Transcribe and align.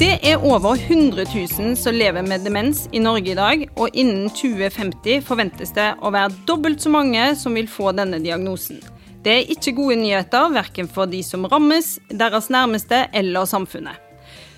Det 0.00 0.16
er 0.26 0.42
over 0.42 0.74
100 0.74 1.24
000 1.58 1.76
som 1.76 1.94
lever 1.94 2.24
med 2.26 2.42
demens 2.42 2.88
i 2.92 2.98
Norge 2.98 3.30
i 3.30 3.36
dag, 3.38 3.62
og 3.78 3.94
innen 3.94 4.26
2050 4.32 5.22
forventes 5.28 5.70
det 5.76 5.92
å 6.02 6.10
være 6.10 6.34
dobbelt 6.48 6.82
så 6.82 6.90
mange 6.90 7.22
som 7.38 7.54
vil 7.54 7.70
få 7.70 7.92
denne 7.94 8.18
diagnosen. 8.18 8.80
Det 9.22 9.36
er 9.36 9.54
ikke 9.54 9.76
gode 9.76 10.00
nyheter, 10.00 10.50
verken 10.50 10.90
for 10.90 11.06
de 11.06 11.22
som 11.22 11.46
rammes, 11.46 11.98
deres 12.10 12.50
nærmeste 12.50 13.04
eller 13.14 13.46
samfunnet. 13.46 13.94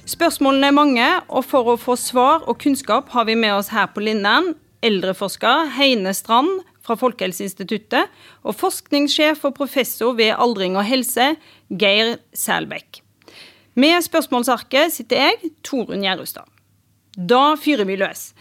Spørsmålene 0.09 0.73
er 0.73 0.81
mange, 0.81 1.09
og 1.29 1.45
for 1.45 1.75
å 1.75 1.79
få 1.81 2.01
svar 2.01 2.49
og 2.49 2.57
kunnskap 2.63 3.13
har 3.13 3.29
vi 3.29 3.37
med 3.37 3.59
oss 3.59 3.71
her 3.75 3.93
på 3.93 4.01
Lindern 4.03 4.55
eldreforsker 4.83 5.69
Heine 5.77 6.15
Strand 6.17 6.63
fra 6.83 6.97
Folkehelseinstituttet 6.99 8.11
og 8.43 8.59
forskningssjef 8.59 9.45
og 9.49 9.57
professor 9.59 10.17
ved 10.19 10.35
aldring 10.35 10.77
og 10.79 10.87
helse, 10.89 11.35
Geir 11.71 12.17
Selbekk. 12.37 13.01
Med 13.79 14.03
spørsmålsarket 14.05 14.93
sitter 14.93 15.23
jeg, 15.23 15.53
Torunn 15.65 16.05
Gjerustad. 16.05 16.49
Da 17.17 17.55
fyrer 17.61 17.89
vi 17.89 17.97
løs. 18.01 18.33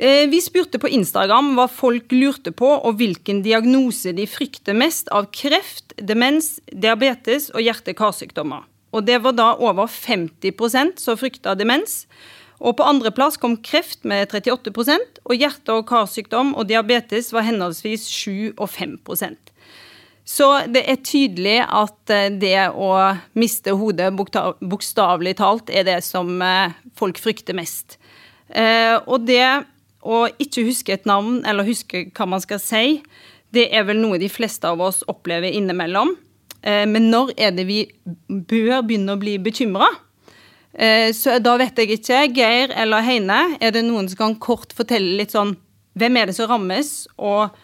Eh, 0.00 0.24
vi 0.30 0.38
spurte 0.40 0.78
på 0.80 0.88
Instagram 0.88 1.52
hva 1.58 1.66
folk 1.68 2.12
lurte 2.14 2.54
på, 2.56 2.68
og 2.68 2.96
hvilken 2.96 3.42
diagnose 3.44 4.14
de 4.16 4.24
frykter 4.30 4.76
mest 4.78 5.10
av 5.12 5.28
kreft, 5.34 5.92
demens, 5.98 6.58
diabetes 6.72 7.50
og 7.52 7.60
hjerte-karsykdommer. 7.66 8.64
Og 8.96 9.04
det 9.06 9.20
var 9.22 9.36
da 9.36 9.52
over 9.60 9.90
50% 9.90 11.02
som 11.02 11.18
frykta 11.20 11.54
demens. 11.58 12.06
Og 12.60 12.76
på 12.76 12.84
andreplass 12.84 13.40
kom 13.40 13.56
kreft 13.64 14.04
med 14.04 14.28
38% 14.28 15.22
og 15.24 15.34
hjerte- 15.36 15.76
og 15.78 15.86
karsykdom 15.88 16.52
og 16.54 16.68
diabetes 16.68 17.32
var 17.32 17.46
henholdsvis 17.48 18.04
7 18.04 18.52
og 18.58 18.68
5 18.68 18.98
så 20.30 20.46
det 20.70 20.84
er 20.86 21.02
tydelig 21.02 21.58
at 21.64 22.12
eh, 22.12 22.28
det 22.30 22.70
å 22.70 22.90
miste 23.38 23.74
hodet 23.74 24.12
bokstavelig 24.14 25.36
talt 25.40 25.72
er 25.74 25.86
det 25.88 25.98
som 26.06 26.36
eh, 26.44 26.76
folk 26.98 27.18
frykter 27.18 27.56
mest. 27.58 27.96
Eh, 28.48 28.94
og 29.10 29.26
det 29.26 29.64
å 30.00 30.24
ikke 30.40 30.64
huske 30.68 30.94
et 30.94 31.08
navn 31.08 31.40
eller 31.48 31.66
huske 31.66 32.06
hva 32.14 32.28
man 32.30 32.42
skal 32.44 32.62
si, 32.62 33.00
det 33.50 33.66
er 33.74 33.88
vel 33.88 33.98
noe 33.98 34.20
de 34.22 34.30
fleste 34.30 34.68
av 34.68 34.80
oss 34.84 35.02
opplever 35.10 35.50
innimellom. 35.50 36.14
Men 36.62 37.06
når 37.08 37.32
er 37.40 37.54
det 37.56 37.64
vi 37.66 37.78
bør 38.28 38.82
begynne 38.86 39.16
å 39.16 39.20
bli 39.20 39.34
bekymra? 39.42 39.88
Så 40.70 41.32
da 41.42 41.56
vet 41.58 41.80
jeg 41.82 41.96
ikke. 41.96 42.20
Geir 42.30 42.70
eller 42.78 43.02
Heine, 43.02 43.56
er 43.58 43.72
det 43.74 43.82
noen 43.82 44.06
som 44.08 44.20
kan 44.20 44.36
kort 44.38 44.70
fortelle 44.76 45.16
litt 45.18 45.34
sånn 45.34 45.56
Hvem 45.98 46.18
er 46.20 46.30
det 46.30 46.36
som 46.36 46.46
rammes, 46.46 46.92
og 47.18 47.56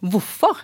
hvorfor? 0.00 0.62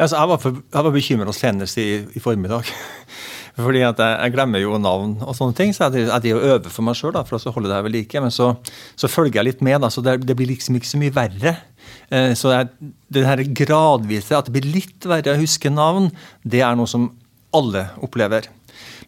Altså, 0.00 0.16
jeg 0.16 0.30
var, 0.30 0.40
for, 0.40 0.60
var 0.72 0.94
bekymra 0.94 1.32
senest 1.36 1.78
i, 1.80 1.88
i, 2.16 2.22
formiddag. 2.22 2.68
Fordi 3.60 3.82
at 3.84 3.98
jeg, 4.00 4.16
jeg, 4.22 4.32
glemmer 4.32 4.62
jo 4.62 4.78
navn 4.80 5.18
og 5.26 5.34
sånne 5.36 5.56
ting. 5.58 5.74
Så 5.76 5.90
jeg, 5.90 6.06
jeg 6.08 6.38
øver 6.38 6.70
for 6.72 6.86
meg 6.86 6.96
sjøl 6.96 7.18
for 7.28 7.36
å 7.36 7.52
holde 7.56 7.68
det 7.68 7.76
her 7.76 7.84
ved 7.84 7.94
like. 7.98 8.22
Men 8.24 8.32
så, 8.32 8.54
så, 8.96 9.10
følger 9.10 9.40
jeg 9.40 9.48
litt 9.50 9.64
med, 9.66 9.80
da, 9.84 9.90
så 9.92 10.04
det, 10.04 10.22
det, 10.24 10.36
blir 10.38 10.48
liksom 10.52 10.78
ikke 10.78 10.88
så 10.88 11.00
mye 11.02 11.16
verre. 11.16 11.56
Eh, 12.08 12.32
så 12.38 12.54
jeg, 12.54 12.70
det 13.12 13.26
her 13.28 13.44
gradvise, 13.60 14.38
at 14.38 14.48
det 14.48 14.56
blir 14.56 14.70
litt 14.78 15.08
verre 15.10 15.34
å 15.34 15.42
huske 15.42 15.72
navn, 15.74 16.08
det 16.48 16.64
er 16.64 16.78
noe 16.78 16.88
som 16.88 17.10
alle 17.56 17.88
opplever. 18.00 18.48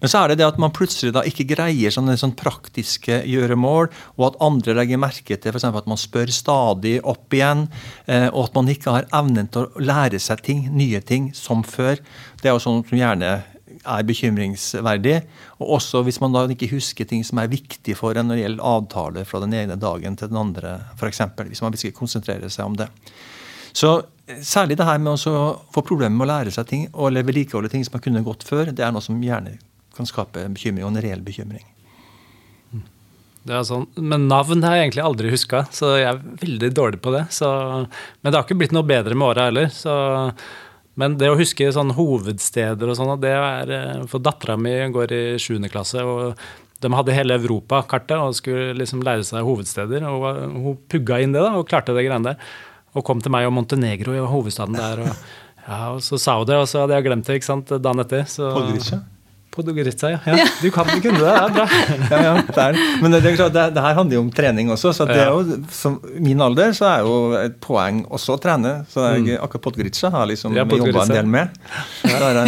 Men 0.03 0.11
så 0.11 0.19
er 0.19 0.33
det 0.33 0.41
det 0.41 0.49
at 0.49 0.59
man 0.59 0.73
plutselig 0.75 1.13
da 1.15 1.23
ikke 1.27 1.47
greier 1.53 1.93
sånne, 1.95 2.17
sånne 2.19 2.35
praktiske 2.39 3.21
gjøremål, 3.31 3.87
og 4.19 4.25
at 4.27 4.41
andre 4.43 4.75
legger 4.81 4.99
merke 4.99 5.39
til 5.39 5.55
f.eks. 5.55 5.69
at 5.69 5.87
man 5.91 6.01
spør 6.01 6.33
stadig 6.35 6.97
opp 7.07 7.37
igjen, 7.39 7.69
eh, 8.11 8.27
og 8.33 8.49
at 8.49 8.59
man 8.59 8.73
ikke 8.73 8.97
har 8.97 9.07
evnen 9.15 9.47
til 9.55 9.69
å 9.69 9.85
lære 9.87 10.19
seg 10.23 10.43
ting, 10.43 10.67
nye 10.75 10.99
ting, 11.07 11.31
som 11.39 11.63
før. 11.63 12.03
Det 12.43 12.51
er 12.51 12.57
jo 12.57 12.65
sånn 12.67 12.83
som 12.89 12.99
gjerne 12.99 13.33
er 13.83 14.05
bekymringsverdig. 14.11 15.17
Og 15.63 15.77
også 15.79 16.03
hvis 16.07 16.19
man 16.23 16.35
da 16.35 16.45
ikke 16.51 16.73
husker 16.75 17.07
ting 17.09 17.23
som 17.27 17.39
er 17.39 17.51
viktig 17.53 17.95
for 17.99 18.19
en 18.19 18.27
når 18.27 18.41
det 18.41 18.45
gjelder 18.49 18.71
avtaler 18.75 19.29
fra 19.29 19.43
den 19.47 19.55
ene 19.55 19.79
dagen 19.79 20.19
til 20.19 20.35
den 20.35 20.43
andre, 20.43 20.81
f.eks. 20.99 21.23
Hvis 21.47 21.63
man 21.63 21.79
ikke 21.79 21.95
konsentrerer 22.03 22.51
seg 22.51 22.67
om 22.67 22.79
det. 22.83 22.91
Så 23.71 24.01
eh, 24.27 24.43
særlig 24.43 24.83
det 24.83 24.91
her 24.91 24.99
med 24.99 25.15
å 25.15 25.43
få 25.71 25.87
problemer 25.87 26.19
med 26.19 26.27
å 26.27 26.33
lære 26.35 26.59
seg 26.59 26.67
ting 26.69 26.89
eller 26.91 27.23
vedlikeholde 27.23 27.71
ting 27.71 27.87
som 27.87 27.95
man 27.95 28.05
kunne 28.11 28.27
gått 28.27 28.43
før, 28.51 28.75
det 28.75 28.83
er 28.83 28.91
noe 28.91 29.05
som 29.05 29.23
gjerne 29.23 29.61
kan 29.97 30.09
skape 30.09 30.47
bekymring, 30.55 30.87
og 30.87 30.95
en 30.95 31.03
reell 31.05 31.23
bekymring. 31.25 31.65
Det 33.43 33.55
er 33.59 33.65
sånn, 33.67 33.89
Men 33.99 34.29
navn 34.31 34.63
har 34.63 34.77
jeg 34.77 34.87
egentlig 34.87 35.03
aldri 35.03 35.31
huska, 35.33 35.65
så 35.75 35.97
jeg 35.99 36.11
er 36.13 36.21
veldig 36.43 36.69
dårlig 36.79 37.01
på 37.03 37.15
det. 37.15 37.25
Så, 37.35 37.49
men 38.23 38.31
det 38.31 38.39
har 38.39 38.47
ikke 38.47 38.59
blitt 38.61 38.75
noe 38.75 38.87
bedre 38.87 39.17
med 39.19 39.33
åra 39.33 39.49
heller. 39.49 39.71
Så, 39.75 39.93
men 41.01 41.17
det 41.19 41.31
å 41.33 41.39
huske 41.39 41.71
sånn 41.75 41.95
hovedsteder 41.97 42.93
og 42.93 42.99
sånn, 42.99 43.15
det 43.23 43.33
er 43.35 43.73
eh, 43.75 44.03
For 44.11 44.23
dattera 44.23 44.59
mi 44.61 44.75
går 44.95 45.15
i 45.17 45.23
7. 45.43 45.57
klasse, 45.73 46.05
og 46.07 46.37
de 46.83 46.91
hadde 46.95 47.15
hele 47.17 47.39
Europakartet 47.39 48.19
og 48.19 48.37
skulle 48.39 48.77
liksom 48.79 49.03
lære 49.07 49.27
seg 49.27 49.47
hovedsteder. 49.47 50.07
og 50.07 50.27
Hun 50.53 50.79
pugga 50.91 51.19
inn 51.23 51.35
det 51.35 51.43
da, 51.43 51.57
og 51.59 51.67
klarte 51.71 51.95
det 51.97 52.07
greiene 52.07 52.33
der. 52.33 52.53
Og 52.95 53.07
kom 53.09 53.23
til 53.25 53.33
meg, 53.35 53.49
og 53.49 53.57
Montenegro 53.57 54.15
i 54.15 54.23
hovedstaden 54.23 54.79
der. 54.79 55.03
og 55.03 55.11
ja, 55.67 55.81
og 55.95 56.03
Så 56.05 56.19
sa 56.21 56.37
hun 56.39 56.47
det, 56.47 56.59
og 56.63 56.69
så 56.71 56.85
hadde 56.85 56.99
jeg 56.99 57.09
glemt 57.09 57.27
det 57.27 57.41
ikke 57.41 57.51
sant, 57.51 57.75
dagen 57.75 58.03
etter. 58.05 58.27
Så, 58.31 58.51
Podgorica? 58.55 59.03
Podgorica, 59.53 60.09
ja. 60.09 60.19
ja. 60.25 60.47
Du 60.63 60.71
kan 60.73 60.89
det, 60.89 61.03
kunne 61.05 61.21
det, 61.21 61.27
det 61.29 61.33
er 61.37 61.51
bra. 61.53 61.65
ja, 62.13 62.21
ja, 62.25 62.31
det 62.47 62.63
er. 62.63 62.79
Men 63.03 63.13
det, 63.13 63.21
det, 63.27 63.49
det, 63.53 63.83
her 63.85 63.99
handler 63.99 64.17
jo 64.17 64.23
om 64.25 64.31
trening 64.33 64.71
også. 64.73 64.95
så 64.97 65.05
det 65.09 65.19
er 65.21 65.29
jo, 65.29 65.59
som 65.77 65.99
min 66.25 66.41
alder 66.41 66.73
så 66.77 66.87
er 66.89 67.05
jo 67.05 67.19
et 67.37 67.59
poeng 67.61 68.01
også 68.09 68.39
å 68.39 68.41
trene. 68.41 68.73
Så 68.89 69.05
jeg, 69.05 69.27
mm. 69.27 69.43
akkurat 69.45 69.67
Podgorica 69.67 70.13
har 70.15 70.31
liksom 70.31 70.57
ja, 70.57 70.65
jobba 70.65 71.05
en 71.05 71.13
del 71.13 71.29
med. 71.35 71.61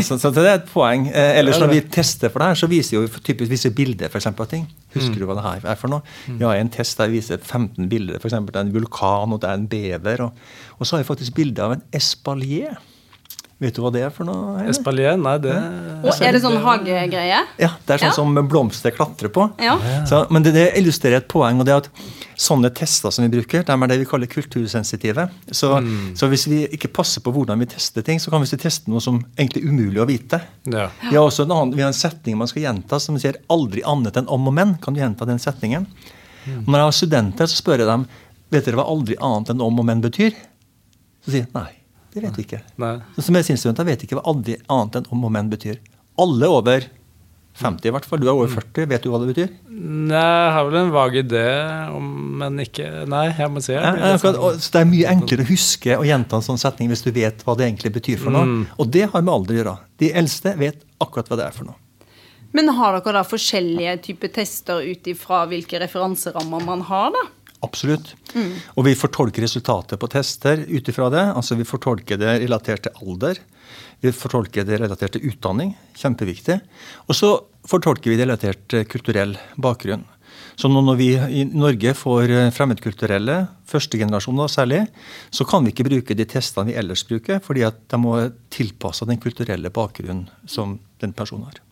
Så, 0.07 0.17
så, 0.17 0.33
det 0.33 0.47
er 0.47 0.57
et 0.63 0.73
poeng. 0.73 1.11
Eh, 1.13 1.35
ellers 1.43 1.61
når 1.61 1.75
vi 1.75 1.83
tester 1.99 2.33
for 2.33 2.41
det 2.41 2.55
her, 2.55 2.63
så 2.63 2.71
viser 2.73 2.97
jo 2.97 3.05
typisk 3.21 3.53
visse 3.53 3.75
bilder 3.77 4.09
for 4.09 4.23
eksempel, 4.23 4.49
av 4.49 4.55
ting. 4.55 4.65
Husker 4.97 5.19
mm. 5.19 5.21
du 5.21 5.29
hva 5.29 5.37
det 5.37 5.47
her 5.51 5.69
er 5.75 5.79
for 5.81 5.93
noe? 5.93 6.09
Mm. 6.25 6.41
Ja, 6.41 6.55
en 6.57 6.73
test 6.73 7.05
der 7.05 7.13
viser 7.13 7.37
15 7.37 7.85
bilder. 7.93 8.17
F.eks. 8.17 8.41
det 8.49 8.57
er 8.57 8.65
en 8.65 8.75
vulkan, 8.75 9.37
og 9.37 9.45
det 9.45 9.53
er 9.53 9.61
en 9.61 9.69
bever. 9.69 10.25
Og, 10.31 10.51
og 10.79 10.89
så 10.89 10.97
har 10.97 11.05
vi 11.05 11.11
faktisk 11.13 11.37
bilde 11.37 11.69
av 11.69 11.77
en 11.77 11.85
espalier. 11.93 12.81
Vet 13.63 13.77
du 13.77 13.85
hva 13.85 13.91
det 13.95 14.03
er 14.03 14.11
for 14.11 14.27
noe? 14.27 14.57
Eller? 14.59 14.73
Espalier? 14.73 15.15
Nei, 15.21 15.37
det 15.43 15.55
Og 15.55 16.11
Er 16.27 16.35
det 16.35 16.41
sånn 16.43 16.57
hagegreie? 16.65 17.39
Ja, 17.61 17.71
det 17.87 17.95
er 17.95 18.03
sånn 18.03 18.11
ja. 18.11 18.17
som 18.17 18.49
blomster 18.51 18.95
klatrer 18.95 19.31
på. 19.33 19.47
Ja. 19.63 19.77
Så, 20.11 20.25
men 20.35 20.43
det, 20.43 20.57
det, 20.57 20.65
illustrerer 20.81 21.23
et 21.23 21.29
poeng, 21.31 21.61
og 21.63 21.69
det 21.69 21.75
er 21.77 21.85
at 21.85 21.91
sånne 22.35 22.73
tester 22.75 23.15
som 23.15 23.23
vi 23.23 23.31
bruker, 23.37 23.63
de 23.63 23.77
er 23.77 23.93
det 23.93 24.01
vi 24.01 24.09
kaller 24.11 24.31
kultursensitive. 24.31 25.29
Så, 25.55 25.71
mm. 25.71 26.17
så, 26.19 26.29
hvis 26.33 26.49
vi 26.51 26.65
ikke 26.75 26.91
passer 26.99 27.23
på 27.23 27.31
hvordan 27.37 27.63
vi 27.63 27.69
tester 27.71 28.03
ting, 28.07 28.19
så 28.23 28.35
kan 28.35 28.43
vi 28.43 28.59
teste 28.59 28.91
noe 28.91 29.03
som 29.05 29.23
egentlig 29.37 29.63
er 29.63 29.71
umulig 29.71 30.03
å 30.03 30.09
vite. 30.11 30.43
Ja. 30.67 30.89
Vi, 31.05 31.15
har 31.15 31.23
også 31.23 31.47
en 31.47 31.55
annen, 31.55 31.77
vi 31.79 31.87
har 31.87 31.95
en 31.95 31.97
setning 31.97 32.41
man 32.41 32.51
skal 32.51 32.67
gjenta 32.67 32.99
som 33.01 33.21
sier 33.23 33.39
'aldri 33.47 33.87
annet 33.87 34.19
enn 34.19 34.29
om 34.35 34.51
og 34.51 34.59
men'. 34.59 34.75
Kan 34.83 34.99
du 34.99 35.01
gjenta 35.01 35.31
den 35.31 35.39
setningen? 35.39 35.87
Mm. 36.45 36.67
Når 36.67 36.79
jeg 36.79 36.89
har 36.89 36.99
studenter, 36.99 37.47
så 37.47 37.63
spør 37.63 37.85
jeg 37.85 37.93
dem 37.93 38.11
vet 38.51 38.67
dere 38.67 38.83
hva 38.83 38.91
'aldri 38.91 39.17
annet 39.23 39.55
enn 39.55 39.63
om 39.63 39.79
og 39.79 39.87
men' 39.87 40.03
betyr. 40.03 40.35
Så 41.23 41.31
sier 41.31 41.47
de 41.47 41.55
nei. 41.55 41.84
Det 42.15 42.23
vet 42.23 42.37
vi 42.39 42.45
ikke. 42.47 42.61
Nei. 42.79 42.97
Så 43.19 43.33
Medisinstudenter 43.35 43.89
vet 43.89 44.05
ikke 44.07 44.21
hva 44.21 44.29
aldri 44.31 44.55
annet 44.71 45.01
enn 45.01 45.09
om 45.11 45.27
og 45.27 45.33
men 45.35 45.49
betyr. 45.51 45.81
Alle 46.23 46.51
over 46.51 46.87
50 47.59 47.87
i 47.87 47.93
hvert 47.95 48.07
fall. 48.07 48.23
Du 48.23 48.27
er 48.27 48.35
over 48.35 48.51
40. 48.51 48.87
Vet 48.91 49.05
du 49.05 49.11
hva 49.13 49.21
det 49.23 49.31
betyr? 49.31 49.51
Nei, 49.71 50.19
jeg 50.19 50.55
har 50.57 50.67
vel 50.69 50.79
en 50.81 50.93
vag 50.95 51.19
idé, 51.21 51.45
om, 51.95 52.09
men 52.41 52.59
ikke 52.65 53.05
Nei, 53.11 53.29
jeg 53.31 53.51
må 53.51 53.63
si 53.63 53.75
jeg. 53.75 53.83
Ja, 53.83 54.17
sånn. 54.19 54.41
så 54.63 54.75
det 54.75 54.83
er 54.83 54.91
mye 54.91 55.13
enklere 55.13 55.47
å 55.47 55.51
huske 55.51 55.99
og 55.99 56.07
gjenta 56.09 56.39
en 56.39 56.47
sånn 56.47 56.61
setning 56.61 56.91
hvis 56.91 57.05
du 57.07 57.13
vet 57.15 57.47
hva 57.47 57.55
det 57.59 57.69
egentlig 57.69 57.95
betyr 57.95 58.21
for 58.23 58.35
noe. 58.35 58.47
Mm. 58.51 58.67
Og 58.79 58.91
det 58.95 59.07
har 59.13 59.23
med 59.23 59.35
alder 59.35 59.55
å 59.55 59.61
gjøre. 59.61 59.79
De 60.03 60.11
eldste 60.23 60.55
vet 60.59 60.83
akkurat 61.03 61.31
hva 61.31 61.41
det 61.41 61.49
er 61.49 61.57
for 61.57 61.71
noe. 61.71 61.79
Men 62.55 62.71
har 62.77 62.99
dere 62.99 63.17
da 63.19 63.25
forskjellige 63.27 63.97
typer 64.05 64.31
tester 64.35 64.83
ut 64.87 65.09
ifra 65.11 65.43
hvilke 65.51 65.79
referanserammer 65.83 66.63
man 66.63 66.85
har, 66.87 67.11
da? 67.15 67.25
Absolutt. 67.65 68.13
Mm. 68.35 68.53
Og 68.77 68.87
vi 68.89 68.97
fortolker 68.99 69.45
resultatet 69.47 70.01
på 70.01 70.11
tester 70.13 70.65
ut 70.69 70.91
ifra 70.91 71.11
det. 71.13 71.25
Altså 71.33 71.59
vi 71.59 71.67
fortolker 71.69 72.21
det 72.21 72.39
relatert 72.45 72.87
til 72.87 73.03
alder. 73.03 73.41
Vi 74.05 74.13
fortolker 74.13 74.67
det 74.69 74.81
relatert 74.83 75.17
til 75.17 75.31
utdanning. 75.31 75.75
Kjempeviktig. 75.97 76.59
Og 77.09 77.17
så 77.17 77.37
fortolker 77.69 78.13
vi 78.13 78.19
det 78.21 78.29
relatert 78.29 78.67
til 78.73 78.85
kulturell 78.91 79.39
bakgrunn. 79.57 80.05
Så 80.59 80.69
når 80.71 80.99
vi 80.99 81.09
i 81.15 81.43
Norge 81.51 81.95
får 81.99 82.31
fremmedkulturelle, 82.55 83.41
første 83.67 83.99
generasjon 83.99 84.43
særlig, 84.51 84.85
så 85.35 85.47
kan 85.49 85.65
vi 85.65 85.73
ikke 85.75 85.87
bruke 85.89 86.15
de 86.15 86.27
testene 86.31 86.71
vi 86.71 86.79
ellers 86.79 87.03
bruker, 87.09 87.41
fordi 87.43 87.65
at 87.67 87.81
de 87.91 87.99
må 87.99 88.17
tilpasse 88.55 89.07
den 89.09 89.19
kulturelle 89.23 89.73
bakgrunnen 89.75 90.29
som 90.47 90.79
den 91.03 91.15
personen 91.17 91.49
har. 91.49 91.64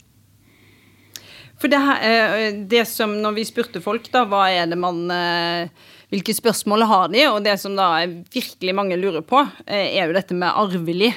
For 1.62 1.70
det, 1.70 1.78
her, 1.78 2.02
eh, 2.02 2.54
det, 2.66 2.82
som 2.90 3.12
når 3.22 3.36
vi 3.36 3.46
spurte 3.46 3.82
folk, 3.82 4.08
da, 4.10 4.24
hva 4.26 4.48
er 4.50 4.70
det 4.70 4.78
man 4.82 5.04
eh, 5.14 5.90
Hvilke 6.12 6.34
spørsmål 6.36 6.82
har 6.90 7.12
de? 7.12 7.22
Og 7.30 7.38
det 7.40 7.54
som 7.62 7.76
da 7.78 8.02
virkelig 8.34 8.72
mange 8.76 8.98
lurer 9.00 9.22
på, 9.24 9.38
eh, 9.64 9.94
er 9.94 10.10
jo 10.10 10.16
dette 10.18 10.36
med 10.36 10.50
arvelig. 10.50 11.14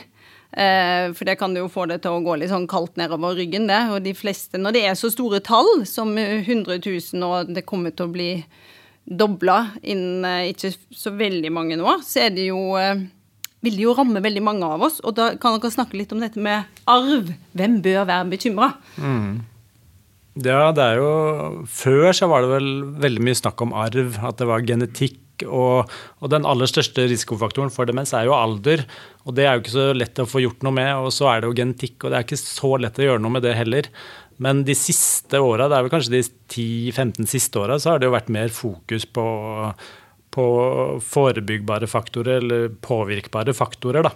For 0.56 1.28
det 1.28 1.34
kan 1.36 1.52
jo 1.52 1.66
få 1.68 1.84
det 1.92 1.98
til 2.06 2.16
å 2.16 2.22
gå 2.24 2.38
litt 2.40 2.48
sånn 2.48 2.68
kaldt 2.72 2.94
nedover 2.96 3.34
ryggen, 3.36 3.66
det. 3.68 3.82
Og 3.92 4.06
de 4.06 4.14
fleste, 4.16 4.56
når 4.56 4.72
det 4.72 4.84
er 4.88 4.94
så 4.96 5.10
store 5.12 5.42
tall 5.44 5.82
som 5.84 6.14
100 6.16 6.78
000, 6.80 7.26
og 7.28 7.50
det 7.52 7.66
kommer 7.68 7.92
til 7.92 8.08
å 8.08 8.14
bli 8.14 8.30
dobla 9.04 9.58
innen 9.84 10.48
ikke 10.54 10.72
så 10.96 11.12
veldig 11.12 11.52
mange 11.52 11.76
år, 11.84 12.00
så 12.08 12.30
er 12.30 12.32
det 12.38 12.46
jo 12.48 12.62
vil 13.66 13.82
jo 13.84 13.98
ramme 13.98 14.24
veldig 14.24 14.46
mange 14.48 14.70
av 14.78 14.88
oss. 14.88 15.02
Og 15.04 15.18
da 15.20 15.34
kan 15.36 15.60
dere 15.60 15.76
snakke 15.76 16.00
litt 16.00 16.16
om 16.16 16.24
dette 16.24 16.40
med 16.40 16.72
arv. 16.88 17.34
Hvem 17.52 17.82
bør 17.84 18.08
være 18.08 18.32
bekymra? 18.32 18.72
Mm. 18.96 19.44
Ja, 20.44 20.72
det 20.76 20.84
er 20.84 20.98
jo 21.00 21.12
Før 21.72 22.10
så 22.16 22.28
var 22.28 22.44
det 22.44 22.52
vel 22.52 22.72
veldig 23.04 23.24
mye 23.24 23.38
snakk 23.40 23.62
om 23.64 23.76
arv, 23.78 24.18
at 24.20 24.42
det 24.42 24.50
var 24.50 24.66
genetikk. 24.68 25.22
Og, 25.44 25.92
og, 26.22 26.30
den 26.32 26.46
aller 26.48 26.68
største 26.68 27.04
risikofaktoren 27.12 27.72
for 27.74 27.88
demens 27.88 28.14
er 28.16 28.28
jo 28.28 28.36
alder. 28.36 28.86
Og 29.28 29.36
det 29.36 29.46
er 29.46 29.56
jo 29.56 29.64
ikke 29.64 29.74
så 29.74 29.88
lett 29.96 30.22
å 30.24 30.28
få 30.28 30.44
gjort 30.44 30.64
noe 30.64 30.76
med. 30.76 30.92
Og 31.04 31.12
så 31.16 31.28
er 31.32 31.42
det 31.42 31.50
jo 31.50 31.58
genetikk, 31.60 31.98
og 32.04 32.12
det 32.12 32.20
er 32.20 32.28
ikke 32.28 32.40
så 32.40 32.72
lett 32.80 33.00
å 33.00 33.08
gjøre 33.08 33.24
noe 33.24 33.36
med 33.36 33.44
det 33.48 33.56
heller. 33.56 33.90
Men 34.44 34.64
de 34.68 34.76
siste 34.76 35.40
åra, 35.40 35.70
det 35.72 35.78
er 35.78 35.86
vel 35.86 35.94
kanskje 35.94 36.18
de 36.18 36.24
10-15 36.52 37.30
siste 37.32 37.60
åra, 37.62 37.80
så 37.80 37.94
har 37.94 38.02
det 38.02 38.10
jo 38.10 38.16
vært 38.16 38.32
mer 38.36 38.52
fokus 38.52 39.08
på, 39.08 39.26
på 40.36 40.46
forebyggbare 41.04 41.88
faktorer, 41.88 42.44
eller 42.44 42.74
påvirkbare 42.84 43.56
faktorer, 43.56 44.10
da. 44.10 44.12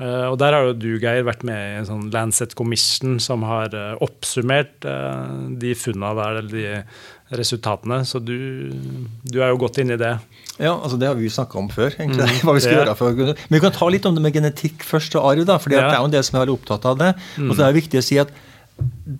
Eh, 0.00 0.26
og 0.30 0.38
der 0.40 0.56
har 0.56 0.64
jo 0.64 0.76
du, 0.80 0.90
Geir, 1.00 1.26
vært 1.28 1.42
med 1.44 1.60
i 1.60 1.78
en 1.82 1.88
sånn 1.88 2.06
Lancet 2.14 2.54
Commission 2.56 3.18
som 3.20 3.44
har 3.44 3.74
eh, 3.76 3.96
oppsummert 4.00 4.86
eh, 4.88 5.32
de 5.60 5.74
funna 5.76 6.14
der, 6.16 6.38
eller 6.40 6.52
de 6.54 7.36
resultatene. 7.36 8.00
Så 8.08 8.22
du, 8.24 8.72
du 9.28 9.40
er 9.42 9.52
jo 9.52 9.60
godt 9.60 9.82
inne 9.82 9.98
i 9.98 10.00
det. 10.00 10.14
Ja, 10.56 10.72
altså 10.72 10.96
det 11.00 11.10
har 11.10 11.18
vi 11.18 11.28
jo 11.28 11.34
snakka 11.34 11.60
om 11.60 11.68
før. 11.72 11.92
egentlig, 11.92 12.24
mm, 12.24 12.40
hva 12.46 12.56
vi 12.56 12.64
skal 12.64 12.78
gjøre 12.78 12.96
for 12.98 13.20
Men 13.20 13.58
vi 13.58 13.64
kan 13.66 13.76
ta 13.76 13.90
litt 13.92 14.08
om 14.08 14.16
det 14.16 14.24
med 14.24 14.36
genetikk 14.36 14.86
først 14.88 15.18
og 15.20 15.28
arv. 15.34 15.44
da, 15.48 15.58
for 15.60 15.74
ja. 15.74 15.84
det 15.84 15.98
er 15.98 16.00
jo 16.00 16.08
en 16.08 16.16
del 16.16 16.24
som 16.26 16.38
er 16.38 16.46
veldig 16.46 16.56
opptatt 16.56 16.88
av 16.88 17.02
det. 17.02 17.12
Mm. 17.36 17.50
Og 17.50 17.54
så 17.54 17.66
er 17.66 17.68
det 17.68 17.82
viktig 17.82 18.00
å 18.00 18.06
si 18.06 18.20
at 18.22 18.32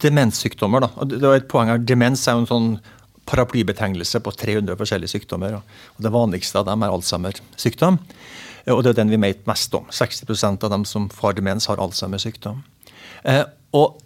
demenssykdommer 0.01 0.87
da, 0.87 0.89
og 0.97 1.11
det 1.13 1.21
var 1.21 1.37
et 1.37 1.49
poeng 1.51 1.69
her, 1.69 1.81
Demens 1.85 2.23
er 2.25 2.39
jo 2.39 2.47
en 2.47 2.49
sånn 2.49 2.69
paraplybetegnelse 3.29 4.23
på 4.25 4.33
300 4.33 4.79
forskjellige 4.81 5.13
sykdommer. 5.13 5.59
og 5.61 6.01
Det 6.03 6.13
vanligste 6.13 6.63
av 6.63 6.71
dem 6.71 6.83
er 6.83 6.95
Alzheimer-sykdom. 6.95 8.01
Og 8.75 8.83
det 8.85 8.93
er 8.93 9.01
den 9.03 9.13
vi 9.13 9.21
vet 9.21 9.47
mest 9.49 9.75
om. 9.77 9.87
60% 9.91 10.67
av 10.67 10.73
dem 10.73 10.87
som 10.89 11.09
får 11.13 11.39
demens, 11.39 11.69
har 11.71 11.81
Alzheimers 11.83 12.27
sykdom. 12.27 12.63
Eh, 13.25 13.45
og 13.77 14.01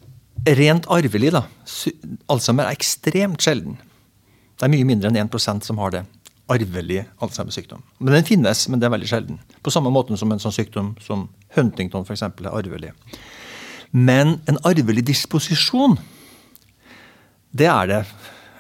rent 0.59 0.89
arvelig, 0.93 1.33
da. 1.35 1.45
Alzheimer 2.33 2.69
er 2.69 2.77
ekstremt 2.77 3.45
sjelden. 3.45 3.79
Det 4.55 4.67
er 4.67 4.73
mye 4.73 4.87
mindre 4.87 5.11
enn 5.11 5.19
1% 5.27 5.67
som 5.67 5.81
har 5.83 5.95
det. 5.95 6.05
Arvelig 6.53 7.05
Alzheimers 7.25 7.57
sykdom. 7.59 7.85
Men 7.99 8.19
den 8.19 8.29
finnes, 8.29 8.67
men 8.69 8.81
det 8.81 8.89
er 8.89 8.95
veldig 8.95 9.11
sjelden. 9.11 9.41
På 9.65 9.73
samme 9.73 9.93
måte 9.95 10.17
som 10.21 10.33
en 10.33 10.43
sånn 10.43 10.55
sykdom 10.55 10.95
som 11.03 11.29
Huntington 11.57 12.07
eksempel, 12.11 12.51
er 12.51 12.59
arvelig. 12.59 12.93
Men 13.95 14.39
en 14.51 14.59
arvelig 14.67 15.07
disposisjon, 15.07 15.97
det 17.55 17.69
er 17.71 17.91
det. 17.91 18.03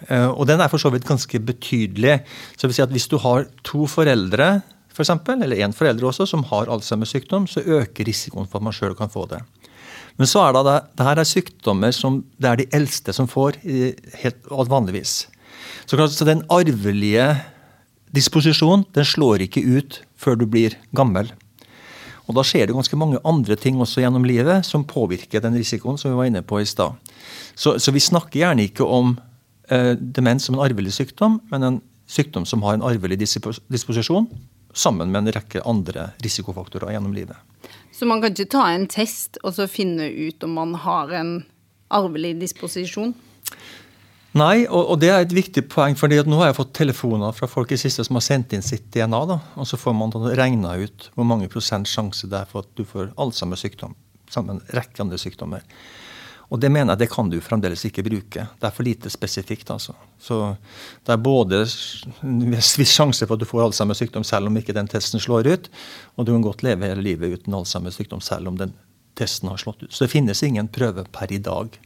Eh, 0.09 0.29
og 0.31 0.47
den 0.49 0.63
er 0.63 0.71
for 0.71 0.81
så 0.81 0.93
vidt 0.95 1.07
ganske 1.09 1.41
betydelig. 1.43 2.21
Så 2.57 2.69
vil 2.69 2.77
si 2.77 2.85
at 2.85 2.93
Hvis 2.95 3.11
du 3.11 3.19
har 3.19 3.49
to 3.67 3.87
foreldre 3.91 4.63
for 4.95 5.03
eksempel, 5.03 5.43
eller 5.43 5.59
én 5.65 5.75
forelder 5.75 6.07
også, 6.07 6.27
som 6.31 6.45
har 6.51 6.71
Alzheimers 6.71 7.11
sykdom, 7.15 7.49
så 7.51 7.61
øker 7.61 8.07
risikoen 8.07 8.47
for 8.47 8.61
at 8.61 8.67
man 8.69 8.75
sjøl 8.77 8.95
kan 8.99 9.11
få 9.11 9.27
det. 9.31 9.41
Men 10.21 10.31
så 10.31 10.45
er 10.47 10.55
det, 10.55 10.75
det, 10.95 11.07
her 11.09 11.19
er 11.19 11.27
sykdommer 11.27 11.95
som 11.95 12.21
det 12.39 12.51
er 12.51 12.61
de 12.61 12.69
eldste 12.79 13.15
som 13.17 13.27
får, 13.31 13.59
helt 14.23 14.51
vanligvis. 14.71 15.25
Så, 15.87 15.99
så 15.99 16.27
den 16.27 16.45
arvelige 16.53 17.33
disposisjonen 18.15 18.87
den 18.95 19.07
slår 19.09 19.49
ikke 19.49 19.65
ut 19.67 19.99
før 20.15 20.39
du 20.39 20.47
blir 20.47 20.79
gammel. 20.95 21.33
Og 22.25 22.39
da 22.39 22.45
skjer 22.47 22.69
det 22.69 22.77
ganske 22.77 22.97
mange 22.97 23.21
andre 23.27 23.57
ting 23.61 23.81
også 23.83 24.05
gjennom 24.05 24.25
livet 24.25 24.65
som 24.65 24.87
påvirker 24.89 25.43
den 25.45 25.59
risikoen 25.59 25.99
som 26.01 26.13
vi 26.13 26.21
var 26.21 26.31
inne 26.31 26.45
på 26.47 26.63
i 26.63 26.69
stad. 26.69 26.95
Så, 27.55 27.77
så, 27.77 27.93
vi 27.93 28.01
snakker 28.01 28.41
gjerne 28.41 28.65
ikke 28.65 28.87
om 28.87 29.17
eh, 29.69 29.93
demens 29.99 30.47
som 30.47 30.57
en 30.57 30.65
arvelig 30.65 30.95
sykdom, 30.97 31.41
men 31.51 31.67
en 31.67 31.83
sykdom 32.09 32.47
som 32.49 32.63
har 32.65 32.79
en 32.79 32.87
arvelig 32.87 33.19
disposisjon, 33.21 34.29
sammen 34.75 35.13
med 35.13 35.25
en 35.25 35.35
rekke 35.39 35.63
andre 35.65 36.11
risikofaktorer 36.25 36.95
gjennom 36.95 37.15
livet. 37.17 37.37
Så 37.95 38.07
man 38.11 38.23
kan 38.23 38.35
ikke 38.35 38.51
ta 38.51 38.67
en 38.73 38.89
test 38.91 39.39
og 39.43 39.55
så 39.57 39.69
finne 39.71 40.09
ut 40.11 40.43
om 40.45 40.57
man 40.59 40.75
har 40.83 41.15
en 41.15 41.37
arvelig 41.95 42.35
disposisjon? 42.41 43.15
Nei, 44.35 44.65
og, 44.67 44.89
og 44.91 44.97
det 44.99 45.11
er 45.15 45.23
et 45.23 45.35
viktig 45.35 45.63
poeng. 45.71 45.95
fordi 45.95 46.19
nå 46.27 46.41
har 46.41 46.51
jeg 46.51 46.59
fått 46.59 46.73
telefoner 46.75 47.35
fra 47.37 47.47
folk 47.47 47.71
i 47.71 47.79
siste 47.79 48.03
som 48.03 48.19
har 48.19 48.25
sendt 48.27 48.57
inn 48.57 48.67
sitt 48.67 48.89
DNA. 48.91 49.21
Da, 49.31 49.39
og 49.55 49.69
Så 49.71 49.79
får 49.79 49.95
man 49.95 50.15
regna 50.35 50.75
ut 50.81 51.11
hvor 51.15 51.29
mange 51.29 51.51
prosent 51.53 51.87
sjanse 51.91 52.27
det 52.27 52.41
er 52.41 52.51
for 52.51 52.67
at 52.67 52.73
du 52.75 52.83
får 52.89 53.13
Alzheimers 53.15 53.63
sykdom 53.63 53.95
sammen 54.31 54.57
med 54.57 54.65
en 54.65 54.81
rekke 54.81 55.05
andre 55.05 55.21
sykdommer. 55.21 55.63
Og 56.53 56.61
det 56.61 56.71
mener 56.73 56.93
jeg 56.93 57.05
det 57.05 57.11
kan 57.13 57.31
du 57.31 57.39
fremdeles 57.43 57.85
ikke 57.89 58.05
bruke. 58.07 58.47
Det 58.61 58.69
er 58.69 58.75
for 58.75 58.87
lite 58.87 59.11
spesifikt. 59.11 59.71
altså. 59.71 59.95
Så 60.21 60.57
det 61.07 61.15
er 61.15 61.23
både 61.23 61.65
en 62.23 62.43
viss 62.53 62.93
sjanse 62.93 63.27
for 63.27 63.37
at 63.37 63.45
du 63.45 63.49
får 63.49 63.67
Alzheimers 63.69 64.03
sykdom 64.03 64.25
selv 64.25 64.51
om 64.51 64.57
ikke 64.61 64.77
den 64.77 64.91
testen 64.91 65.23
slår 65.23 65.49
ut, 65.49 65.71
og 66.17 66.27
du 66.27 66.35
kan 66.35 66.45
godt 66.45 66.63
leve 66.67 66.91
hele 66.91 67.03
livet 67.03 67.41
uten 67.41 67.57
Alzheimers 67.57 67.99
sykdom 68.01 68.21
selv 68.25 68.49
om 68.53 68.61
den 68.61 68.75
testen 69.19 69.49
har 69.49 69.61
slått 69.61 69.83
ut. 69.83 69.93
Så 69.93 70.05
det 70.05 70.15
finnes 70.15 70.43
ingen 70.43 70.69
prøve 70.69 71.07
per 71.13 71.33
i 71.33 71.39
dag. 71.39 71.79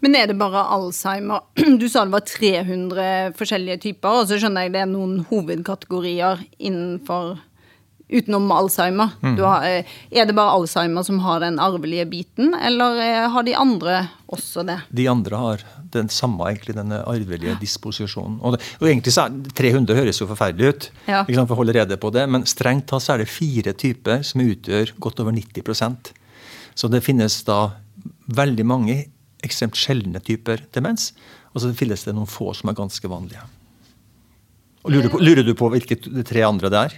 Men 0.00 0.14
er 0.14 0.28
det 0.30 0.38
bare 0.38 0.62
Alzheimer? 0.74 1.42
Du 1.80 1.88
sa 1.90 2.04
det 2.06 2.14
var 2.14 2.22
300 2.26 3.34
forskjellige 3.38 3.82
typer, 3.88 4.20
og 4.20 4.28
så 4.30 4.38
skjønner 4.38 4.66
jeg 4.66 4.74
det 4.76 4.82
er 4.84 4.90
noen 4.90 5.24
hovedkategorier 5.30 6.44
innenfor 6.58 7.38
utenom 8.08 8.50
Alzheimer. 8.52 9.10
Mm. 9.22 9.38
Har, 9.42 9.64
eh, 9.66 9.84
er 10.10 10.26
det 10.26 10.34
bare 10.36 10.54
Alzheimer 10.56 11.04
som 11.04 11.18
har 11.24 11.40
den 11.40 11.58
arvelige 11.60 12.06
biten, 12.08 12.54
eller 12.54 13.00
eh, 13.02 13.28
har 13.30 13.44
de 13.44 13.54
andre 13.54 14.08
også 14.32 14.64
det? 14.66 14.78
De 14.88 15.08
andre 15.08 15.36
har 15.36 15.64
den 15.92 16.08
samme, 16.12 16.48
egentlig, 16.48 16.76
denne 16.76 17.02
arvelige 17.08 17.56
disposisjonen. 17.60 18.38
Og, 18.40 18.56
det, 18.56 18.64
og 18.80 18.88
egentlig 18.88 19.12
så 19.14 19.26
er 19.28 19.36
300 19.60 19.98
høres 19.98 20.20
jo 20.22 20.28
forferdelig 20.30 20.72
ut, 20.72 20.88
ja. 21.08 21.24
for 21.24 21.56
å 21.56 21.60
holde 21.60 21.76
rede 21.76 22.00
på 22.00 22.12
det, 22.14 22.24
men 22.28 22.46
strengt 22.48 22.88
tatt 22.90 23.04
så 23.04 23.14
er 23.14 23.24
det 23.24 23.32
fire 23.32 23.76
typer 23.76 24.24
som 24.26 24.44
utgjør 24.44 24.94
godt 25.00 25.20
over 25.24 25.36
90% 25.36 26.12
Så 26.78 26.88
det 26.88 27.04
finnes 27.04 27.42
da 27.44 27.60
veldig 28.28 28.64
mange 28.68 28.98
ekstremt 29.44 29.76
sjeldne 29.78 30.20
typer 30.24 30.64
demens, 30.74 31.12
og 31.52 31.62
så 31.62 31.72
finnes 31.76 32.04
det 32.04 32.14
noen 32.16 32.28
få 32.28 32.52
som 32.56 32.70
er 32.70 32.76
ganske 32.78 33.10
vanlige. 33.10 33.44
Og 34.86 34.94
lurer, 34.94 35.10
på, 35.12 35.20
lurer 35.20 35.44
du 35.44 35.52
på 35.58 35.68
hvilke 35.72 35.98
tre 36.26 36.44
andre 36.46 36.70
det 36.72 36.80
er? 36.80 36.96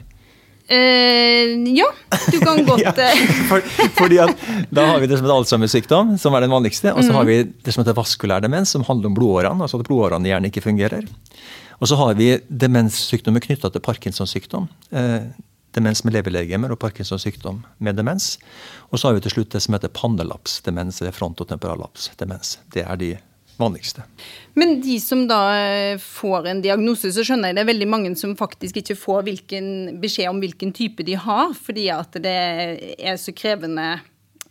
Uh, 0.70 1.66
ja, 1.74 1.88
du 2.30 2.36
kan 2.38 2.60
godt 2.68 2.84
ja, 2.84 2.92
eh. 2.94 3.22
for, 3.48 3.64
fordi 3.96 4.20
at 4.22 4.44
Da 4.70 4.84
har 4.86 5.00
vi 5.02 5.08
det 5.10 5.18
som 5.18 5.26
heter 5.26 5.34
Alzheimers-sykdom, 5.34 6.12
som 6.22 6.36
er 6.38 6.46
den 6.46 6.54
vanligste. 6.54 6.92
Og 6.94 7.02
så 7.02 7.10
mm. 7.10 7.16
har 7.18 7.26
vi 7.26 7.38
det 7.50 7.74
som 7.74 7.82
heter 7.82 7.96
vaskulær 7.98 8.44
demens, 8.44 8.70
som 8.76 8.86
handler 8.86 9.10
om 9.10 9.16
blodårene. 9.18 9.66
altså 9.66 9.80
at 9.80 9.88
blodårene 9.88 10.30
gjerne 10.30 10.50
ikke 10.52 10.62
fungerer. 10.68 11.08
Og 11.80 11.88
så 11.88 11.96
har 11.96 12.14
vi 12.14 12.34
demenssykdommer 12.48 13.42
knytta 13.42 13.70
til 13.72 13.82
Parkinsons 13.82 14.34
sykdom. 14.36 14.68
Eh, 14.92 15.32
demens 15.74 16.04
med 16.04 16.14
levelegemer 16.14 16.74
og 16.74 16.78
Parkinsons 16.82 17.24
sykdom 17.24 17.62
med 17.78 17.96
demens. 17.96 18.34
Og 18.90 19.00
så 19.00 19.08
har 19.08 19.16
vi 19.16 19.24
til 19.24 19.34
slutt 19.38 19.54
det 19.54 19.62
som 19.64 19.74
heter 19.74 19.92
pannelapsdemens, 19.96 21.00
eller 21.00 21.16
frontotemporalaps 21.16 22.10
demens. 22.20 22.58
Det 22.74 22.84
er 22.84 23.00
de 23.00 23.14
vanligste. 23.60 24.04
Men 24.58 24.78
de 24.82 24.96
som 25.02 25.26
da 25.30 25.40
eh, 25.56 26.00
får 26.00 26.48
en 26.50 26.62
diagnose, 26.64 27.12
så 27.14 27.24
skjønner 27.26 27.50
jeg 27.50 27.58
det 27.58 27.64
er 27.64 27.72
veldig 27.72 27.90
mange 27.90 28.14
som 28.18 28.36
faktisk 28.38 28.80
ikke 28.80 28.98
får 28.98 29.26
hvilken, 29.28 29.66
beskjed 30.02 30.30
om 30.32 30.40
hvilken 30.42 30.74
type 30.76 31.06
de 31.06 31.18
har, 31.20 31.54
fordi 31.54 31.90
at 31.94 32.18
det 32.24 32.38
er 32.96 33.20
så 33.20 33.34
krevende 33.36 33.92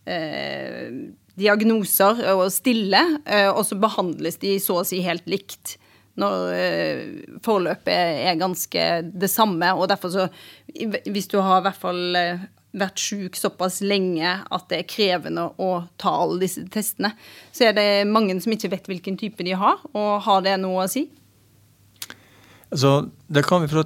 eh, 0.08 0.94
diagnoser 1.40 2.24
å 2.34 2.48
stille, 2.54 3.02
eh, 3.26 3.50
og 3.52 3.64
så 3.68 3.80
behandles 3.80 4.40
de 4.42 4.58
så 4.64 4.82
å 4.82 4.88
si 4.88 5.04
helt 5.06 5.28
likt 5.30 5.78
når 6.20 6.54
eh, 6.56 7.04
forløpet 7.46 8.24
er 8.30 8.40
ganske 8.40 8.86
det 9.08 9.30
samme. 9.32 9.72
Og 9.78 9.90
derfor 9.92 10.14
så, 10.14 10.28
hvis 10.76 11.30
du 11.32 11.40
har 11.40 11.62
i 11.62 11.68
hvert 11.68 11.80
fall 11.80 12.20
eh, 12.20 12.48
vært 12.78 13.02
syk 13.02 13.38
såpass 13.40 13.80
lenge 13.82 14.30
at 14.46 14.68
det 14.70 14.84
er 14.84 14.90
krevende 14.90 15.48
å 15.58 15.70
ta 16.02 16.12
alle 16.22 16.44
disse 16.44 16.66
testene, 16.70 17.16
så 17.52 17.70
er 17.70 17.78
det 17.78 17.88
mange 18.10 18.36
som 18.44 18.54
ikke 18.54 18.72
vet 18.76 18.90
hvilken 18.92 19.18
type 19.18 19.46
de 19.46 19.56
har, 19.58 19.82
og 19.94 20.12
har 20.28 20.44
det 20.46 20.60
noe 20.62 20.86
å 20.86 20.92
si? 20.92 21.08
Altså, 22.70 23.10
det 23.26 23.48
kan 23.50 23.64
vi 23.64 23.82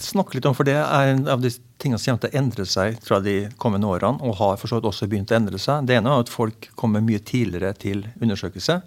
snakke 0.00 0.38
litt 0.38 0.46
om, 0.48 0.56
for 0.56 0.64
det 0.64 0.78
er 0.80 1.12
en 1.12 1.26
av 1.28 1.42
de 1.44 1.50
tingene 1.76 2.00
som 2.00 2.14
kommer 2.14 2.24
til 2.24 2.32
å 2.32 2.40
endre 2.40 2.64
seg 2.64 2.96
fra 3.04 3.20
de 3.20 3.34
kommende 3.60 3.90
årene, 3.90 4.24
og 4.24 4.38
har 4.40 4.56
for 4.56 4.72
så 4.72 4.78
vidt 4.78 4.88
også 4.88 5.08
begynt 5.12 5.34
å 5.34 5.36
endre 5.36 5.60
seg. 5.60 5.84
Det 5.84 5.98
ene 5.98 6.14
er 6.14 6.24
at 6.24 6.32
folk 6.32 6.70
kommer 6.80 7.04
mye 7.04 7.20
tidligere 7.20 7.74
til 7.76 8.06
undersøkelse. 8.16 8.80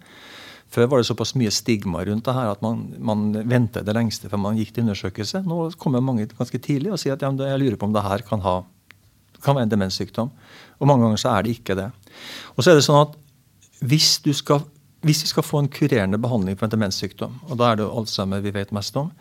Før 0.70 0.90
var 0.90 1.02
det 1.02 1.08
såpass 1.10 1.36
mye 1.38 1.54
stigma 1.54 2.02
rundt 2.06 2.26
det 2.26 2.34
her 2.34 2.52
at 2.52 2.66
man, 2.66 2.88
man 3.02 3.30
ventet 3.50 3.86
det 3.86 3.94
lengste 3.98 4.30
før 4.30 4.42
man 4.42 4.58
gikk 4.58 4.74
til 4.74 4.86
undersøkelse. 4.86 5.42
Nå 5.50 5.62
kommer 5.82 6.02
mange 6.06 6.28
ganske 6.30 6.62
tidlig 6.62 6.94
og 6.94 7.02
sier 7.02 7.16
at 7.16 7.26
ja, 7.26 7.32
jeg 7.54 7.62
lurer 7.62 7.78
på 7.78 7.90
om 7.90 7.96
det 7.96 8.06
her 8.06 8.26
kan 8.26 8.44
ha 8.46 8.60
kan 9.44 9.58
være 9.58 9.68
en 9.68 9.74
demenssykdom. 9.74 10.32
Og 10.80 10.88
mange 10.90 11.06
ganger 11.06 11.22
så 11.22 11.34
er 11.34 11.46
det 11.46 11.58
ikke 11.58 11.78
det. 11.80 11.90
Og 12.56 12.64
så 12.64 12.72
er 12.72 12.80
det 12.80 12.86
sånn 12.88 13.02
at 13.04 13.18
hvis, 13.90 14.18
du 14.24 14.32
skal, 14.36 14.64
hvis 15.08 15.24
vi 15.24 15.32
skal 15.32 15.46
få 15.46 15.64
en 15.64 15.72
kurerende 15.72 16.20
behandling 16.22 16.58
for 16.60 16.68
en 16.68 16.76
demenssykdom, 16.76 17.40
og 17.48 17.60
da 17.60 17.72
er 17.72 17.80
det 17.80 17.88
jo 17.88 17.94
Alzheimer 18.02 18.44
vi 18.44 18.56
vet 18.56 18.74
mest 18.76 18.98
om, 19.00 19.12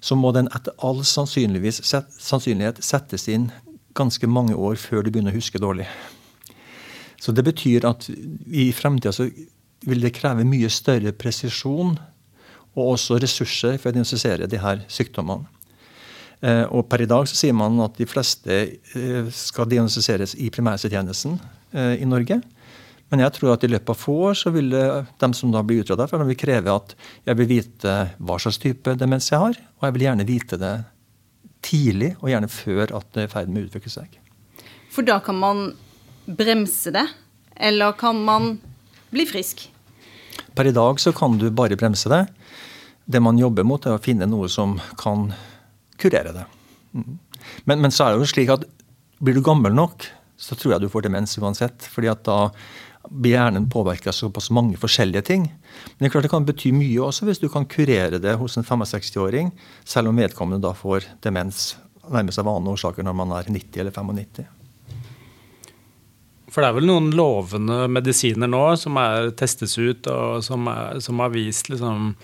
så 0.00 0.16
må 0.16 0.32
den 0.32 0.48
etter 0.54 0.76
all 0.84 1.02
sannsynlighet 1.04 2.84
settes 2.84 3.28
inn 3.28 3.50
ganske 3.98 4.30
mange 4.30 4.54
år 4.54 4.78
før 4.78 5.02
du 5.02 5.10
begynner 5.10 5.34
å 5.34 5.40
huske 5.40 5.60
dårlig. 5.60 5.88
Så 7.18 7.34
det 7.34 7.42
betyr 7.44 7.86
at 7.88 8.06
i 8.46 8.70
fremtida 8.72 9.12
så 9.14 9.26
vil 9.88 10.02
det 10.02 10.14
kreve 10.14 10.46
mye 10.46 10.70
større 10.70 11.12
presisjon 11.12 11.96
og 12.78 12.92
også 12.94 13.18
ressurser 13.18 13.78
for 13.78 13.90
å 13.90 13.96
diagnostisere 13.96 14.46
de 14.50 14.60
her 14.62 14.84
sykdommene. 14.92 15.48
Eh, 16.38 16.64
og 16.70 16.86
per 16.86 17.02
i 17.02 17.08
dag 17.10 17.26
så 17.26 17.34
sier 17.34 17.56
man 17.56 17.80
at 17.82 17.96
de 17.98 18.06
fleste 18.06 18.58
eh, 18.94 19.30
skal 19.34 19.66
diagnostiseres 19.70 20.36
i 20.38 20.50
primærhelsetjenesten 20.54 21.34
eh, 21.72 21.96
i 21.98 22.06
Norge. 22.06 22.38
Men 23.08 23.24
jeg 23.24 23.34
tror 23.34 23.54
at 23.54 23.64
i 23.64 23.70
løpet 23.72 23.90
av 23.90 23.98
få 23.98 24.14
år 24.28 24.36
så 24.36 24.52
vil 24.52 24.68
de 24.68 25.28
som 25.34 25.50
da 25.50 25.62
blir 25.64 25.80
utreda, 25.80 26.04
vil 26.28 26.38
kreve 26.38 26.74
at 26.74 26.92
jeg 27.24 27.38
vil 27.40 27.48
vite 27.48 27.94
hva 28.20 28.36
slags 28.36 28.60
type 28.60 28.92
demens 29.00 29.30
jeg 29.32 29.40
har, 29.40 29.56
og 29.80 29.86
jeg 29.86 29.96
vil 29.96 30.04
gjerne 30.04 30.26
vite 30.28 30.58
det 30.60 30.74
tidlig, 31.64 32.10
og 32.20 32.28
gjerne 32.28 32.50
før 32.52 32.92
at 33.00 33.08
det 33.16 33.24
er 33.24 33.30
i 33.30 33.32
ferd 33.32 33.48
med 33.48 33.64
å 33.64 33.70
utvikle 33.70 33.94
seg. 33.94 34.18
For 34.92 35.08
da 35.08 35.16
kan 35.24 35.40
man 35.40 35.64
bremse 36.28 36.92
det, 36.92 37.06
eller 37.56 37.96
kan 37.96 38.20
man 38.28 38.58
bli 39.08 39.24
frisk? 39.26 39.64
Per 40.54 40.68
i 40.68 40.76
dag 40.76 41.00
så 41.00 41.14
kan 41.16 41.40
du 41.40 41.48
bare 41.48 41.80
bremse 41.80 42.12
det. 42.12 42.26
Det 43.08 43.24
man 43.24 43.40
jobber 43.40 43.64
mot, 43.64 43.88
er 43.88 43.96
å 43.96 44.04
finne 44.04 44.28
noe 44.28 44.52
som 44.52 44.76
kan 45.00 45.30
kurere 46.00 46.34
det. 46.34 46.46
Men, 47.64 47.80
men 47.80 47.92
så 47.94 48.06
er 48.06 48.14
det 48.14 48.24
jo 48.24 48.32
slik 48.32 48.52
at 48.54 48.66
blir 49.22 49.36
du 49.36 49.42
gammel 49.44 49.74
nok, 49.74 50.06
så 50.38 50.54
tror 50.58 50.76
jeg 50.76 50.84
du 50.84 50.92
får 50.92 51.08
demens 51.08 51.34
uansett. 51.38 51.82
fordi 51.90 52.10
at 52.12 52.22
da 52.26 52.38
blir 53.08 53.36
hjernen 53.36 53.68
påvirka 53.70 54.12
såpass 54.12 54.50
mange 54.50 54.76
forskjellige 54.76 55.24
ting. 55.30 55.48
Men 55.48 55.98
det 55.98 56.08
er 56.08 56.14
klart 56.14 56.26
det 56.28 56.32
kan 56.32 56.46
bety 56.46 56.72
mye 56.76 57.00
også 57.02 57.28
hvis 57.28 57.40
du 57.40 57.48
kan 57.52 57.66
kurere 57.70 58.20
det 58.20 58.36
hos 58.40 58.58
en 58.58 58.66
65-åring, 58.66 59.50
selv 59.84 60.10
om 60.10 60.20
vedkommende 60.20 60.66
da 60.66 60.74
får 60.76 61.08
demens 61.24 61.76
nærmest 62.08 62.40
av 62.40 62.48
vanlige 62.48 62.78
årsaker 62.78 63.06
når 63.06 63.16
man 63.16 63.34
er 63.36 63.50
90 63.52 63.82
eller 63.82 63.94
95. 63.94 64.46
For 66.48 66.64
det 66.64 66.68
er 66.70 66.76
vel 66.78 66.88
noen 66.88 67.10
lovende 67.16 67.82
medisiner 67.92 68.48
nå 68.48 68.64
som 68.80 68.96
er 69.00 69.32
testes 69.36 69.76
ut, 69.78 70.08
og 70.08 70.44
som, 70.44 70.68
som 71.04 71.20
har 71.20 71.34
vist 71.34 71.68
liksom 71.68 72.14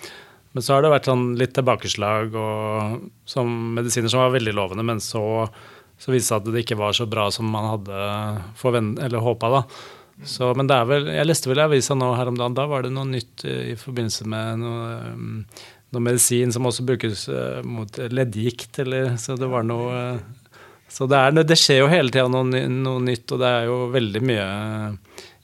Men 0.55 0.63
så 0.63 0.77
har 0.77 0.85
det 0.85 0.93
vært 0.93 1.09
sånn 1.11 1.33
litt 1.39 1.55
tilbakeslag 1.57 2.37
og 2.39 3.09
som 3.27 3.51
medisiner 3.75 4.11
som 4.13 4.23
var 4.23 4.37
veldig 4.37 4.55
lovende, 4.55 4.85
men 4.87 5.03
så, 5.03 5.49
så 5.99 6.15
viste 6.15 6.23
det 6.23 6.29
seg 6.31 6.39
at 6.39 6.55
det 6.55 6.63
ikke 6.63 6.79
var 6.79 6.95
så 6.95 7.09
bra 7.11 7.27
som 7.35 7.51
man 7.51 7.73
hadde 7.73 9.23
håpa. 9.25 9.65
Så, 10.23 10.53
men 10.55 10.71
det 10.71 10.77
er 10.79 10.87
vel, 10.87 11.09
jeg 11.11 11.27
leste 11.27 11.51
vel 11.51 11.59
i 11.59 11.65
avisa 11.65 11.97
nå 11.99 12.13
her 12.15 12.31
om 12.31 12.39
dagen, 12.39 12.55
da 12.55 12.69
var 12.71 12.87
det 12.87 12.93
noe 12.95 13.09
nytt 13.09 13.43
i 13.51 13.75
forbindelse 13.79 14.29
med 14.31 14.63
noe, 14.63 14.95
um, 15.11 15.43
noe 15.91 16.07
medisin 16.07 16.55
som 16.55 16.71
også 16.71 16.87
brukes 16.87 17.27
uh, 17.33 17.59
mot 17.67 17.99
leddgikt, 18.15 18.79
eller 18.85 19.17
Så 19.19 19.35
det 19.41 19.51
var 19.51 19.67
noe 19.67 20.21
Så 20.87 21.11
det, 21.11 21.19
er, 21.19 21.43
det, 21.43 21.59
skjer 21.59 21.83
jo 21.83 21.91
hele 21.91 22.15
tida 22.15 22.29
noe, 22.31 22.47
noe, 22.47 23.03
nytt, 23.03 23.27
og 23.35 23.43
det 23.43 23.51
er 23.51 23.67
jo 23.67 23.79
veldig 23.91 24.23
mye 24.23 24.49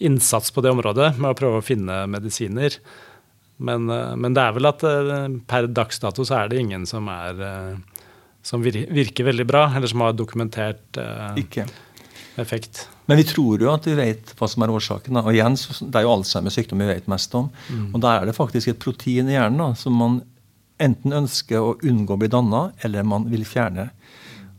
innsats 0.06 0.54
på 0.54 0.62
det 0.62 0.70
området 0.70 1.16
med 1.18 1.32
å 1.32 1.36
prøve 1.36 1.58
å 1.58 1.66
finne 1.66 2.04
medisiner. 2.06 2.78
Men, 3.60 3.90
uh, 3.92 4.16
men 4.16 4.36
det 4.36 4.44
er 4.44 4.56
vel 4.56 4.70
at 4.70 4.84
per 5.50 5.68
dags 5.70 6.00
dato 6.02 6.26
så 6.26 6.40
er 6.40 6.50
det 6.50 6.62
ingen 6.64 6.86
som 6.88 7.08
er 7.12 7.44
som 8.42 8.62
virker 8.64 9.26
veldig 9.26 9.44
bra, 9.44 9.66
eller 9.76 9.90
som 9.90 10.00
har 10.00 10.14
dokumentert 10.16 10.96
Ikke. 11.36 11.66
effekt. 12.40 12.86
Men 13.10 13.18
vi 13.18 13.26
tror 13.26 13.58
jo 13.58 13.72
at 13.72 13.84
vi 13.88 13.96
vet 13.98 14.30
hva 14.38 14.46
som 14.48 14.62
er 14.62 14.70
årsaken. 14.70 15.18
Og 15.18 15.34
igjen, 15.34 15.56
Det 15.58 15.98
er 15.98 16.06
jo 16.06 16.12
Alzheimers 16.14 16.54
sykdom 16.54 16.78
vi 16.78 16.86
vet 16.86 17.08
mest 17.10 17.34
om. 17.34 17.50
Mm. 17.68 17.94
Og 17.94 18.00
Da 18.00 18.12
er 18.16 18.26
det 18.26 18.36
faktisk 18.36 18.68
et 18.68 18.78
protein 18.78 19.28
i 19.28 19.34
hjernen 19.34 19.58
da, 19.58 19.74
som 19.74 19.92
man 19.92 20.22
enten 20.78 21.12
ønsker 21.12 21.58
å 21.58 21.74
unngå 21.82 22.14
å 22.14 22.20
bli 22.20 22.30
danna, 22.30 22.72
eller 22.84 23.02
man 23.02 23.26
vil 23.28 23.42
fjerne. 23.44 23.90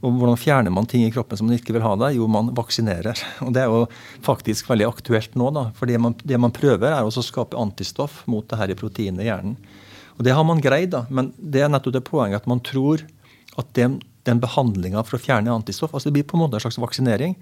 Og 0.01 0.17
Hvordan 0.17 0.39
fjerner 0.39 0.73
man 0.73 0.87
ting 0.89 1.03
i 1.05 1.11
kroppen 1.13 1.37
som 1.37 1.47
man 1.47 1.59
ikke 1.59 1.75
vil 1.75 1.85
ha 1.85 1.93
det? 2.01 2.15
Jo, 2.17 2.25
man 2.31 2.49
vaksinerer. 2.57 3.21
Og 3.45 3.53
Det 3.53 3.61
er 3.61 3.69
jo 3.69 3.85
faktisk 4.25 4.69
veldig 4.71 4.87
aktuelt 4.89 5.35
nå. 5.37 5.51
da, 5.53 5.69
for 5.77 5.85
Det 5.85 5.99
man, 6.01 6.15
det 6.23 6.39
man 6.41 6.53
prøver, 6.53 6.89
er 6.89 7.05
også 7.05 7.21
å 7.21 7.29
skape 7.29 7.59
antistoff 7.59 8.23
mot 8.25 8.47
det 8.49 8.57
her 8.57 8.73
i 8.73 8.77
proteinet 8.77 9.21
i 9.21 9.29
hjernen. 9.29 9.57
Og 10.17 10.25
Det 10.25 10.33
har 10.33 10.43
man 10.43 10.61
greid, 10.61 10.91
da, 10.91 11.05
men 11.09 11.33
det 11.37 11.61
er 11.61 11.69
nettopp 11.69 11.93
det 11.93 12.05
poenget 12.05 12.41
at 12.41 12.49
man 12.49 12.59
tror 12.59 13.05
at 13.57 13.73
den, 13.77 13.99
den 14.25 14.41
behandlinga 14.41 15.03
for 15.05 15.17
å 15.17 15.21
fjerne 15.21 15.53
antistoff 15.53 15.93
altså 15.93 16.09
Det 16.09 16.19
blir 16.19 16.27
på 16.29 16.37
en 16.37 16.45
måte 16.45 16.57
en 16.57 16.63
slags 16.65 16.81
vaksinering. 16.81 17.35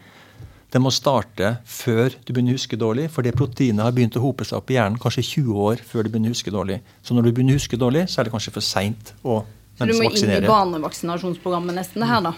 Den 0.70 0.84
må 0.86 0.92
starte 0.94 1.56
før 1.66 2.14
du 2.14 2.30
begynner 2.30 2.54
å 2.54 2.60
huske 2.60 2.78
dårlig, 2.78 3.08
for 3.10 3.26
det 3.26 3.34
proteinet 3.38 3.82
har 3.82 3.94
begynt 3.96 4.18
å 4.20 4.22
hope 4.22 4.46
seg 4.46 4.60
opp 4.60 4.70
i 4.70 4.78
hjernen 4.78 5.00
kanskje 5.02 5.26
20 5.26 5.64
år 5.66 5.82
før 5.82 6.06
du 6.06 6.12
begynner 6.12 6.30
å 6.30 6.36
huske 6.36 6.54
dårlig. 6.54 6.78
Så 7.02 7.16
når 7.16 7.26
du 7.26 7.32
begynner 7.32 7.56
å 7.56 7.62
huske 7.62 7.80
dårlig, 7.80 8.06
så 8.12 8.20
er 8.20 8.28
det 8.28 8.34
kanskje 8.36 8.54
for 8.54 8.66
seint 8.66 9.14
å 9.26 9.40
så 9.80 9.88
du 9.88 9.96
må 9.96 10.10
inn 10.12 10.34
i 10.36 10.42
barnevaksinasjonsprogrammet 10.44 11.78
nesten 11.78 12.04
det 12.04 12.10
her, 12.10 12.26
da? 12.26 12.34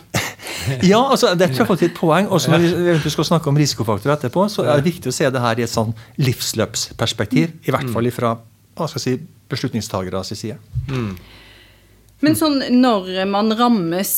ja, 0.92 1.00
altså, 1.02 1.34
det 1.34 1.48
er 1.50 1.66
faktisk 1.66 1.90
et 1.90 1.98
poeng. 1.98 2.30
Også 2.30 2.54
når 2.54 3.02
vi 3.02 3.14
skal 3.14 3.28
snakke 3.32 3.50
om 3.50 3.58
risikofaktorer 3.58 4.16
etterpå, 4.20 4.46
så 4.52 4.68
er 4.68 4.78
det 4.78 4.92
viktig 4.92 5.10
å 5.10 5.16
se 5.16 5.30
det 5.34 5.42
her 5.42 5.60
i 5.60 5.66
et 5.66 5.74
sånn 5.74 5.96
livsløpsperspektiv. 6.22 7.58
I 7.66 7.74
hvert 7.74 7.90
fall 7.94 8.12
fra 8.14 8.36
si, 8.94 9.18
beslutningstageres 9.52 10.34
side. 10.38 10.60
Mm. 10.90 11.16
Men 12.22 12.38
sånn 12.38 12.62
når 12.78 13.10
man 13.30 13.50
rammes 13.58 14.14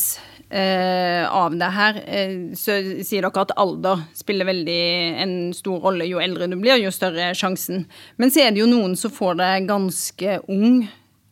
eh, 0.54 1.24
av 1.24 1.56
det 1.58 1.70
her, 1.78 2.00
eh, 2.06 2.34
så 2.60 2.76
sier 3.04 3.24
dere 3.26 3.46
at 3.46 3.56
alder 3.60 4.04
spiller 4.18 4.50
veldig 4.50 4.82
en 5.24 5.36
stor 5.56 5.80
rolle. 5.88 6.08
Jo 6.10 6.22
eldre 6.24 6.50
du 6.52 6.58
blir, 6.60 6.82
jo 6.82 6.92
større 6.94 7.32
er 7.32 7.38
sjansen. 7.38 7.88
Men 8.18 8.34
så 8.34 8.44
er 8.44 8.54
det 8.54 8.64
jo 8.64 8.70
noen 8.70 8.98
som 9.00 9.14
får 9.14 9.40
det 9.40 9.54
ganske 9.70 10.40
ung, 10.52 10.84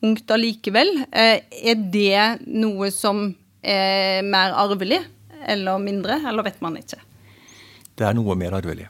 ungt 0.05 0.33
allikevel. 0.33 0.93
Eh, 1.11 1.43
er 1.71 1.83
det 1.93 2.47
noe 2.47 2.89
som 2.93 3.29
er 3.61 4.25
mer 4.25 4.55
arvelig 4.57 5.01
eller 5.47 5.81
mindre, 5.81 6.19
eller 6.27 6.45
vet 6.45 6.59
man 6.61 6.77
ikke? 6.79 6.99
Det 7.97 8.07
er 8.07 8.17
noe 8.17 8.35
mer 8.37 8.57
arvelig. 8.57 8.87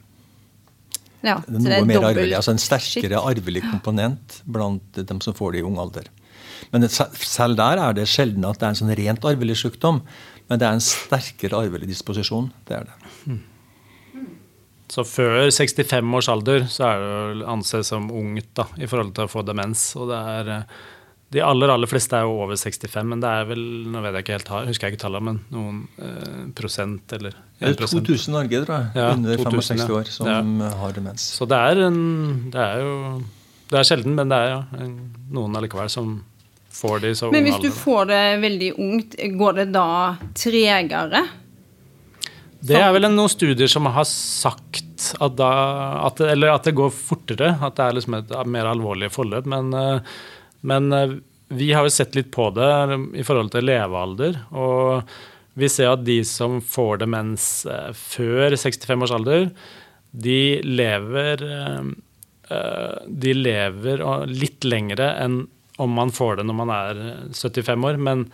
Ja, 1.21 1.37
det 1.45 1.59
er 1.59 1.61
noe 1.61 1.77
er 1.77 1.85
mer 1.85 2.07
arvelig, 2.09 2.33
altså 2.37 2.55
En 2.55 2.61
sterkere 2.61 3.19
arvelig 3.21 3.61
komponent 3.67 4.39
blant 4.49 4.97
dem 4.97 5.21
som 5.21 5.35
får 5.37 5.53
det 5.53 5.61
i 5.61 5.67
ung 5.67 5.77
alder. 5.81 6.07
Men 6.71 6.87
selv 6.89 7.57
der 7.59 7.81
er 7.81 7.95
det 7.97 8.07
sjelden 8.09 8.45
at 8.47 8.59
det 8.59 8.67
er 8.67 8.73
en 8.73 8.79
sånn 8.79 8.95
rent 8.97 9.25
arvelig 9.27 9.59
sykdom. 9.61 10.01
Men 10.49 10.59
det 10.59 10.67
er 10.67 10.77
en 10.77 10.83
sterkere 10.83 11.61
arvelig 11.63 11.89
disposisjon. 11.91 12.49
Det 12.67 12.77
er 12.79 12.89
det. 12.89 13.37
Så 14.91 15.05
før 15.07 15.45
65 15.47 16.15
års 16.17 16.27
alder 16.31 16.65
så 16.67 16.89
er 16.89 16.97
det 16.99 17.11
å 17.45 17.51
anses 17.53 17.87
som 17.93 18.09
ungt 18.11 18.49
da, 18.59 18.65
i 18.75 18.89
forhold 18.91 19.13
til 19.15 19.29
å 19.29 19.31
få 19.31 19.45
demens. 19.47 19.85
Og 19.95 20.09
det 20.09 20.17
er, 20.33 20.49
eh, 20.57 20.81
de 21.31 21.39
aller 21.45 21.71
aller 21.71 21.87
fleste 21.87 22.17
er 22.17 22.25
jo 22.27 22.41
over 22.43 22.57
65, 22.59 23.05
men 23.07 23.21
det 23.23 23.29
er 23.31 23.45
vel 23.47 23.61
nå 23.87 24.01
vet 24.03 24.17
jeg 24.17 24.25
ikke 24.25 24.35
helt, 24.35 24.49
husker 24.67 24.87
jeg 24.87 24.95
ikke 24.95 25.03
tallet, 25.05 25.23
men 25.23 25.37
noen 25.53 25.77
eh, 26.03 26.41
prosent 26.57 27.13
eller 27.15 27.37
1 27.61 27.77
Det 27.77 27.85
er 27.85 27.93
2000 27.93 28.35
Norge, 28.35 28.63
tror 28.65 28.75
jeg, 28.75 28.89
ja, 28.99 29.11
under 29.15 29.45
2000, 29.45 29.61
65 29.61 29.93
år, 29.99 30.11
som 30.17 30.31
ja. 30.31 30.71
har 30.81 30.97
demens. 30.97 31.27
Så 31.37 31.47
det 31.47 31.61
er, 31.71 31.85
en, 31.87 32.01
det 32.51 32.65
er 32.65 32.83
jo 32.83 32.95
det 33.71 33.79
er 33.79 33.87
sjelden, 33.87 34.17
men 34.19 34.31
det 34.31 34.41
er 34.43 34.49
ja, 34.51 34.87
noen 35.31 35.55
allikevel 35.55 35.87
som 35.91 36.17
får 36.75 36.99
de 37.05 37.13
så 37.15 37.29
Men 37.31 37.47
hvis 37.47 37.61
du 37.63 37.69
får 37.71 38.09
det 38.09 38.23
veldig 38.41 38.73
ungt, 38.83 39.15
går 39.39 39.61
det 39.61 39.67
da 39.71 39.87
tregere? 40.35 41.23
Det 42.61 42.77
er 42.77 42.91
vel 42.93 43.07
noen 43.09 43.31
studier 43.31 43.71
som 43.71 43.87
har 43.89 44.05
sagt 44.07 45.15
at, 45.17 45.33
da, 45.39 45.51
at, 46.05 46.19
Eller 46.21 46.51
at 46.53 46.67
det 46.67 46.75
går 46.77 46.91
fortere. 46.93 47.55
At 47.57 47.79
det 47.79 47.87
er 47.87 47.95
liksom 47.97 48.19
et 48.19 48.35
mer 48.45 48.69
alvorlig 48.69 49.09
forløp. 49.13 49.47
Men, 49.49 49.71
eh, 49.73 50.19
men, 50.61 50.91
eh, 50.93 51.17
vi 51.51 51.71
har 51.75 51.83
jo 51.83 51.93
sett 51.93 52.15
litt 52.15 52.31
på 52.31 52.49
det 52.55 52.71
i 53.19 53.25
forhold 53.27 53.51
til 53.51 53.67
levealder. 53.67 54.37
Og 54.55 55.03
vi 55.59 55.67
ser 55.67 55.91
at 55.91 56.05
de 56.07 56.21
som 56.23 56.61
får 56.63 57.01
demens 57.03 57.65
eh, 57.65 57.91
før 57.97 58.55
65 58.55 59.03
års 59.03 59.15
alder, 59.17 59.49
de 60.11 60.61
lever 60.67 61.45
de 63.07 63.31
lever 63.31 64.01
litt 64.27 64.65
lengre 64.67 65.05
enn 65.23 65.37
om 65.79 65.93
man 65.95 66.11
får 66.11 66.41
det 66.41 66.45
når 66.49 66.57
man 66.57 66.71
er 66.75 66.99
75 67.31 67.85
år. 67.87 67.99
Men 68.01 68.25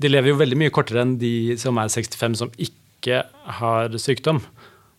de 0.00 0.10
lever 0.10 0.32
jo 0.32 0.40
veldig 0.40 0.58
mye 0.60 0.74
kortere 0.74 1.02
enn 1.04 1.16
de 1.20 1.56
som 1.60 1.78
er 1.80 1.90
65 1.92 2.38
som 2.40 2.52
ikke 2.56 3.22
har 3.60 3.96
sykdom. 4.00 4.40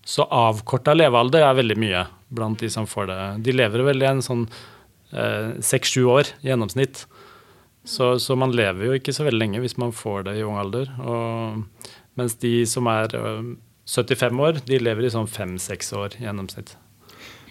Så 0.06 0.26
avkorta 0.26 0.96
levealder 0.96 1.46
er 1.46 1.58
veldig 1.60 1.78
mye 1.80 2.06
blant 2.34 2.62
de 2.62 2.70
som 2.72 2.88
får 2.90 3.10
det. 3.10 3.22
De 3.48 3.56
lever 3.56 3.84
vel 3.90 4.04
i 4.04 4.10
en 4.10 4.24
sånn 4.26 4.46
seks-sju 5.12 6.04
eh, 6.04 6.12
år 6.14 6.34
i 6.42 6.52
gjennomsnitt. 6.52 7.06
Så, 7.84 8.20
så, 8.20 8.36
man 8.38 8.54
lever 8.54 8.86
jo 8.86 8.98
ikke 9.00 9.16
så 9.16 9.26
veldig 9.26 9.40
lenge 9.40 9.64
hvis 9.64 9.80
man 9.82 9.96
får 9.96 10.28
det 10.28 10.38
i 10.38 10.44
ung 10.46 10.60
alder. 10.62 10.92
Og, 11.00 11.88
mens 12.20 12.36
de 12.42 12.54
som 12.70 12.90
er 12.92 13.16
75 13.90 14.44
år, 14.46 14.62
de 14.68 14.82
lever 14.82 15.08
i 15.08 15.14
sånn 15.14 15.30
fem-seks 15.32 15.94
år 15.98 16.20
i 16.20 16.28
gjennomsnitt. 16.28 16.76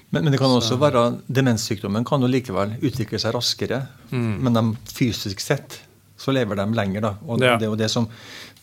Men, 0.09 0.25
men, 0.25 0.33
det 0.33 0.41
kan 0.41 0.53
også 0.55 0.79
være 0.81 1.03
demenssykdommen 1.27 2.07
kan 2.09 2.23
jo 2.25 2.31
likevel 2.31 2.79
utvikle 2.81 3.21
seg 3.21 3.35
raskere. 3.37 3.83
Mm. 4.13 4.39
Men 4.45 4.57
de, 4.57 4.65
fysisk 4.95 5.43
sett 5.45 5.81
så 6.19 6.33
lever 6.35 6.59
de 6.59 6.67
lenger. 6.75 7.05
da. 7.05 7.13
Og 7.27 7.43
ja. 7.43 7.57
det 7.59 7.69
er 7.69 7.73
jo 7.73 7.79
det 7.79 7.91
som, 7.93 8.09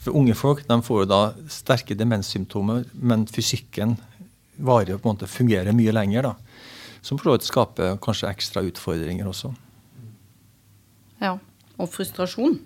For 0.06 0.16
unge 0.18 0.36
folk 0.38 0.66
de 0.68 0.80
får 0.86 1.04
jo 1.04 1.10
da 1.10 1.22
sterke 1.50 1.98
demenssymptomer, 1.98 2.84
men 2.94 3.26
fysikken 3.26 3.96
varer 4.56 4.94
jo 4.94 5.00
på 5.02 5.10
en 5.10 5.18
måte 5.18 5.30
fungerer 5.30 5.76
mye 5.76 5.94
lenger. 5.96 6.30
da. 6.30 6.34
Som 7.06 7.20
for 7.20 7.30
så 7.30 7.36
vidt 7.36 7.46
skaper 7.46 7.98
kanskje 8.02 8.32
ekstra 8.32 8.64
utfordringer 8.66 9.28
også. 9.30 9.52
Ja. 11.22 11.36
Og 11.78 11.92
frustrasjon. 11.92 12.58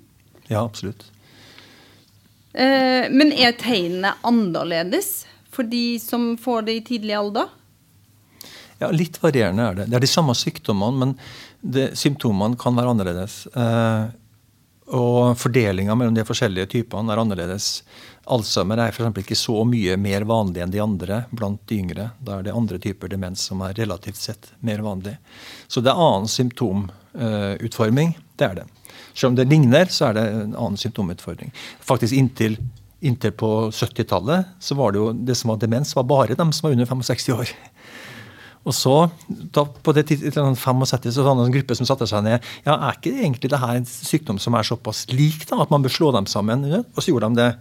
Ja, 0.48 0.62
absolutt. 0.64 1.04
Eh, 2.54 3.10
men 3.12 3.34
er 3.36 3.58
tegnene 3.60 4.14
annerledes 4.26 5.28
for 5.52 5.68
de 5.68 6.00
som 6.02 6.32
får 6.40 6.70
det 6.70 6.78
i 6.78 6.86
tidlig 6.94 7.18
alder? 7.18 7.52
Ja, 8.80 8.94
Litt 8.96 9.20
varierende 9.20 9.66
er 9.68 9.78
det. 9.82 9.90
Det 9.92 10.00
er 10.00 10.06
de 10.06 10.10
samme 10.10 10.36
sykdommene, 10.38 11.04
men 11.04 11.14
det, 11.60 11.90
symptomene 12.00 12.58
kan 12.60 12.78
være 12.78 12.94
annerledes. 12.96 13.42
Eh, 13.52 14.08
Og 14.96 15.38
fordelinga 15.38 15.94
mellom 15.94 16.16
de 16.18 16.26
forskjellige 16.26 16.72
typene 16.74 17.14
er 17.14 17.22
annerledes. 17.22 17.84
Alzheimer 18.30 18.82
er 18.82 18.94
f.eks. 18.94 19.22
ikke 19.22 19.38
så 19.38 19.62
mye 19.68 19.98
mer 20.02 20.26
vanlig 20.30 20.64
enn 20.64 20.74
de 20.74 20.82
andre 20.82 21.24
blant 21.30 21.62
de 21.70 21.78
yngre. 21.84 22.10
Da 22.26 22.40
er 22.40 22.48
det 22.48 22.56
andre 22.58 22.80
typer 22.82 23.12
demens 23.12 23.46
som 23.50 23.62
er 23.66 23.78
relativt 23.78 24.18
sett 24.18 24.50
mer 24.66 24.82
vanlig. 24.86 25.16
Så 25.68 25.84
det 25.86 25.94
er 25.94 26.02
annen 26.02 26.30
symptomutforming. 26.30 28.16
Det 28.38 28.50
er 28.50 28.62
det. 28.62 28.68
Selv 29.14 29.32
om 29.34 29.38
det 29.38 29.50
ligner, 29.50 29.90
så 29.94 30.10
er 30.10 30.18
det 30.18 30.26
en 30.30 30.56
annen 30.56 30.78
symptomutfordring. 30.80 31.54
Faktisk 31.86 32.18
inntil, 32.18 32.58
inntil 33.02 33.34
på 33.38 33.52
70-tallet 33.70 34.58
så 34.64 34.78
var 34.80 34.94
det 34.94 35.04
jo 35.04 35.12
det 35.14 35.38
som 35.38 35.54
var 35.54 35.62
demens, 35.62 35.94
var 35.98 36.10
bare 36.10 36.38
dem 36.40 36.54
som 36.56 36.70
var 36.70 36.78
under 36.78 36.90
65 36.90 37.34
år. 37.38 37.54
Og 38.68 38.76
så, 38.76 38.96
da, 39.56 39.64
på 39.64 39.94
det 39.96 40.04
75, 40.10 41.14
så 41.16 41.24
var 41.24 41.38
det 41.38 41.46
en 41.48 41.54
gruppe 41.54 41.78
som 41.78 41.88
satte 41.88 42.08
seg 42.10 42.26
ned. 42.26 42.44
ja, 42.66 42.76
Er 42.76 42.98
ikke 42.98 43.14
egentlig 43.16 43.52
det 43.54 43.62
her 43.62 43.80
en 43.80 43.88
sykdom 43.88 44.40
som 44.42 44.58
er 44.58 44.68
såpass 44.68 45.06
lik 45.14 45.46
da, 45.50 45.62
at 45.64 45.72
man 45.72 45.86
bør 45.86 45.96
slå 45.96 46.12
dem 46.16 46.28
sammen? 46.30 46.68
Og 46.68 47.00
så 47.00 47.14
gjorde 47.14 47.32
de 47.32 47.42
det. 47.42 47.54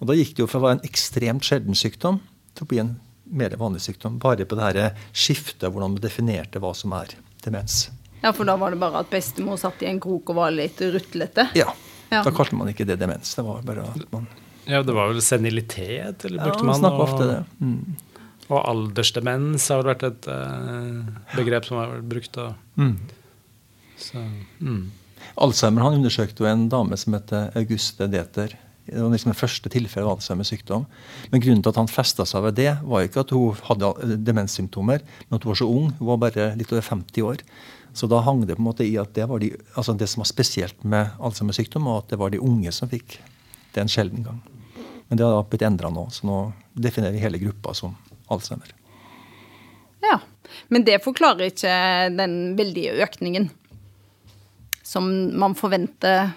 Og 0.00 0.08
da 0.08 0.16
gikk 0.16 0.34
det 0.34 0.44
jo 0.44 0.48
fra 0.50 0.62
å 0.62 0.64
være 0.64 0.78
en 0.78 0.88
ekstremt 0.88 1.46
sjelden 1.46 1.76
sykdom 1.78 2.22
til 2.56 2.64
å 2.64 2.70
bli 2.70 2.82
en 2.82 2.96
mer 3.28 3.54
vanlig 3.60 3.84
sykdom. 3.84 4.18
Bare 4.22 4.46
på 4.48 4.56
det 4.58 4.66
her 4.70 4.98
skiftet, 5.12 5.68
hvordan 5.68 5.94
man 5.94 6.02
definerte 6.02 6.62
hva 6.62 6.72
som 6.76 6.94
er 6.96 7.12
demens. 7.44 7.88
Ja, 8.22 8.32
for 8.32 8.48
da 8.48 8.56
var 8.58 8.74
det 8.74 8.80
bare 8.80 9.04
at 9.04 9.12
bestemor 9.12 9.58
satt 9.60 9.82
i 9.84 9.90
en 9.90 10.00
krok 10.02 10.32
og 10.32 10.40
var 10.40 10.54
litt 10.54 10.80
rutlete? 10.80 11.50
Ja. 11.58 11.70
ja. 12.10 12.22
Da 12.24 12.32
kalte 12.34 12.58
man 12.58 12.70
ikke 12.72 12.86
det 12.88 12.98
demens. 12.98 13.36
Det 13.36 13.44
var 13.46 13.62
bare 13.66 13.86
at 13.92 14.12
man 14.14 14.26
Ja, 14.68 14.82
det 14.84 14.92
var 14.92 15.12
vel 15.12 15.22
senilitet, 15.24 16.24
eller 16.28 16.42
brukte 16.44 16.64
ja, 16.64 16.68
man? 16.68 16.82
Ja, 16.84 16.90
ofte 17.04 17.28
det. 17.28 17.38
Mm. 17.60 17.96
Og 18.48 18.60
aldersdemens 18.62 19.66
har 19.68 19.82
vel 19.82 19.90
vært 19.92 20.06
et 20.08 20.28
uh, 20.32 21.08
begrep 21.36 21.66
som 21.68 21.80
har 21.80 21.90
vært 21.92 22.08
brukt. 22.08 22.38
Mm. 22.80 22.94
Så, 23.98 24.22
mm. 24.64 24.86
Alzheimer 25.42 25.84
han 25.84 25.98
undersøkte 25.98 26.44
jo 26.44 26.48
en 26.48 26.68
dame 26.72 26.96
som 26.98 27.16
heter 27.16 27.52
Auguste 27.58 28.08
Deter. 28.10 28.54
Det 28.88 29.02
var 29.02 29.12
liksom 29.12 29.34
det 29.34 29.38
første 29.38 29.70
tilfellet 29.72 30.06
av 30.06 30.16
Alzheimers 30.16 30.48
sykdom. 30.52 30.86
Men 31.32 31.42
grunnen 31.44 31.64
til 31.64 31.74
at 31.74 31.80
han 31.80 31.90
festa 31.92 32.24
seg 32.28 32.46
ved 32.46 32.56
det, 32.56 32.70
var 32.88 33.04
ikke 33.04 33.24
at 33.26 33.34
hun 33.36 33.58
hadde 33.68 34.16
demenssymptomer, 34.24 35.04
men 35.26 35.36
at 35.36 35.44
hun 35.44 35.52
var 35.52 35.60
så 35.60 35.68
ung. 35.68 35.90
Hun 35.98 36.10
var 36.14 36.22
bare 36.24 36.52
litt 36.56 36.72
over 36.72 36.86
50 36.86 37.26
år. 37.28 37.44
Så 37.92 38.08
da 38.08 38.22
hang 38.24 38.44
det 38.46 38.56
på 38.56 38.62
en 38.62 38.68
måte 38.68 38.86
i 38.86 38.94
at 39.00 39.12
det 39.16 39.26
var 39.28 39.42
de, 39.42 39.52
altså 39.74 39.92
det 39.98 40.08
som 40.08 40.22
var 40.22 40.30
spesielt 40.30 40.84
med 40.88 41.12
Alzheimers 41.20 41.60
sykdom, 41.60 41.88
og 41.90 42.04
at 42.04 42.14
det 42.14 42.20
var 42.20 42.32
de 42.32 42.40
unge 42.40 42.72
som 42.72 42.88
fikk 42.88 43.18
det 43.74 43.84
en 43.84 43.92
sjelden 43.92 44.24
gang. 44.24 44.40
Men 45.08 45.20
det 45.20 45.28
har 45.28 45.46
blitt 45.48 45.64
endra 45.66 45.90
nå, 45.92 46.06
så 46.12 46.28
nå 46.28 46.38
definerer 46.76 47.16
vi 47.16 47.24
hele 47.24 47.40
gruppa 47.40 47.74
som 47.76 47.96
Alzheimer. 48.32 48.74
Ja, 50.04 50.20
men 50.72 50.84
det 50.86 51.00
forklarer 51.04 51.50
ikke 51.50 51.72
den 52.14 52.36
veldige 52.58 52.96
økningen 53.04 53.50
som 54.88 55.08
man 55.36 55.56
forventer 55.58 56.30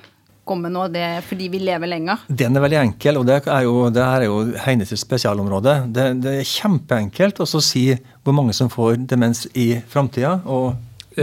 kommer 0.44 0.72
nå, 0.74 0.88
det 0.92 1.02
er 1.06 1.24
fordi 1.24 1.48
vi 1.54 1.62
lever 1.64 1.88
lenger? 1.88 2.26
Den 2.28 2.58
er 2.58 2.64
veldig 2.66 2.80
enkel, 2.82 3.20
og 3.22 3.28
det 3.30 3.38
er 3.46 3.64
jo, 3.64 3.76
det 3.94 4.04
er 4.04 4.26
jo 4.26 4.40
Heines 4.66 4.92
spesialområde. 5.00 5.76
Det, 5.94 6.08
det, 6.24 6.34
er 6.42 6.50
kjempeenkelt 6.50 7.40
å 7.40 7.48
si 7.64 7.86
hvor 8.26 8.36
mange 8.36 8.56
som 8.58 8.72
får 8.74 9.06
demens 9.08 9.46
i 9.54 9.70
framtida. 9.94 10.40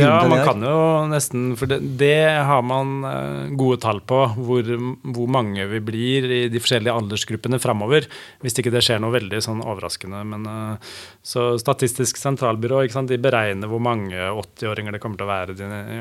Ja, 0.00 0.22
man 0.28 0.42
kan 0.46 0.62
jo 0.64 0.78
nesten 1.10 1.50
For 1.58 1.70
det, 1.70 1.80
det 2.00 2.30
har 2.48 2.64
man 2.66 3.04
uh, 3.04 3.50
gode 3.58 3.80
tall 3.82 4.00
på, 4.00 4.20
hvor, 4.36 4.70
hvor, 5.02 5.28
mange 5.30 5.66
vi 5.70 5.80
blir 5.84 6.28
i 6.30 6.40
de 6.52 6.62
forskjellige 6.62 6.94
aldersgruppene 6.94 7.60
framover. 7.62 8.08
Hvis 8.44 8.58
ikke 8.58 8.72
det 8.74 8.84
skjer 8.86 9.02
noe 9.02 9.14
veldig 9.14 9.42
sånn 9.44 9.62
overraskende. 9.64 10.22
Men, 10.28 10.48
uh, 10.48 10.98
så 11.22 11.50
Statistisk 11.60 12.20
sentralbyrå 12.20 12.84
sant, 12.92 13.10
de 13.10 13.20
beregner 13.20 13.70
hvor 13.70 13.82
mange 13.82 14.16
80-åringer 14.16 14.96
det 14.96 15.02
kommer 15.02 15.20
til 15.20 15.28
å 15.28 15.32
være 15.32 15.56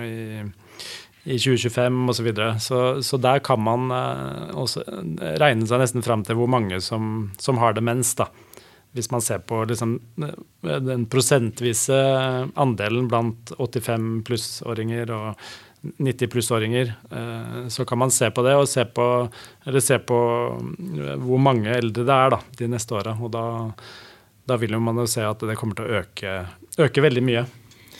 i, 0.08 0.48
i 1.28 1.38
2025 1.38 2.02
osv. 2.08 2.18
Så, 2.18 2.28
videre. 2.28 2.50
så 2.64 2.82
Så 3.06 3.22
der 3.22 3.44
kan 3.46 3.64
man 3.64 3.92
uh, 3.94 4.52
også 4.58 4.86
regne 5.42 5.70
seg 5.70 5.84
nesten 5.84 6.06
fram 6.06 6.26
til 6.28 6.40
hvor 6.40 6.52
mange 6.52 6.82
som, 6.84 7.32
som 7.42 7.62
har 7.64 7.78
demens. 7.78 8.16
da 8.18 8.32
hvis 8.96 9.12
man 9.12 9.22
ser 9.22 9.44
på 9.46 9.62
liksom, 9.70 9.98
den 10.64 11.06
prosentvise 11.12 11.98
andelen 12.58 13.10
blant 13.12 13.52
85 13.58 14.24
plussåringer 14.28 15.12
og 15.14 15.48
90 15.98 16.32
plussåringer, 16.34 16.94
eh, 17.12 17.68
så 17.68 17.86
kan 17.86 17.98
man 17.98 18.12
se 18.12 18.32
på 18.32 18.44
det 18.46 18.56
og 18.58 18.68
se 18.70 18.86
på, 18.86 19.06
se 19.80 20.00
på 20.00 20.18
hvor 21.22 21.42
mange 21.42 21.76
eldre 21.78 22.04
det 22.08 22.18
er 22.18 22.34
da, 22.34 22.42
de 22.60 22.70
neste 22.72 22.98
åra. 22.98 23.14
Og 23.22 23.32
da, 23.34 23.46
da, 24.50 24.58
vil 24.58 24.76
man 24.82 25.04
jo 25.04 25.08
se 25.10 25.24
at 25.26 25.46
det 25.46 25.58
kommer 25.60 25.78
til 25.78 25.88
å 25.88 26.02
øke, 26.02 26.36
øke 26.88 27.06
veldig 27.06 27.24
mye. 27.24 27.46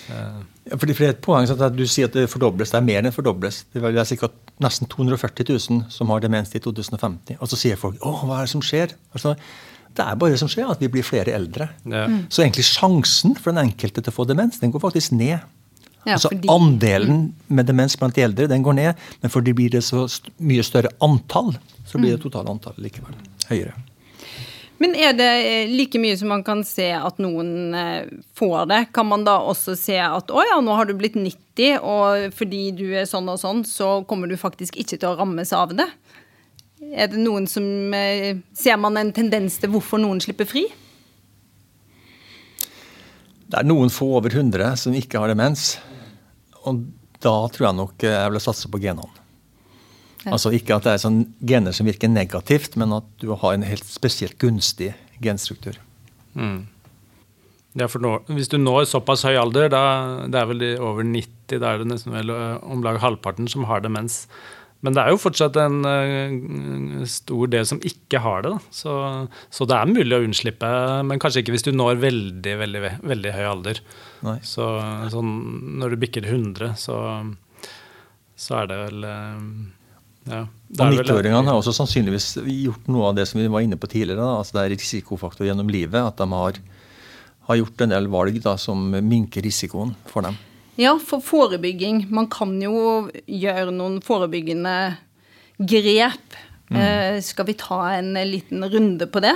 Ja, 0.08 0.76
fordi 0.80 0.94
for 0.96 1.04
et 1.04 1.20
poeng 1.24 1.50
at 1.52 1.76
Du 1.76 1.84
sier 1.84 2.08
at 2.08 2.16
det 2.16 2.30
fordobles. 2.32 2.72
Det 2.72 2.80
er 2.80 2.86
mer 2.88 3.02
enn 3.04 3.16
fordobles. 3.16 3.66
Det 3.74 3.84
er 3.84 4.08
sikkert 4.08 4.36
nesten 4.64 4.88
240 4.88 5.50
000 5.52 5.82
som 5.92 6.14
har 6.14 6.24
demens 6.24 6.54
i 6.56 6.62
2050. 6.64 7.40
Og 7.40 7.52
så 7.52 7.60
sier 7.60 7.80
folk 7.80 8.00
å, 8.00 8.14
hva 8.24 8.40
er 8.40 8.48
det 8.48 8.54
som 8.56 8.64
skjer? 8.64 8.96
Altså, 9.12 9.36
det 9.98 10.06
er 10.06 10.18
bare 10.20 10.36
det 10.36 10.42
som 10.42 10.52
skjer, 10.52 10.70
at 10.72 10.82
vi 10.84 10.90
blir 10.94 11.06
flere 11.06 11.34
eldre. 11.36 11.70
Ja. 11.84 12.06
Mm. 12.10 12.26
Så 12.30 12.44
egentlig 12.44 12.68
sjansen 12.70 13.36
for 13.38 13.52
den 13.52 13.66
enkelte 13.66 14.04
til 14.04 14.14
å 14.14 14.16
få 14.16 14.28
demens, 14.30 14.62
den 14.62 14.74
går 14.74 14.84
faktisk 14.84 15.16
ned. 15.18 15.40
Ja, 16.08 16.16
altså 16.16 16.32
fordi... 16.32 16.48
Andelen 16.52 17.26
med 17.52 17.68
demens 17.68 17.98
blant 18.00 18.16
de 18.16 18.24
eldre 18.24 18.48
den 18.48 18.64
går 18.64 18.78
ned, 18.78 19.04
men 19.22 19.34
fordi 19.34 19.52
det 19.52 19.60
blir 19.60 19.76
det 19.76 19.84
så 19.84 20.06
mye 20.40 20.64
større 20.64 20.94
antall, 21.04 21.56
så 21.84 22.00
blir 22.00 22.14
det 22.14 22.22
mm. 22.22 22.26
totale 22.30 22.54
antallet 22.54 22.86
likevel 22.88 23.18
høyere. 23.50 23.76
Men 24.78 24.94
er 24.94 25.16
det 25.18 25.30
eh, 25.42 25.72
like 25.74 26.00
mye 26.00 26.18
som 26.20 26.30
man 26.30 26.44
kan 26.46 26.62
se 26.68 26.92
at 26.94 27.18
noen 27.22 27.74
eh, 27.76 28.10
får 28.38 28.68
det, 28.70 28.82
kan 28.94 29.10
man 29.10 29.26
da 29.26 29.40
også 29.50 29.74
se 29.80 29.98
at 30.04 30.30
å 30.30 30.44
ja, 30.46 30.60
nå 30.62 30.76
har 30.78 30.88
du 30.88 30.94
blitt 30.98 31.18
90, 31.18 31.80
og 31.82 32.36
fordi 32.38 32.70
du 32.78 32.86
er 32.94 33.10
sånn 33.10 33.30
og 33.34 33.42
sånn, 33.42 33.64
så 33.66 33.98
kommer 34.08 34.30
du 34.30 34.38
faktisk 34.38 34.78
ikke 34.78 35.00
til 35.00 35.10
å 35.10 35.16
rammes 35.18 35.54
av 35.58 35.74
det? 35.76 35.90
Er 36.78 37.10
det 37.10 37.18
noen 37.18 37.48
som 37.50 37.94
eh, 37.98 38.38
Ser 38.54 38.78
man 38.78 39.00
en 39.00 39.14
tendens 39.16 39.58
til 39.62 39.72
hvorfor 39.74 40.02
noen 40.02 40.22
slipper 40.22 40.48
fri? 40.50 40.68
Det 43.48 43.62
er 43.62 43.68
noen 43.68 43.90
få 43.94 44.10
over 44.20 44.34
100 44.34 44.76
som 44.82 44.96
ikke 44.98 45.22
har 45.22 45.32
demens. 45.32 45.78
Og 46.68 46.84
da 47.24 47.38
tror 47.54 47.70
jeg 47.70 47.78
nok 47.80 48.04
jeg 48.04 48.30
ville 48.30 48.44
satse 48.44 48.70
på 48.70 48.82
genene. 48.84 49.24
Ja. 50.26 50.34
Altså 50.36 50.52
Ikke 50.52 50.76
at 50.76 50.86
det 50.86 50.96
er 50.96 51.04
sånn 51.04 51.22
gener 51.48 51.76
som 51.76 51.88
virker 51.88 52.12
negativt, 52.12 52.76
men 52.80 52.92
at 52.98 53.08
du 53.22 53.32
har 53.32 53.56
en 53.56 53.64
helt 53.66 53.86
spesielt 53.88 54.36
gunstig 54.42 54.92
genstruktur. 55.24 55.78
Mm. 56.36 56.66
Ja, 57.78 57.88
for 57.88 58.02
nå, 58.04 58.18
Hvis 58.28 58.50
du 58.50 58.58
når 58.58 58.88
såpass 58.90 59.24
høy 59.28 59.38
alder, 59.38 59.70
da, 59.72 59.84
det 60.28 60.40
er 60.40 60.50
vel 60.50 60.64
over 60.82 61.06
90, 61.06 61.60
da 61.62 61.72
er 61.72 61.82
det 61.82 61.90
nesten 61.94 62.16
vel 62.16 62.34
eh, 62.34 62.58
om 62.66 62.84
lag 62.84 63.00
halvparten 63.00 63.48
som 63.48 63.68
har 63.70 63.86
demens. 63.86 64.26
Men 64.86 64.94
det 64.94 65.02
er 65.04 65.14
jo 65.14 65.22
fortsatt 65.22 65.58
en 65.62 65.80
uh, 65.88 67.06
stor 67.10 67.50
del 67.50 67.66
som 67.70 67.80
ikke 67.86 68.22
har 68.22 68.46
det. 68.46 68.54
Så, 68.70 68.94
så, 69.50 69.66
det 69.70 69.78
er 69.78 69.90
mulig 69.90 70.14
å 70.14 70.22
unnslippe, 70.26 70.70
men 71.08 71.22
kanskje 71.22 71.42
ikke 71.44 71.56
hvis 71.56 71.66
du 71.66 71.72
når 71.74 71.98
veldig 72.04 72.54
veldig, 72.62 72.84
veldig 73.14 73.34
høy 73.38 73.48
alder. 73.54 73.82
Så, 74.46 74.68
sånn, 75.14 75.34
når 75.82 75.96
du 75.96 76.02
bikker 76.06 76.30
100, 76.30 76.76
så, 76.82 77.00
så 78.38 78.62
er 78.62 78.70
det 78.70 78.80
vel 78.86 79.10
uh, 79.10 79.42
ja, 80.28 80.42
og 80.44 80.92
90-åringene 80.92 81.48
har 81.48 81.56
også 81.56 81.74
sannsynligvis 81.76 82.34
gjort 82.44 82.90
noe 82.92 83.10
av 83.10 83.16
det 83.18 83.28
som 83.30 83.40
vi 83.40 83.48
var 83.52 83.64
inne 83.64 83.80
på 83.80 83.90
tidligere. 83.90 84.20
Da. 84.20 84.42
altså 84.42 84.58
Det 84.58 84.64
er 84.64 84.74
risikofaktor 84.76 85.48
gjennom 85.48 85.72
livet. 85.72 86.00
At 86.02 86.20
de 86.20 86.28
har, 86.34 86.60
har 87.50 87.60
gjort 87.62 87.84
en 87.86 87.94
del 87.96 88.10
valg 88.12 88.40
da, 88.44 88.58
som 88.60 88.90
minker 88.92 89.46
risikoen 89.46 89.96
for 90.12 90.28
dem. 90.28 90.38
Ja, 90.78 90.94
for 91.02 91.24
forebygging. 91.26 92.06
Man 92.14 92.30
kan 92.30 92.54
jo 92.62 93.10
gjøre 93.26 93.74
noen 93.74 93.98
forebyggende 94.06 94.78
grep. 95.58 96.40
Mm. 96.70 96.80
Eh, 96.82 97.20
skal 97.26 97.48
vi 97.48 97.58
ta 97.58 97.82
en 97.96 98.14
liten 98.30 98.66
runde 98.70 99.08
på 99.10 99.24
det? 99.26 99.34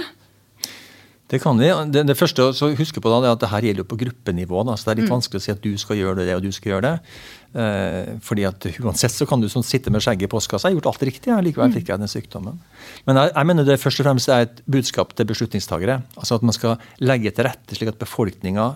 Det 1.31 1.39
kan 1.39 1.55
vi. 1.57 1.69
Det, 1.87 2.03
det 2.09 2.17
første 2.19 2.43
å 2.51 2.69
huske 2.75 2.99
på 2.99 3.09
da, 3.09 3.21
er 3.23 3.33
at 3.33 3.39
det 3.39 3.49
her 3.53 3.63
gjelder 3.63 3.85
jo 3.85 3.89
på 3.93 3.97
gruppenivå. 4.01 4.65
Da, 4.67 4.75
så 4.75 4.89
Det 4.89 4.91
er 4.91 4.99
litt 4.99 5.07
mm. 5.07 5.13
vanskelig 5.15 5.39
å 5.39 5.45
si 5.45 5.53
at 5.53 5.63
du 5.63 5.71
skal 5.79 5.97
gjøre 6.01 6.25
det 6.27 6.35
og 6.35 6.43
du 6.43 6.51
skal 6.51 6.73
gjøre 6.73 6.89
det. 6.89 7.19
Eh, 7.55 8.09
fordi 8.21 8.45
at 8.49 8.67
Uansett 8.83 9.15
så 9.15 9.25
kan 9.29 9.39
du 9.39 9.47
sånn 9.49 9.65
sitte 9.65 9.93
med 9.95 10.03
skjegget 10.03 10.27
i 10.27 10.31
postkassa. 10.31 10.67
Jeg 10.67 10.75
har 10.75 10.81
gjort 10.81 10.91
alt 10.91 11.05
riktig, 11.07 11.31
ja. 11.31 11.39
likevel 11.41 11.71
mm. 11.71 11.77
fikk 11.79 11.93
jeg 11.93 12.03
den 12.03 12.11
sykdommen. 12.11 12.59
Men 13.07 13.21
jeg, 13.23 13.31
jeg, 13.31 13.49
mener 13.49 13.69
det 13.71 13.79
først 13.81 14.03
og 14.03 14.09
fremst 14.09 14.29
er 14.29 14.45
et 14.49 14.59
budskap 14.75 15.15
til 15.15 15.31
beslutningstagere. 15.31 16.01
Altså 16.19 16.37
At 16.37 16.45
man 16.45 16.57
skal 16.59 16.77
legge 16.99 17.31
til 17.31 17.47
rette 17.47 17.79
slik 17.79 17.95
at 17.95 18.03
befolkninga 18.03 18.73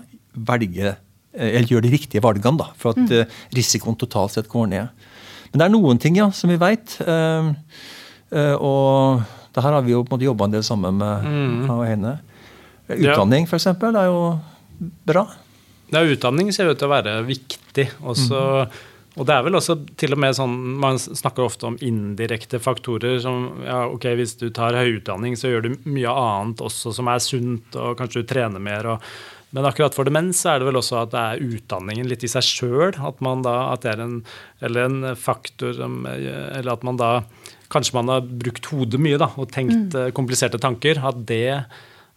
velger 0.48 0.96
eller 1.36 1.70
gjør 1.70 1.84
de 1.84 1.92
riktige 1.92 2.24
valgene, 2.24 2.58
da, 2.60 2.70
for 2.80 2.96
at 2.96 3.02
mm. 3.02 3.12
Eh, 3.20 3.38
risikoen 3.56 3.98
totalt 4.00 4.34
sett 4.34 4.48
går 4.52 4.70
ned. 4.72 5.06
Men 5.52 5.60
det 5.60 5.66
er 5.66 5.74
noen 5.74 6.00
ting 6.02 6.16
ja, 6.18 6.30
som 6.34 6.50
vi 6.50 6.58
veit. 6.60 6.96
Uh, 7.00 7.52
uh, 8.34 8.56
og 8.56 9.22
det 9.54 9.64
her 9.64 9.76
har 9.78 9.84
vi 9.86 9.94
jo 9.94 10.02
på 10.04 10.10
en 10.10 10.16
måte 10.16 10.28
jobba 10.28 10.48
en 10.48 10.56
del 10.56 10.64
sammen 10.66 10.98
med 11.00 11.28
mm. 11.30 11.70
henne. 11.86 12.16
Utdanning, 12.90 13.46
ja. 13.46 13.56
f.eks., 13.56 13.70
er 13.72 14.10
jo 14.10 14.20
bra. 15.08 15.24
Ja, 15.94 16.02
utdanning 16.02 16.50
ser 16.54 16.70
ut 16.70 16.80
til 16.80 16.90
å 16.90 16.92
være 16.92 17.16
viktig. 17.26 17.86
Også, 18.02 18.42
mm. 18.66 18.84
Og 19.16 19.28
det 19.28 19.32
er 19.32 19.46
vel 19.46 19.56
også 19.56 19.78
til 19.96 20.12
og 20.12 20.20
med 20.20 20.36
sånn 20.36 20.54
Man 20.82 20.98
snakker 21.00 21.46
ofte 21.46 21.70
om 21.70 21.78
indirekte 21.80 22.60
faktorer. 22.60 23.18
som 23.22 23.62
ja, 23.64 23.86
ok, 23.88 24.10
Hvis 24.18 24.36
du 24.42 24.50
tar 24.50 24.76
høy 24.76 24.98
utdanning, 24.98 25.38
så 25.40 25.48
gjør 25.48 25.68
du 25.68 25.70
mye 25.88 26.12
annet 26.12 26.60
også 26.60 26.92
som 26.92 27.08
er 27.08 27.22
sunt, 27.24 27.72
og 27.76 27.96
kanskje 27.96 28.22
du 28.22 28.28
trener 28.28 28.60
mer. 28.60 28.86
og 28.86 29.02
Men 29.56 29.64
akkurat 29.64 29.96
for 29.96 30.04
demens 30.04 30.42
er 30.44 30.60
det 30.60 30.68
vel 30.68 30.76
også 30.76 30.98
at 31.00 31.14
det 31.14 31.20
er 31.22 31.44
utdanningen 31.56 32.08
litt 32.10 32.26
i 32.26 32.28
seg 32.28 32.44
sjøl. 32.44 32.92
At 33.08 33.22
man 33.24 33.40
da, 33.46 33.54
at 33.72 33.86
det 33.86 33.94
er 33.94 34.02
en, 34.04 34.18
eller 34.60 34.90
en 34.90 35.12
faktor 35.16 35.80
Eller 35.80 36.72
at 36.74 36.84
man 36.86 37.00
da 37.00 37.10
Kanskje 37.72 37.96
man 37.96 38.10
har 38.12 38.20
brukt 38.22 38.68
hodet 38.70 39.00
mye 39.02 39.18
da, 39.18 39.26
og 39.34 39.48
tenkt 39.50 39.90
mm. 39.96 40.12
kompliserte 40.14 40.60
tanker. 40.62 41.00
At 41.02 41.24
det, 41.26 41.56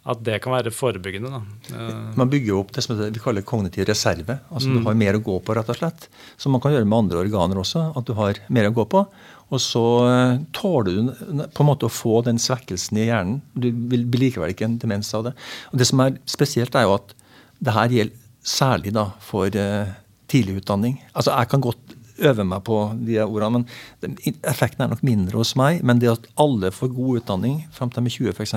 at 0.06 0.20
det, 0.22 0.36
kan 0.44 0.54
være 0.54 0.70
forebyggende. 0.70 1.32
Da. 1.32 1.40
Eh. 1.74 1.96
Man 2.20 2.30
bygger 2.30 2.60
opp 2.60 2.70
det 2.76 2.84
som 2.84 2.94
vi 3.00 3.22
kaller 3.24 3.42
kognitiv 3.42 3.88
reserve. 3.88 4.36
altså 4.52 4.70
mm. 4.70 4.76
Du 4.76 4.86
har 4.86 5.00
mer 5.00 5.18
å 5.18 5.22
gå 5.26 5.40
på, 5.42 5.56
rett 5.58 5.72
og 5.72 5.80
slett. 5.80 6.06
Som 6.38 6.54
man 6.54 6.62
kan 6.62 6.76
gjøre 6.76 6.86
med 6.86 6.98
andre 7.00 7.24
organer 7.24 7.58
også. 7.64 7.88
At 7.98 8.06
du 8.06 8.14
har 8.20 8.38
mer 8.46 8.70
å 8.70 8.76
gå 8.78 8.86
på. 8.94 9.02
Og 9.50 9.64
så 9.64 9.84
eh, 10.06 10.36
tåler 10.54 10.92
du 10.92 11.44
på 11.50 11.64
en 11.64 11.70
måte 11.72 11.88
å 11.88 11.92
få 11.92 12.20
den 12.28 12.38
svekkelsen 12.38 13.00
i 13.00 13.08
hjernen. 13.08 13.40
Du 13.58 13.72
blir 13.72 14.28
likevel 14.28 14.54
ikke 14.54 14.68
en 14.68 14.78
demens 14.78 15.10
av 15.18 15.26
det. 15.26 15.34
Og 15.72 15.82
Det 15.82 15.90
som 15.90 16.04
er 16.06 16.20
spesielt, 16.30 16.78
er 16.78 16.86
jo 16.86 16.94
at 17.00 17.16
det 17.60 17.76
her 17.76 17.94
gjelder 17.94 18.26
særlig 18.40 18.92
da 18.96 19.10
for 19.24 19.52
uh, 19.52 19.94
tidlig 20.30 20.60
utdanning. 20.62 21.00
Altså 21.12 21.34
Jeg 21.36 21.50
kan 21.52 21.64
godt 21.64 21.96
øve 22.20 22.44
meg 22.44 22.64
på 22.64 22.78
de 23.06 23.16
ordene, 23.24 23.64
men 24.02 24.16
effekten 24.44 24.84
er 24.84 24.92
nok 24.92 25.04
mindre 25.06 25.40
hos 25.40 25.54
meg. 25.56 25.80
Men 25.84 26.00
det 26.00 26.12
at 26.12 26.28
alle 26.40 26.72
får 26.74 26.92
god 26.96 27.22
utdanning 27.22 27.62
fram 27.72 27.92
til 27.92 28.04
de 28.04 28.12
er 28.12 28.18
20 28.32 28.36
f.eks., 28.36 28.54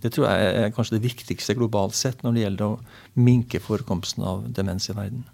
det 0.00 0.14
tror 0.14 0.30
jeg 0.30 0.52
er 0.56 0.70
kanskje 0.72 0.96
det 0.96 1.04
viktigste 1.04 1.52
globalt 1.58 1.92
sett 1.92 2.22
når 2.24 2.32
det 2.32 2.44
gjelder 2.46 2.70
å 2.70 3.20
minke 3.20 3.60
forekomsten 3.60 4.24
av 4.24 4.46
demens 4.56 4.88
i 4.88 4.94
verden. 4.96 5.26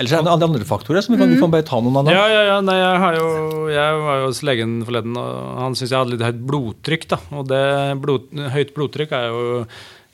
Ellers 0.00 0.14
er 0.16 0.24
det 0.24 0.32
andre 0.32 0.64
faktorer 0.64 1.04
som 1.04 1.12
vi 1.12 1.20
kan, 1.20 1.28
vi 1.28 1.38
kan 1.38 1.52
bare 1.52 1.66
ta 1.68 1.78
noen 1.84 2.00
av 2.00 2.06
dem. 2.08 2.16
Ja, 2.16 2.24
ja, 2.32 2.42
ja. 2.48 2.60
Nei, 2.64 2.78
jeg, 2.80 3.18
jo, 3.20 3.64
jeg, 3.68 3.96
var 4.06 4.20
jo 4.22 4.28
hos 4.30 4.40
legen 4.48 4.78
forleden, 4.88 5.18
og 5.20 5.58
han 5.60 5.76
syntes 5.76 5.92
jeg 5.92 6.00
hadde 6.00 6.14
litt 6.14 6.24
høyt 6.24 6.38
blodtrykk. 6.48 7.04
da, 7.12 7.18
og 7.36 7.50
det 7.50 7.64
blod, 8.00 8.30
Høyt 8.54 8.72
blodtrykk 8.74 9.12
er 9.18 9.28
jo 9.28 9.42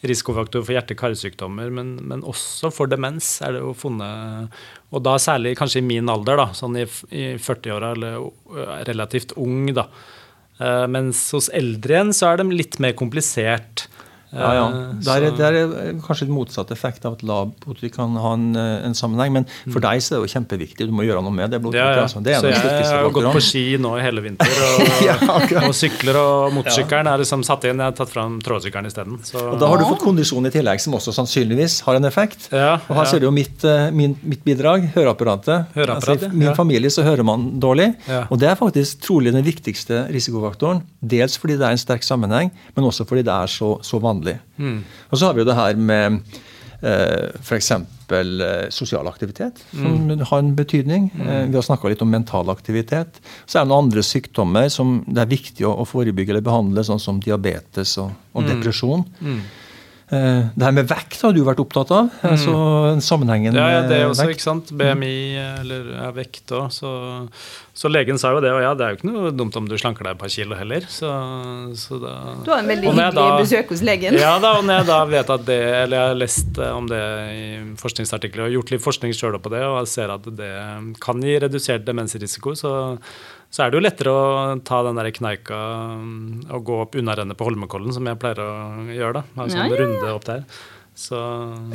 risikofaktor 0.06 0.62
for 0.62 0.76
hjerte-karsykdommer, 0.76 1.72
men, 1.74 1.96
men, 2.06 2.22
også 2.22 2.70
for 2.74 2.90
demens 2.90 3.38
er 3.42 3.56
det 3.56 3.62
jo 3.64 3.72
funnet. 3.74 4.54
Og 4.94 5.02
da 5.02 5.16
særlig 5.22 5.56
kanskje 5.58 5.82
i 5.82 5.88
min 5.88 6.10
alder, 6.12 6.38
da, 6.38 6.48
sånn 6.54 6.78
i, 6.78 6.86
i 7.10 7.24
40-åra, 7.42 7.92
eller 7.96 8.84
relativt 8.86 9.34
ung. 9.40 9.66
da. 9.74 9.88
Uh, 10.58 10.86
mens 10.90 11.20
hos 11.34 11.50
eldre 11.54 11.96
igjen 11.96 12.14
så 12.14 12.32
er 12.32 12.40
de 12.40 12.48
litt 12.54 12.78
mer 12.82 12.94
komplisert. 12.98 13.88
Ja, 14.28 14.48
ja. 14.52 14.64
Eh, 14.68 14.88
det 15.00 15.14
er, 15.14 15.26
det 15.36 15.46
er, 15.46 16.00
kanskje 16.04 16.26
et 16.26 16.32
motsatt 16.32 16.72
effekt 16.74 17.06
av 17.08 17.16
at 17.16 17.22
blodtrykk 17.24 17.94
kan 17.96 18.16
ha 18.20 18.34
en, 18.36 18.50
eh, 18.58 18.84
en, 18.84 18.96
sammenheng. 18.96 19.32
Men 19.38 19.46
for 19.48 19.78
mm. 19.80 19.84
deg 19.86 20.02
så 20.04 20.14
er 20.14 20.18
det 20.18 20.28
jo 20.28 20.32
kjempeviktig. 20.34 20.88
Du 20.90 20.94
må 20.94 21.06
gjøre 21.06 21.22
noe 21.24 21.34
med 21.34 21.54
det 21.54 21.60
blodtrykket. 21.64 21.96
Ja. 21.96 22.04
Altså. 22.04 22.20
Så 22.20 22.52
jeg 22.52 22.90
har 22.92 23.08
gått 23.14 23.30
på 23.32 23.42
ski 23.44 23.64
nå 23.80 23.94
i 23.96 24.04
hele 24.04 24.24
vinter. 24.24 24.52
Og, 24.68 25.54
og 25.70 25.76
sykler 25.76 26.20
og 26.20 26.56
motorsykkelen 26.58 27.08
er 27.12 27.22
liksom 27.24 27.44
satt 27.48 27.64
inn. 27.70 27.80
Jeg 27.80 27.92
har 27.92 27.96
tatt 27.96 28.12
fram 28.12 28.36
trådsykkelen 28.44 28.90
isteden. 28.90 29.16
Og 29.44 29.56
da 29.62 29.72
har 29.72 29.80
du 29.80 29.86
fått 29.88 30.04
kondisjon 30.04 30.50
i 30.50 30.52
tillegg, 30.52 30.82
som 30.84 30.98
også 30.98 31.14
sannsynligvis 31.16 31.80
har 31.88 32.00
en 32.00 32.08
effekt. 32.10 32.50
og 32.52 32.92
her 33.00 33.08
ser 33.08 33.24
du 33.24 33.28
jo 33.30 33.34
mitt, 33.34 33.64
eh, 33.64 33.88
min, 33.94 34.18
mitt 34.28 34.44
bidrag, 34.44 34.90
høreapparatet. 34.96 35.72
Høreapparat, 35.78 36.26
altså, 36.26 36.32
I 36.34 36.44
min 36.44 36.56
familie 36.58 36.92
så 36.92 37.06
hører 37.06 37.24
man 37.24 37.48
dårlig. 37.62 37.94
Og 38.28 38.36
det 38.40 38.52
er 38.52 38.60
faktisk 38.60 39.00
trolig 39.08 39.32
den 39.32 39.46
viktigste 39.46 40.04
risikofaktoren. 40.12 40.84
Dels 41.00 41.40
fordi 41.40 41.56
det 41.56 41.64
er 41.64 41.76
en 41.76 41.80
sterk 41.80 42.04
sammenheng, 42.04 42.52
men 42.76 42.84
også 42.84 43.06
fordi 43.08 43.24
det 43.24 43.32
er 43.32 43.48
så, 43.50 43.76
så 43.86 44.00
vanlig 44.02 44.17
vanlig. 44.18 44.38
Mm. 44.58 44.84
Og 45.10 45.18
så 45.18 45.26
har 45.26 45.34
vi 45.34 45.42
jo 45.42 45.48
det 45.48 45.56
her 45.58 45.76
med 45.76 46.20
eh, 46.82 47.30
f.eks. 47.40 47.70
Eh, 47.70 48.68
sosial 48.70 49.08
aktivitet, 49.08 49.64
som 49.70 50.08
mm. 50.08 50.24
har 50.30 50.38
en 50.38 50.54
betydning. 50.56 51.10
Mm. 51.14 51.28
Eh, 51.28 51.46
vi 51.48 51.54
har 51.54 51.62
snakka 51.62 51.88
litt 51.88 52.02
om 52.02 52.10
mental 52.10 52.50
aktivitet. 52.50 53.20
Så 53.46 53.58
er 53.58 53.64
det 53.64 53.72
noen 53.72 53.86
andre 53.88 54.02
sykdommer 54.02 54.68
som 54.72 55.02
det 55.06 55.24
er 55.24 55.32
viktig 55.32 55.66
å, 55.68 55.84
forebygge 55.88 56.32
eller 56.32 56.44
behandle, 56.44 56.84
sånn 56.84 57.02
som 57.02 57.20
diabetes 57.20 57.98
og, 58.00 58.12
og 58.32 58.44
mm. 58.44 58.52
depresjon. 58.54 59.04
Mm. 59.20 59.40
Eh, 60.08 60.44
det 60.56 60.64
her 60.64 60.72
med 60.72 60.86
vekt 60.88 61.20
har 61.20 61.34
du 61.36 61.42
vært 61.44 61.58
opptatt 61.60 61.90
av. 61.92 62.06
Mm. 62.08 62.30
altså 62.30 62.52
sammenhengen 63.04 63.56
Ja, 63.56 63.66
ja 63.74 63.80
det 63.84 63.98
er 63.98 64.06
også, 64.08 64.24
vekt. 64.24 64.38
ikke 64.38 64.46
sant. 64.46 64.70
BMI 64.72 65.16
eller 65.60 65.90
ja, 65.98 66.08
vekt 66.16 66.54
òg. 66.56 66.70
Så, 66.72 66.92
så, 67.76 67.90
legen 67.92 68.20
sa 68.20 68.32
jo 68.32 68.40
det, 68.40 68.54
og 68.56 68.62
ja, 68.64 68.72
det 68.78 68.86
er 68.86 68.94
jo 68.94 68.98
ikke 69.00 69.10
noe 69.10 69.32
dumt 69.36 69.58
om 69.60 69.68
du 69.68 69.76
slanker 69.76 70.08
deg 70.08 70.16
et 70.16 70.22
par 70.22 70.32
kilo 70.32 70.56
heller. 70.56 70.88
Så, 70.88 71.12
så 71.76 72.00
da, 72.00 72.14
du 72.40 72.52
har 72.54 72.64
en 72.64 72.72
veldig 72.72 72.88
hyggelig 72.88 73.20
da, 73.20 73.28
besøk 73.36 73.74
hos 73.74 73.84
legen. 73.84 74.16
Ja 74.16 74.34
da, 74.40 74.56
og 74.56 74.64
når 74.68 74.80
jeg 74.80 74.90
da 74.94 75.00
vet 75.12 75.32
at 75.36 75.48
det, 75.50 75.62
eller 75.84 76.00
jeg 76.00 76.14
har 76.14 76.20
lest 76.24 76.62
om 76.68 76.88
det 76.88 77.04
i 77.34 77.48
forskningsartikler 77.80 78.48
og 78.48 78.56
gjort 78.58 78.76
litt 78.76 78.86
forskning 78.88 79.16
sjøl 79.16 79.36
på 79.44 79.52
det, 79.52 79.64
og 79.68 79.82
jeg 79.82 79.92
ser 79.92 80.14
at 80.16 80.30
det 80.40 80.54
kan 81.04 81.20
gi 81.20 81.36
redusert 81.44 81.84
demensrisiko, 81.84 82.56
så 82.56 82.72
så 83.50 83.64
er 83.64 83.70
det 83.70 83.78
jo 83.78 83.84
lettere 83.84 84.12
å 84.12 84.56
ta 84.66 84.82
den 84.84 84.98
der 85.00 85.08
kneika 85.16 85.58
mm, 85.98 86.48
og 86.52 86.66
gå 86.68 86.80
opp 86.84 86.98
unnarennet 87.00 87.38
på 87.38 87.46
Holmenkollen, 87.48 87.94
som 87.96 88.08
jeg 88.08 88.20
pleier 88.20 88.42
å 88.44 88.50
gjøre. 88.92 89.22
da, 89.22 89.44
altså 89.44 89.62
ja, 89.62 89.64
ja, 89.64 89.70
ja. 89.72 89.78
runde 89.80 90.10
opp 90.12 90.26
der. 90.28 90.44
Så... 90.98 91.16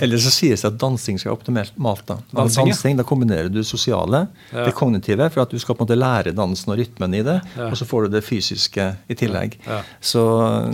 Eller 0.03 0.19
så 0.19 0.29
sies 0.35 0.61
det 0.61 0.67
at 0.67 0.79
dansing 0.81 1.15
skal 1.15 1.31
være 1.31 1.37
optimalt. 1.37 2.03
Da 2.09 2.17
dansing, 2.35 2.67
dansing, 2.67 2.97
da 2.99 3.05
kombinerer 3.07 3.47
du 3.47 3.61
sosiale, 3.63 4.25
ja. 4.51 4.65
det 4.67 4.73
kognitive, 4.75 5.29
for 5.31 5.45
at 5.45 5.53
du 5.53 5.61
skal 5.63 5.77
på 5.77 5.85
en 5.85 5.87
måte 5.87 5.95
lære 5.95 6.33
dansen 6.35 6.73
og 6.75 6.81
rytmen 6.81 7.15
i 7.15 7.21
det. 7.23 7.37
Ja. 7.55 7.69
Og 7.69 7.79
så 7.79 7.87
får 7.87 8.09
du 8.09 8.17
det 8.17 8.23
fysiske 8.27 8.89
i 9.07 9.17
tillegg. 9.17 9.55
Ja. 9.63 9.79
Så 10.03 10.25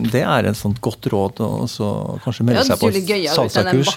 det 0.09 0.25
er 0.25 0.49
et 0.49 0.57
sånt 0.57 0.81
godt 0.81 1.05
råd. 1.13 1.43
Og 1.45 1.69
så 1.69 1.91
kanskje 2.25 2.49
melde 2.49 2.65
seg 2.71 2.81
på 2.81 2.89
salsakurs. 3.37 3.93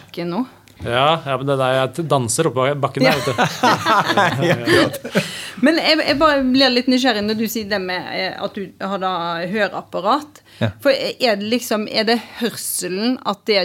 Ja, 0.85 1.23
ja, 1.27 1.37
men 1.39 1.47
det 1.47 1.57
der 1.61 1.75
jeg 1.77 2.07
danser 2.11 2.49
oppå 2.51 2.67
bakken 2.83 3.07
der, 3.07 3.19
vet 3.19 4.99
du. 5.03 5.21
men 5.67 5.79
jeg, 5.79 5.99
jeg, 6.03 6.17
bare 6.21 6.43
blir 6.47 6.73
litt 6.73 6.89
nysgjerrig 6.91 7.23
når 7.27 7.39
du 7.39 7.45
sier 7.51 7.69
det 7.71 7.81
med 7.83 8.09
eh, 8.17 8.33
at 8.43 8.57
du 8.57 8.67
har 8.83 9.03
da 9.03 9.13
høreapparat. 9.51 10.43
Ja. 10.59 10.73
For 10.83 10.95
er 10.95 11.39
det 11.41 11.51
liksom 11.53 11.87
Er 11.91 12.07
det 12.07 12.19
hørselen 12.41 13.17
at 13.27 13.41
det 13.49 13.57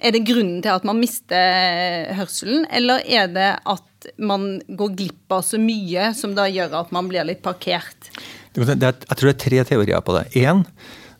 Er 0.00 0.12
det 0.14 0.24
grunnen 0.28 0.60
til 0.62 0.72
at 0.74 0.84
man 0.86 1.00
mister 1.00 2.10
hørselen, 2.18 2.66
eller 2.70 3.02
er 3.04 3.30
det 3.30 3.50
at 3.68 4.10
man 4.16 4.54
går 4.68 4.94
glipp 4.96 5.34
av 5.36 5.44
så 5.44 5.60
mye 5.60 6.10
som 6.16 6.32
da 6.36 6.46
gjør 6.48 6.78
at 6.80 6.94
man 6.94 7.10
blir 7.10 7.26
litt 7.28 7.42
parkert? 7.44 8.10
Det 8.56 8.64
er, 8.64 8.96
jeg 8.96 9.16
tror 9.16 9.28
det 9.28 9.34
er 9.34 9.42
tre 9.44 9.64
teorier 9.68 10.02
på 10.02 10.16
det. 10.16 10.24
Én 10.40 10.64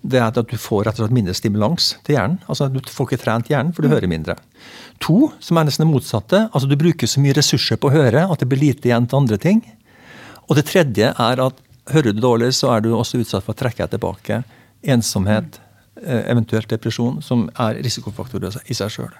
det 0.02 0.20
er 0.20 0.30
at 0.30 0.48
du 0.48 0.56
får 0.56 0.86
rett 0.86 0.96
og 0.96 1.04
slett 1.04 1.14
mindre 1.14 1.34
stimulans 1.36 1.90
til 2.06 2.16
hjernen. 2.16 2.38
Altså 2.48 2.70
Du 2.72 2.80
får 2.80 3.08
ikke 3.08 3.22
trent 3.24 3.50
hjernen, 3.52 3.72
for 3.76 3.84
du 3.84 3.90
mm. 3.90 3.94
hører 3.94 4.10
mindre. 4.10 4.36
To, 5.04 5.30
som 5.44 5.60
er 5.60 5.68
nesten 5.68 5.84
det 5.84 5.92
motsatte. 5.92 6.46
altså 6.48 6.68
Du 6.68 6.76
bruker 6.80 7.10
så 7.10 7.20
mye 7.20 7.36
ressurser 7.36 7.80
på 7.80 7.90
å 7.90 7.94
høre 7.94 8.24
at 8.26 8.40
det 8.40 8.48
blir 8.48 8.62
lite 8.62 8.88
igjen 8.88 9.08
til 9.10 9.20
andre 9.20 9.40
ting. 9.40 9.60
Og 10.48 10.56
det 10.56 10.66
tredje 10.70 11.12
er 11.12 11.44
at 11.44 11.60
hører 11.92 12.14
du 12.14 12.22
dårlig, 12.22 12.52
så 12.56 12.72
er 12.74 12.84
du 12.84 12.94
også 12.94 13.20
utsatt 13.20 13.44
for 13.44 13.54
å 13.54 13.60
trekke 13.60 13.84
deg 13.84 13.96
tilbake. 13.96 14.42
Ensomhet, 14.94 15.60
eh, 16.02 16.24
eventuelt 16.32 16.70
depresjon, 16.70 17.20
som 17.22 17.48
er 17.58 17.82
risikofaktorer 17.84 18.56
i 18.66 18.76
seg 18.76 18.94
sjøl. 18.94 19.12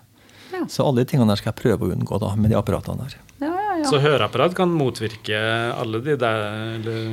Ja. 0.50 0.64
Så 0.68 0.86
alle 0.86 1.04
de 1.04 1.12
tingene 1.12 1.30
der 1.30 1.40
skal 1.40 1.52
jeg 1.52 1.62
prøve 1.62 1.86
å 1.86 1.92
unngå 1.94 2.18
da, 2.22 2.34
med 2.36 2.50
de 2.52 2.58
apparatene 2.58 3.04
der. 3.04 3.18
Ja, 3.40 3.52
ja, 3.80 3.84
så 3.88 4.00
høreapparat 4.02 4.56
kan 4.56 4.72
motvirke 4.74 5.38
alle 5.76 6.02
de 6.04 6.16
der 6.20 6.42
eller 6.78 7.04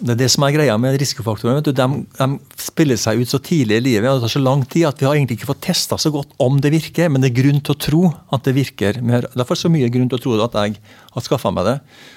det 0.00 0.10
er 0.16 0.18
det 0.24 0.26
som 0.32 0.42
er 0.42 0.54
greia 0.56 0.74
med 0.80 0.96
risikofaktorene. 0.98 1.62
De, 1.62 1.72
de, 2.18 2.26
spiller 2.58 2.98
seg 2.98 3.20
ut 3.22 3.30
så 3.30 3.38
tidlig 3.38 3.78
i 3.78 3.84
livet 3.84 4.10
og 4.10 4.18
det 4.18 4.26
tar 4.26 4.32
så 4.32 4.42
lang 4.42 4.64
tid 4.66 4.88
at 4.88 4.98
vi 4.98 5.06
har 5.06 5.14
egentlig 5.14 5.38
ikke 5.38 5.52
fått 5.52 5.62
testa 5.68 5.98
så 6.00 6.10
godt 6.14 6.34
om 6.42 6.58
det 6.62 6.72
virker. 6.74 7.12
Men 7.12 7.22
det 7.22 7.30
er 7.30 7.38
grunn 7.38 7.62
til 7.62 7.76
å 7.76 7.80
tro 7.86 8.02
at 8.34 8.48
det 8.48 8.56
virker. 8.56 8.98
Derfor 9.36 9.58
så 9.58 9.70
mye 9.70 9.90
grunn 9.94 10.10
til 10.10 10.18
å 10.18 10.24
tro 10.24 10.36
at 10.42 10.58
jeg 10.58 10.80
har 11.14 11.26
skaffa 11.28 11.52
meg 11.54 11.68
det. 11.70 11.76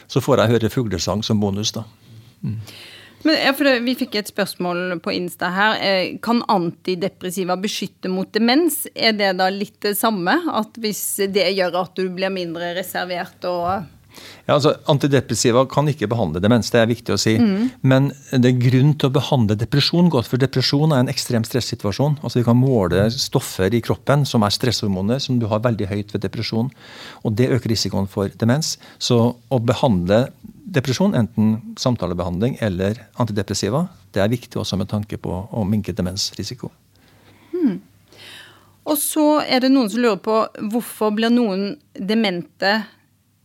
Så 0.10 0.24
får 0.26 0.42
jeg 0.42 0.56
høre 0.56 0.72
fuglesang 0.74 1.22
som 1.26 1.44
bonus. 1.44 1.76
da. 1.78 1.86
Mm. 2.42 2.58
Men, 3.26 3.38
ja, 3.42 3.78
vi 3.84 3.94
fikk 3.98 4.16
et 4.20 4.30
spørsmål 4.30 4.98
på 5.04 5.14
Insta 5.14 5.50
her. 5.54 5.78
Eh, 5.84 6.18
kan 6.24 6.42
antidepressiva 6.50 7.58
beskytte 7.62 8.10
mot 8.10 8.30
demens? 8.34 8.86
Er 8.96 9.14
det 9.18 9.36
da 9.38 9.50
litt 9.54 9.78
det 9.86 9.94
samme? 10.00 10.34
At 10.54 10.78
hvis 10.82 11.20
det 11.34 11.46
gjør 11.58 11.82
at 11.84 11.98
du 11.98 12.08
blir 12.14 12.34
mindre 12.34 12.74
reservert 12.78 13.46
og 13.50 13.86
ja, 14.48 14.56
altså 14.56 14.74
Antidepressiva 14.92 15.66
kan 15.70 15.90
ikke 15.92 16.08
behandle 16.10 16.40
demens, 16.44 16.70
det 16.72 16.80
er 16.80 16.90
viktig 16.90 17.14
å 17.16 17.20
si. 17.20 17.34
Mm. 17.42 17.70
Men 17.88 18.10
det 18.32 18.52
er 18.54 18.62
grunn 18.62 18.94
til 18.96 19.10
å 19.10 19.16
behandle 19.18 19.58
depresjon 19.60 20.12
godt, 20.14 20.30
for 20.32 20.42
depresjon 20.42 20.94
er 20.96 21.04
en 21.04 21.12
ekstrem 21.12 21.44
stressituasjon. 21.48 22.20
Altså 22.22 22.40
Vi 22.40 22.48
kan 22.48 22.60
måle 22.60 23.08
stoffer 23.12 23.74
i 23.76 23.84
kroppen 23.84 24.24
som 24.30 24.46
er 24.48 24.56
stresshormoner, 24.56 25.20
som 25.24 25.42
du 25.42 25.50
har 25.52 25.66
veldig 25.66 25.90
høyt 25.92 26.16
ved 26.16 26.24
depresjon. 26.24 26.72
Og 27.28 27.36
det 27.36 27.52
øker 27.58 27.74
risikoen 27.74 28.08
for 28.12 28.32
demens. 28.40 28.78
Så 29.04 29.20
å 29.36 29.60
behandle 29.60 30.28
depresjon, 30.68 31.16
enten 31.16 31.76
samtalebehandling 31.80 32.58
eller 32.64 33.04
antidepressiva, 33.20 33.88
det 34.16 34.24
er 34.24 34.32
viktig 34.32 34.60
også 34.60 34.80
med 34.80 34.90
tanke 34.92 35.20
på 35.20 35.44
å 35.52 35.68
minke 35.68 35.96
demensrisiko. 35.96 36.72
Mm. 37.52 37.80
Og 38.88 38.96
så 39.00 39.26
er 39.44 39.64
det 39.64 39.74
noen 39.74 39.90
som 39.92 40.04
lurer 40.04 40.20
på 40.24 40.38
hvorfor 40.72 41.12
blir 41.16 41.34
noen 41.34 41.74
demente 42.00 42.78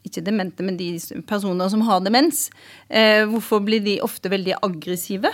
ikke 0.06 0.24
demente, 0.24 0.64
men 0.66 0.76
de 0.76 0.96
personer 1.28 1.70
som 1.70 1.84
har 1.86 2.02
demens, 2.02 2.48
eh, 2.88 3.24
hvorfor 3.30 3.62
blir 3.64 3.82
de 3.84 4.00
ofte 4.02 4.30
veldig 4.32 4.58
aggressive? 4.62 5.30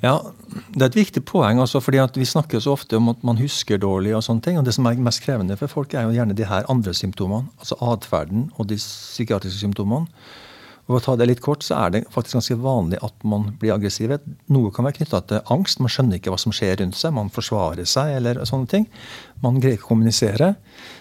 Ja, 0.00 0.32
Det 0.74 0.82
er 0.82 0.86
et 0.86 0.96
viktig 0.96 1.24
poeng. 1.24 1.58
Altså, 1.58 1.80
fordi 1.80 1.98
Vi 2.14 2.24
snakker 2.24 2.60
så 2.60 2.72
ofte 2.72 2.96
om 2.96 3.08
at 3.08 3.24
man 3.24 3.36
husker 3.36 3.78
dårlig. 3.78 4.14
og 4.14 4.22
sånne 4.22 4.42
ting, 4.42 4.58
og 4.58 4.64
Det 4.64 4.74
som 4.74 4.86
er 4.86 4.94
mest 4.94 5.22
krevende 5.22 5.56
for 5.56 5.66
folk, 5.66 5.94
er 5.94 6.02
jo 6.02 6.10
gjerne 6.10 6.34
de 6.34 6.44
her 6.44 6.64
andre 6.68 6.92
symptomene. 6.92 7.48
Altså 7.58 7.74
atferden 7.80 8.50
og 8.58 8.68
de 8.68 8.76
psykiatriske 8.76 9.58
symptomene. 9.58 10.06
Og 10.88 10.94
For 10.94 10.98
å 11.00 11.04
ta 11.04 11.16
det 11.16 11.28
litt 11.28 11.40
kort, 11.42 11.60
så 11.60 11.76
er 11.84 11.90
det 11.90 12.08
faktisk 12.08 12.38
ganske 12.38 12.62
vanlig 12.62 12.98
at 13.04 13.12
man 13.22 13.56
blir 13.60 13.74
aggressiv. 13.74 14.18
Noe 14.48 14.70
kan 14.70 14.86
være 14.86 14.96
knytta 14.96 15.20
til 15.28 15.40
angst. 15.52 15.80
Man 15.80 15.88
skjønner 15.88 16.16
ikke 16.16 16.30
hva 16.30 16.38
som 16.38 16.52
skjer 16.52 16.80
rundt 16.80 16.96
seg. 16.96 17.12
Man 17.12 17.28
forsvarer 17.28 17.84
seg 17.84 18.16
eller 18.16 18.40
sånne 18.48 18.68
ting. 18.68 18.86
Man 19.42 19.60
greier 19.60 19.76
ikke 19.76 19.84
å 19.84 19.92
kommunisere. 19.92 20.56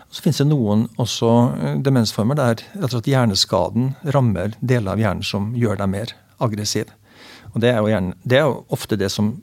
Så 0.09 0.23
finnes 0.23 0.39
det 0.41 0.47
noen 0.49 0.85
også 1.01 1.31
eh, 1.57 1.81
demensformer 1.83 2.39
der 2.39 2.61
rett 2.61 2.87
og 2.87 2.95
slett 2.95 3.11
hjerneskaden 3.11 3.91
rammer 4.15 4.55
deler 4.59 4.95
av 4.95 5.03
hjernen 5.03 5.25
som 5.25 5.51
gjør 5.57 5.81
deg 5.81 5.91
mer 5.91 6.15
aggressiv. 6.43 6.93
Og 7.53 7.61
det 7.63 7.73
er 7.73 7.81
jo, 7.81 7.91
gjerne, 7.91 8.15
det 8.23 8.39
er 8.39 8.47
jo 8.47 8.61
ofte 8.73 8.99
det 8.99 9.09
som 9.13 9.35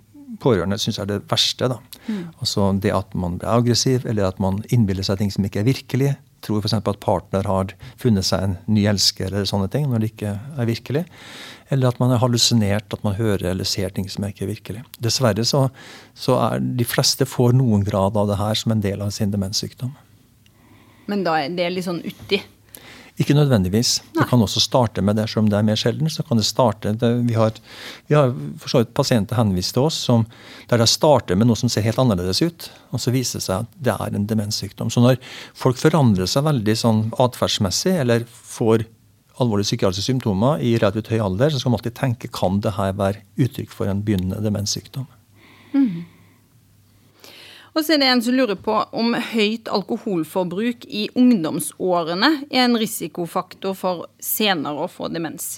pårørende 0.42 0.78
syns 0.80 0.98
er 1.00 1.08
det 1.08 1.22
verste. 1.30 1.68
da. 1.70 1.78
Mm. 2.06 2.22
Altså 2.38 2.70
det 2.82 2.94
at 2.94 3.14
man 3.18 3.38
blir 3.38 3.50
aggressiv, 3.50 4.06
eller 4.08 4.28
at 4.28 4.40
man 4.42 4.62
innbiller 4.74 5.06
seg 5.06 5.20
ting 5.20 5.32
som 5.32 5.46
ikke 5.46 5.62
er 5.62 5.68
virkelig 5.68 6.14
tror 6.44 6.60
f.eks. 6.60 6.76
at 6.76 7.00
partner 7.02 7.48
har 7.48 7.74
funnet 8.00 8.26
seg 8.26 8.44
en 8.44 8.56
ny 8.70 8.86
elsker, 8.90 9.30
eller 9.30 9.48
sånne 9.48 9.70
ting, 9.72 9.88
når 9.90 10.02
det 10.02 10.12
ikke 10.12 10.34
er 10.36 10.68
virkelig. 10.68 11.04
Eller 11.72 11.90
at 11.90 12.00
man 12.02 12.12
er 12.12 12.20
hallusinert, 12.22 12.92
at 12.92 13.04
man 13.06 13.16
hører 13.18 13.46
eller 13.52 13.68
ser 13.68 13.94
ting 13.94 14.08
som 14.12 14.26
ikke 14.28 14.44
er 14.46 14.52
virkelig. 14.52 14.84
Dessverre 15.02 15.46
så, 15.48 15.66
så 16.12 16.38
er 16.50 16.64
de 16.64 16.88
fleste 16.88 17.26
får 17.28 17.56
noen 17.56 17.86
grad 17.86 18.18
av 18.20 18.28
det 18.30 18.40
her 18.40 18.60
som 18.60 18.74
en 18.74 18.84
del 18.84 19.04
av 19.04 19.14
sin 19.16 19.32
demenssykdom. 19.32 19.94
Men 21.10 21.24
da 21.26 21.38
er 21.42 21.54
det 21.54 21.70
litt 21.74 21.86
sånn 21.86 22.02
uti? 22.04 22.40
Ikke 23.14 23.36
nødvendigvis. 23.36 24.00
Nei. 24.08 24.22
Det 24.22 24.26
kan 24.32 24.42
også 24.42 24.58
starte 24.62 25.02
med 25.04 25.14
det, 25.14 25.28
selv 25.30 25.44
om 25.44 25.50
det 25.50 25.58
er 25.60 25.66
mer 25.66 25.78
sjelden. 25.78 26.10
så 26.10 26.24
kan 26.26 26.36
det 26.40 26.46
starte, 26.48 26.92
det, 26.98 27.10
Vi 27.28 27.34
har, 27.34 27.52
vi 28.08 28.14
har 28.14 28.32
for 28.58 28.68
så 28.72 28.82
vidt 28.82 28.94
pasienter 28.94 29.38
henvist 29.38 29.76
til 29.76 29.86
oss 29.86 29.94
som, 30.08 30.26
der 30.68 30.82
det 30.82 30.88
starter 30.90 31.38
med 31.38 31.46
noe 31.46 31.56
som 31.56 31.70
ser 31.70 31.86
helt 31.86 31.98
annerledes 31.98 32.42
ut, 32.42 32.70
og 32.90 33.00
så 33.00 33.14
viser 33.14 33.38
det 33.38 33.46
seg 33.46 33.62
at 33.62 33.78
det 33.78 33.94
er 33.94 34.16
en 34.18 34.26
demenssykdom. 34.26 34.90
Så 34.90 35.04
når 35.04 35.20
folk 35.54 35.78
forandrer 35.78 36.26
seg 36.26 36.46
veldig 36.48 36.76
sånn 36.80 37.04
atferdsmessig, 37.22 37.94
eller 38.02 38.26
får 38.26 38.88
alvorlige 39.38 39.70
psykiatriske 39.70 40.10
symptomer 40.10 40.62
i 40.62 40.74
relativt 40.74 41.12
høy 41.14 41.22
alder, 41.22 41.50
så 41.50 41.62
skal 41.62 41.70
man 41.70 41.78
alltid 41.78 41.98
tenke 41.98 42.32
kan 42.34 42.58
det 42.62 42.74
her 42.74 42.98
være 42.98 43.22
uttrykk 43.38 43.70
for 43.74 43.90
en 43.90 44.02
begynnende 44.02 44.42
demenssykdom. 44.42 45.06
Mm. 45.74 46.03
Og 47.74 47.82
så 47.82 47.96
er 47.96 48.02
det 48.02 48.08
en 48.08 48.22
som 48.22 48.36
lurer 48.38 48.58
på 48.58 48.76
om 48.94 49.16
høyt 49.32 49.66
alkoholforbruk 49.72 50.86
i 50.86 51.08
ungdomsårene 51.18 52.30
er 52.46 52.68
en 52.68 52.78
risikofaktor 52.78 53.74
for 53.78 54.06
senere 54.22 54.86
å 54.86 54.90
få 54.90 55.10
demens. 55.10 55.56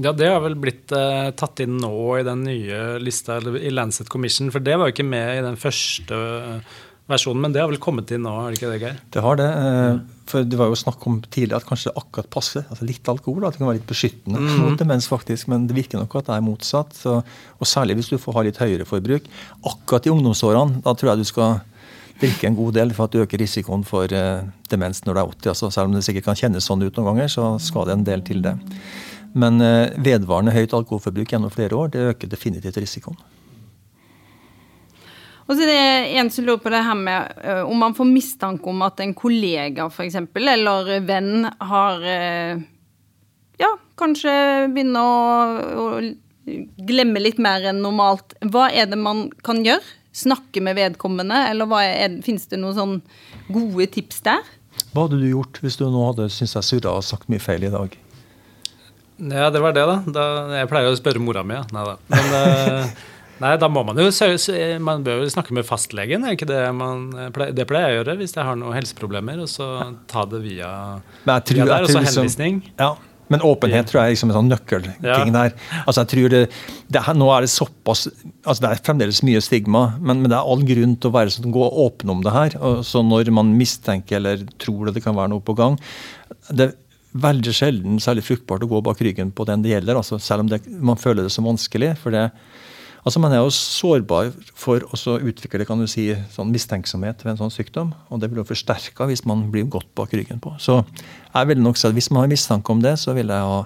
Ja, 0.00 0.14
det 0.16 0.30
har 0.30 0.40
vel 0.40 0.56
blitt 0.56 0.92
eh, 0.96 1.32
tatt 1.36 1.60
inn 1.60 1.76
nå 1.82 1.92
i 2.16 2.24
den 2.24 2.46
nye 2.46 3.00
lista 3.02 3.36
i 3.42 3.72
Lancet 3.74 4.08
Commission, 4.08 4.48
for 4.54 4.64
det 4.64 4.78
var 4.78 4.88
jo 4.88 4.94
ikke 4.94 5.08
med 5.10 5.34
i 5.34 5.44
den 5.44 5.58
første 5.60 6.20
versjonen, 7.10 7.42
men 7.44 7.54
det 7.54 7.62
har 7.62 7.70
vel 7.70 7.80
kommet 7.82 8.10
inn 8.14 8.22
nå, 8.24 8.32
er 8.40 8.52
det 8.52 8.58
ikke 8.60 8.70
det, 8.72 8.80
Geir? 8.82 8.98
Det 9.14 9.22
har 9.24 9.38
det. 9.40 9.48
Eh, 9.60 10.20
for 10.30 10.46
det 10.46 10.58
var 10.60 10.70
jo 10.70 10.78
snakk 10.78 11.06
om 11.10 11.18
tidligere 11.26 11.58
at 11.60 11.66
kanskje 11.68 11.90
det 11.90 12.00
akkurat 12.00 12.30
passer. 12.32 12.66
altså 12.70 12.86
Litt 12.86 13.10
alkohol 13.10 13.46
at 13.46 13.56
det 13.56 13.62
kan 13.62 13.70
være 13.70 13.80
litt 13.80 13.88
beskyttende 13.90 14.42
mm. 14.44 14.52
mot 14.62 14.78
demens, 14.80 15.08
faktisk, 15.10 15.48
men 15.50 15.66
det 15.70 15.76
virker 15.78 16.00
nok 16.00 16.14
at 16.20 16.30
det 16.30 16.36
er 16.36 16.46
motsatt. 16.46 16.94
Så, 16.96 17.16
og 17.58 17.68
særlig 17.68 17.98
hvis 17.98 18.12
du 18.12 18.18
får 18.22 18.38
ha 18.38 18.46
litt 18.46 18.60
høyere 18.62 18.86
forbruk. 18.88 19.26
Akkurat 19.72 20.06
i 20.06 20.14
ungdomsårene, 20.14 20.84
da 20.86 20.94
tror 20.94 21.12
jeg 21.12 21.22
du 21.24 21.30
skal 21.32 21.58
drikke 22.20 22.50
en 22.50 22.58
god 22.58 22.76
del 22.76 22.94
for 22.96 23.08
at 23.08 23.14
du 23.14 23.22
øker 23.22 23.40
risikoen 23.40 23.82
for 23.88 24.12
uh, 24.12 24.44
demens 24.70 25.02
når 25.06 25.16
du 25.16 25.20
er 25.20 25.34
80. 25.34 25.52
Altså, 25.54 25.70
selv 25.74 25.90
om 25.90 25.96
det 25.96 26.04
sikkert 26.06 26.28
kan 26.28 26.38
kjennes 26.38 26.66
sånn 26.68 26.84
ut 26.84 26.92
noen 26.98 27.14
ganger, 27.14 27.32
så 27.32 27.54
skal 27.62 27.88
det 27.88 27.96
en 27.96 28.06
del 28.06 28.24
til 28.26 28.44
det. 28.44 28.54
Men 29.32 29.60
uh, 29.62 29.88
vedvarende 29.96 30.54
høyt 30.54 30.74
alkoholforbruk 30.76 31.32
gjennom 31.32 31.52
flere 31.54 31.78
år, 31.78 31.92
det 31.94 32.08
øker 32.12 32.30
definitivt 32.30 32.80
risikoen. 32.82 33.18
Og 35.50 35.58
så 35.58 35.64
er 35.66 35.70
det 35.72 36.18
en 36.20 36.28
som 36.30 36.46
lurer 36.46 36.60
på 36.62 36.70
det 36.70 36.80
her 36.86 36.94
med 36.94 37.40
uh, 37.42 37.64
om 37.66 37.80
man 37.82 37.94
får 37.96 38.06
mistanke 38.06 38.70
om 38.70 38.84
at 38.86 39.00
en 39.02 39.14
kollega 39.18 39.88
f.eks. 39.90 40.20
eller 40.38 40.92
venn 41.02 41.48
har 41.72 42.04
uh, 42.06 42.60
Ja, 43.58 43.72
kanskje 43.98 44.32
begynner 44.70 45.02
å, 45.02 45.16
å, 45.82 45.88
glemme 46.86 47.20
litt 47.20 47.40
mer 47.42 47.66
enn 47.66 47.82
normalt. 47.82 48.36
Hva 48.46 48.68
er 48.70 48.86
det 48.90 48.98
man 48.98 49.26
kan 49.46 49.64
gjøre? 49.66 49.98
Snakke 50.16 50.62
med 50.64 50.78
vedkommende, 50.78 51.36
eller 51.50 51.68
hva 51.70 51.82
er, 51.86 52.16
finnes 52.24 52.48
det 52.50 52.58
noen 52.58 52.78
sånn 52.78 52.94
gode 53.52 53.86
tips 53.94 54.24
der? 54.26 54.46
Hva 54.94 55.04
hadde 55.04 55.20
du 55.20 55.28
gjort 55.28 55.60
hvis 55.62 55.78
du 55.78 55.84
nå 55.86 56.06
hadde 56.08 56.30
syntes 56.32 56.56
jeg 56.56 56.66
surra 56.66 56.96
og 56.98 57.06
sagt 57.06 57.30
mye 57.30 57.42
feil 57.42 57.66
i 57.66 57.74
dag? 57.74 57.94
Ja, 59.20 59.50
det 59.52 59.60
var 59.62 59.74
det, 59.76 59.84
da. 59.86 60.00
da 60.08 60.24
jeg 60.62 60.70
pleier 60.70 60.90
å 60.90 60.98
spørre 60.98 61.22
mora 61.22 61.44
mi, 61.46 61.58
ja. 61.58 61.66
Nei 61.74 61.86
da. 61.90 61.96
Men 62.14 62.34
uh, 62.34 63.00
Nei, 63.40 63.54
da 63.60 63.68
må 63.72 63.82
man 63.88 63.98
jo 63.98 64.08
man 64.84 65.04
bør 65.04 65.22
jo 65.24 65.28
snakke 65.32 65.54
med 65.56 65.66
fastlegen. 65.68 66.24
Er 66.28 66.36
ikke 66.36 66.48
det, 66.50 66.62
man, 66.76 67.08
det 67.56 67.68
pleier 67.68 67.94
jeg 67.94 68.00
å 68.00 68.00
gjøre 68.02 68.18
hvis 68.20 68.34
jeg 68.36 68.46
har 68.46 68.58
noen 68.60 68.76
helseproblemer. 68.76 69.40
Og 69.40 69.48
så 69.48 69.68
ta 70.10 70.26
det 70.28 70.42
via, 70.44 70.72
tror, 71.24 71.62
via 71.62 71.70
der, 71.70 71.86
og 71.86 71.88
så 71.88 72.02
liksom, 72.02 72.20
henvisning. 72.20 72.60
Ja, 72.80 72.90
men 73.30 73.44
åpenhet 73.46 73.86
tror 73.86 74.00
jeg 74.00 74.10
er 74.10 74.14
liksom 74.16 74.32
en 74.32 74.36
sånn 74.40 74.50
nøkkelting 74.50 75.32
der. 75.36 75.54
Altså 75.84 76.02
jeg 76.02 76.10
tror 76.12 76.32
det, 76.34 76.42
det 76.90 77.02
her, 77.06 77.16
Nå 77.16 77.28
er 77.30 77.46
det 77.46 77.52
såpass 77.52 78.08
altså 78.10 78.58
Det 78.64 78.70
er 78.70 78.82
fremdeles 78.88 79.22
mye 79.26 79.42
stigma, 79.44 79.84
men, 80.00 80.24
men 80.24 80.32
det 80.32 80.38
er 80.38 80.52
all 80.52 80.64
grunn 80.66 80.96
til 80.98 81.12
å 81.12 81.14
være 81.14 81.34
sånn, 81.36 81.52
gå 81.54 81.68
åpen 81.84 82.10
om 82.10 82.24
det 82.26 82.34
her. 82.34 82.58
Og 82.58 82.82
så 82.86 83.04
når 83.06 83.30
man 83.36 83.54
mistenker 83.56 84.18
eller 84.18 84.42
tror 84.60 84.90
det 84.90 85.04
kan 85.04 85.16
være 85.16 85.32
noe 85.32 85.46
på 85.46 85.56
gang 85.58 85.78
det 86.50 86.68
er 86.68 86.78
veldig 87.20 87.52
sjelden 87.54 87.98
særlig 88.02 88.26
fruktbart 88.26 88.64
å 88.66 88.70
gå 88.70 88.80
bak 88.86 89.00
ryggen 89.02 89.32
på 89.34 89.46
den 89.48 89.64
det 89.64 89.72
gjelder, 89.72 89.98
altså 89.98 90.18
selv 90.22 90.44
om 90.44 90.50
det, 90.50 90.60
man 90.78 90.98
føler 90.98 91.26
det 91.26 91.32
som 91.34 91.46
vanskelig. 91.46 91.96
for 91.98 92.14
det 92.14 92.28
Altså 93.00 93.20
Man 93.22 93.32
er 93.32 93.40
jo 93.40 93.52
sårbar 93.54 94.30
for 94.54 94.84
å 94.84 95.16
utvikle 95.24 95.64
kan 95.68 95.80
du 95.80 95.88
si, 95.88 96.10
sånn 96.34 96.52
mistenksomhet 96.52 97.24
ved 97.24 97.34
en 97.34 97.42
sånn 97.44 97.54
sykdom. 97.54 97.94
Og 98.12 98.20
det 98.20 98.28
blir 98.30 98.42
jo 98.42 98.50
forsterka 98.50 99.08
hvis 99.08 99.24
man 99.28 99.46
blir 99.52 99.68
godt 99.72 99.88
bak 99.96 100.12
ryggen 100.12 100.42
på. 100.42 100.52
Så 100.60 100.82
jeg 100.82 101.50
vil 101.50 101.62
nok 101.64 101.80
si 101.80 101.88
at 101.88 101.96
hvis 101.96 102.10
man 102.12 102.24
har 102.24 102.32
mistanke 102.32 102.74
om 102.74 102.82
det, 102.84 102.98
så 103.00 103.16
vil 103.16 103.32
jeg 103.32 103.52
ha 103.52 103.62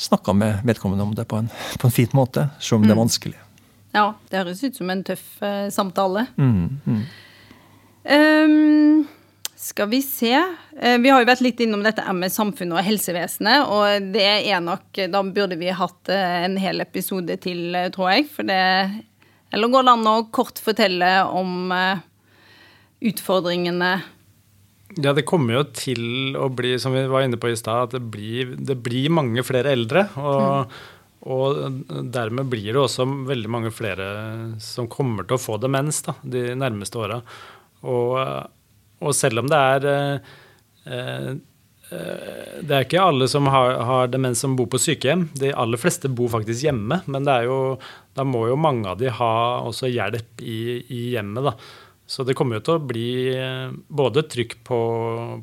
snakka 0.00 0.34
med 0.36 0.64
vedkommende 0.64 1.04
om 1.04 1.14
det 1.16 1.26
på 1.28 1.40
en, 1.40 1.48
på 1.80 1.88
en 1.88 1.94
fin 1.94 2.12
måte, 2.16 2.48
selv 2.60 2.80
om 2.80 2.84
mm. 2.84 2.88
det 2.88 2.94
er 2.94 2.98
mm. 2.98 3.04
vanskelig. 3.04 3.40
Ja, 3.96 4.04
det 4.30 4.38
høres 4.38 4.62
ut 4.62 4.76
som 4.78 4.92
en 4.92 5.02
tøff 5.04 5.24
eh, 5.42 5.66
samtale. 5.74 6.28
Mm, 6.38 6.78
mm. 6.86 7.00
Um, 8.00 9.08
skal 9.60 9.88
vi 9.88 10.00
se. 10.02 10.32
Eh, 10.80 10.98
vi 10.98 11.10
har 11.12 11.20
jo 11.20 11.28
vært 11.28 11.42
litt 11.44 11.60
innom 11.60 11.82
dette 11.84 12.04
med 12.16 12.32
samfunnet 12.32 12.78
og 12.78 12.86
helsevesenet. 12.86 13.68
Og 13.68 14.12
det 14.14 14.28
er 14.48 14.62
nok 14.64 15.02
Da 15.12 15.22
burde 15.22 15.58
vi 15.60 15.72
hatt 15.76 16.08
eh, 16.12 16.44
en 16.46 16.56
hel 16.60 16.80
episode 16.80 17.36
til, 17.44 17.74
eh, 17.76 17.90
tror 17.92 18.14
jeg. 18.14 18.30
For 18.32 18.48
det 18.48 18.60
Eller 19.52 19.68
går 19.68 19.84
det 19.84 19.92
an 19.92 20.08
å 20.08 20.30
kort 20.32 20.62
fortelle 20.62 21.10
om 21.26 21.74
utfordringene? 23.02 23.90
Ja, 25.00 25.12
det 25.12 25.26
kommer 25.26 25.58
jo 25.58 25.64
til 25.74 26.36
å 26.38 26.48
bli, 26.54 26.76
som 26.78 26.94
vi 26.94 27.02
var 27.10 27.26
inne 27.26 27.38
på 27.38 27.50
i 27.50 27.58
stad, 27.58 27.88
at 27.88 27.96
det 27.96 28.02
blir, 28.14 28.54
det 28.56 28.76
blir, 28.82 29.10
mange 29.10 29.42
flere 29.46 29.72
eldre. 29.74 30.04
Og, 30.18 30.70
mm. 30.70 31.26
og, 31.34 31.82
dermed 32.14 32.50
blir 32.50 32.70
det 32.70 32.80
også 32.80 33.06
veldig 33.26 33.50
mange 33.50 33.74
flere 33.74 34.06
som 34.62 34.88
kommer 34.90 35.26
til 35.26 35.38
å 35.38 35.42
få 35.42 35.58
demens 35.62 36.02
da, 36.06 36.14
de 36.22 36.54
nærmeste 36.58 37.02
åra. 37.02 37.20
Og 37.82 38.16
og 39.00 39.16
selv 39.16 39.42
om 39.42 39.50
det 39.50 39.60
er 39.74 39.88
eh, 39.90 40.34
eh, 40.90 41.30
det 41.90 42.70
er 42.70 42.84
ikke 42.84 43.02
alle 43.02 43.26
som 43.26 43.48
har, 43.50 43.80
har, 43.82 44.10
demens 44.12 44.38
som 44.44 44.52
bor 44.54 44.68
på 44.70 44.78
sykehjem. 44.78 45.24
De 45.34 45.50
aller 45.50 45.80
fleste 45.80 46.06
bor 46.06 46.30
faktisk 46.30 46.68
hjemme, 46.68 47.00
men 47.10 47.26
jo, 47.42 47.80
da 48.14 48.22
må 48.22 48.44
jo 48.46 48.60
mange 48.60 48.92
av 48.92 49.00
de 49.00 49.10
ha 49.10 49.32
også 49.66 49.90
hjelp 49.90 50.44
i, 50.44 50.60
i 50.86 51.00
hjemmet. 51.16 51.50
da. 51.50 51.56
Så 52.10 52.24
det 52.26 52.34
kommer 52.38 52.58
jo 52.58 52.64
til 52.66 52.74
å 52.74 52.82
bli 52.82 53.30
eh, 53.34 53.70
både 53.86 54.22
trykk 54.26 54.64
på, 54.66 54.78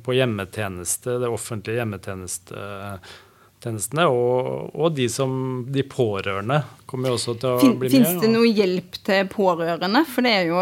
på 0.04 0.14
hjemmetjeneste, 0.18 1.16
det 1.24 1.30
offentlige 1.32 1.80
hjemmetjenestene, 1.80 4.04
og, 4.12 4.76
og 4.76 4.92
de, 4.98 5.08
som, 5.12 5.32
de 5.72 5.84
pårørende 5.88 6.62
kommer 6.84 7.10
jo 7.12 7.16
også 7.20 7.34
til 7.40 7.50
å 7.54 7.60
fin, 7.62 7.80
bli 7.80 7.88
med. 7.88 7.96
Fins 7.96 8.22
det 8.24 8.30
noe 8.34 8.50
hjelp 8.52 8.94
til 9.00 9.22
pårørende? 9.32 10.02
For 10.12 10.22
det 10.28 10.34
er 10.42 10.46
jo, 10.52 10.60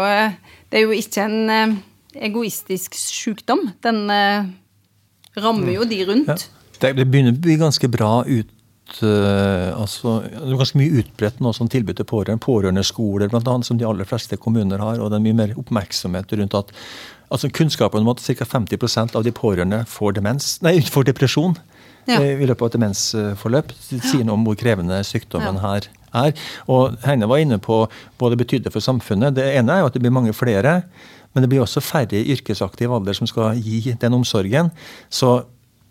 det 0.70 0.76
er 0.78 0.82
jo 0.86 0.92
ikke 0.94 1.26
en 1.26 1.38
egoistisk 2.24 2.96
sykdom. 2.98 3.66
Den 3.84 4.04
eh, 4.12 4.48
rammer 5.42 5.72
jo 5.74 5.86
de 5.88 6.02
rundt. 6.08 6.28
Ja. 6.28 6.36
Det, 6.80 6.92
det, 6.98 7.06
begynner 7.08 7.32
å 7.32 7.40
bli 7.40 7.56
ganske 7.56 7.88
bra 7.88 8.20
ut 8.28 8.50
uh, 9.00 9.72
altså, 9.80 10.18
Det 10.26 10.42
er 10.42 10.58
ganske 10.60 10.76
mye 10.76 11.00
utbredt 11.00 11.38
nå 11.40 11.52
som 11.56 11.70
tilbud 11.72 11.96
til 11.96 12.08
pårørende. 12.08 12.42
Pårørendeskoler 12.44 13.32
blant 13.32 13.48
annet, 13.48 13.68
som 13.68 13.80
de 13.80 13.86
aller 13.88 14.08
fleste 14.08 14.36
kommuner 14.36 14.82
har. 14.84 15.00
Og 15.00 15.08
det 15.10 15.18
er 15.20 15.24
mye 15.24 15.38
mer 15.40 15.54
oppmerksomhet 15.56 16.36
rundt 16.36 16.58
at 16.58 16.74
altså 17.32 17.50
Kunnskapen 17.50 18.04
om 18.04 18.12
at 18.12 18.20
ca. 18.22 18.44
50% 18.44 19.16
av 19.16 19.24
de 19.24 19.32
pårørende 19.34 19.82
får, 19.90 20.18
demens, 20.20 20.56
nei, 20.62 20.78
får 20.84 21.08
depresjon 21.08 21.56
ja. 22.06 22.20
Eh, 22.20 22.38
i 22.38 22.46
løpet 22.46 22.62
av 22.62 22.68
et 22.68 22.76
demensforløp. 22.76 23.72
Sier 23.88 24.24
noe 24.26 24.36
om 24.36 24.44
hvor 24.46 24.58
krevende 24.58 25.00
sykdommen 25.06 25.58
ja. 25.58 25.64
her 25.64 25.88
er. 26.16 26.46
Og 26.70 26.96
Heine 27.06 27.28
var 27.30 27.42
inne 27.42 27.58
på 27.62 27.82
hva 27.88 28.30
det 28.30 28.38
betydde 28.40 28.72
for 28.74 28.84
samfunnet. 28.84 29.34
Det 29.36 29.46
ene 29.56 29.74
er 29.74 29.82
jo 29.82 29.90
at 29.90 29.96
det 29.96 30.04
blir 30.04 30.14
mange 30.14 30.34
flere. 30.36 30.80
Men 31.36 31.44
det 31.44 31.50
blir 31.52 31.60
også 31.60 31.84
færre 31.84 32.16
i 32.16 32.32
yrkesaktiv 32.32 32.94
alder 32.96 33.18
som 33.18 33.28
skal 33.28 33.60
gi 33.60 33.92
den 33.92 34.16
omsorgen. 34.16 34.72
Så 35.12 35.42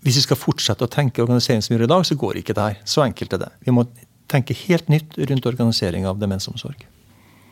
hvis 0.02 0.18
vi 0.18 0.26
skal 0.26 0.42
fortsette 0.42 0.86
å 0.86 0.90
tenke 0.90 1.22
organisering 1.22 1.62
som 1.62 1.74
vi 1.74 1.78
gjør 1.78 1.86
i 1.86 1.94
dag, 1.94 2.04
så 2.10 2.18
går 2.18 2.42
ikke 2.42 2.58
det 2.58 2.66
her. 2.66 2.82
Så 2.90 3.06
enkelt 3.06 3.38
er 3.38 3.46
det. 3.46 3.54
Vi 3.66 3.74
må 3.74 3.86
tenke 4.32 4.58
helt 4.66 4.90
nytt 4.90 5.14
rundt 5.30 5.48
organisering 5.50 6.10
av 6.10 6.18
demensomsorg. 6.22 6.82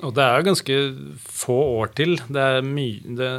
Og 0.03 0.11
det 0.17 0.23
er 0.25 0.43
ganske 0.43 0.77
få 1.21 1.55
år 1.77 1.93
til. 1.95 2.17
Det, 2.33 2.47
mye, 2.67 3.13
det 3.15 3.29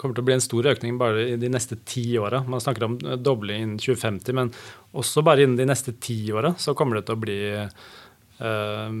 kommer 0.00 0.16
til 0.16 0.24
å 0.24 0.26
bli 0.28 0.36
en 0.36 0.44
stor 0.44 0.68
økning 0.74 0.98
bare 1.00 1.24
i 1.32 1.38
de 1.40 1.50
neste 1.52 1.78
ti 1.88 2.04
åra. 2.20 2.42
Man 2.50 2.60
snakker 2.60 2.86
om 2.86 2.98
dobling 3.22 3.62
innen 3.64 3.80
2050, 3.80 4.36
men 4.36 4.52
også 4.90 5.24
bare 5.24 5.46
innen 5.46 5.56
de 5.58 5.68
neste 5.70 5.94
ti 6.02 6.18
åra 6.34 6.52
så 6.60 6.74
kommer 6.76 6.98
det 6.98 7.06
til 7.08 7.16
å 7.16 7.22
bli 7.22 7.38
øh, 7.56 8.98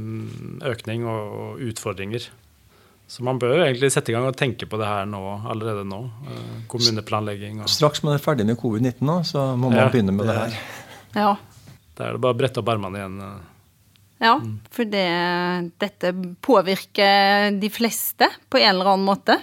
økning 0.70 1.04
og 1.10 1.60
utfordringer. 1.68 2.30
Så 3.10 3.24
man 3.26 3.40
bør 3.42 3.56
jo 3.58 3.62
egentlig 3.66 3.88
sette 3.90 4.12
i 4.12 4.14
gang 4.14 4.28
og 4.28 4.36
tenke 4.38 4.68
på 4.70 4.78
det 4.78 4.86
her 4.86 5.06
nå, 5.10 5.20
allerede 5.50 5.82
nå. 5.88 5.98
Øh, 6.30 6.50
kommuneplanlegging. 6.70 7.58
Og 7.64 7.68
Straks 7.72 8.04
man 8.06 8.14
er 8.14 8.22
ferdig 8.22 8.46
med 8.46 8.58
covid-19, 8.60 9.00
nå, 9.02 9.16
så 9.26 9.48
må 9.58 9.66
man 9.72 9.80
Ja, 9.80 9.88
begynne 9.90 10.14
med 10.14 10.26
det 10.30 10.34
det 10.36 10.42
er- 10.44 10.50
her. 10.50 10.60
Ja. 11.24 11.32
Da 11.98 12.04
er 12.06 12.12
det 12.14 12.20
bare 12.22 12.34
å 12.34 12.38
brette 12.38 12.58
opp 12.62 12.68
armene 12.70 13.00
igjen. 13.00 13.16
øh. 13.20 13.40
Ja, 14.20 14.34
for 14.70 14.84
det, 14.84 15.06
dette 15.80 16.12
påvirker 16.44 17.58
de 17.58 17.68
fleste 17.72 18.28
på 18.52 18.60
en 18.60 18.68
eller 18.76 18.92
annen 18.92 19.06
måte. 19.08 19.38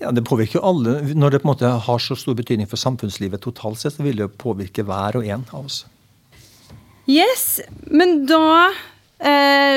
Ja, 0.00 0.10
Det 0.12 0.24
påvirker 0.24 0.60
jo 0.60 0.64
alle. 0.68 1.00
Når 1.14 1.30
det 1.32 1.42
på 1.42 1.48
en 1.48 1.54
måte 1.56 1.80
har 1.80 1.98
så 1.98 2.14
stor 2.16 2.34
betydning 2.34 2.68
for 2.68 2.76
samfunnslivet 2.76 3.40
totalt 3.40 3.78
sett, 3.78 3.94
så 3.96 4.02
vil 4.04 4.16
det 4.16 4.28
jo 4.28 4.28
påvirke 4.28 4.84
hver 4.84 5.16
og 5.16 5.24
en 5.26 5.44
av 5.52 5.64
oss. 5.64 5.84
Yes, 7.08 7.60
men 7.90 8.26
da 8.26 8.68
eh, 8.68 8.74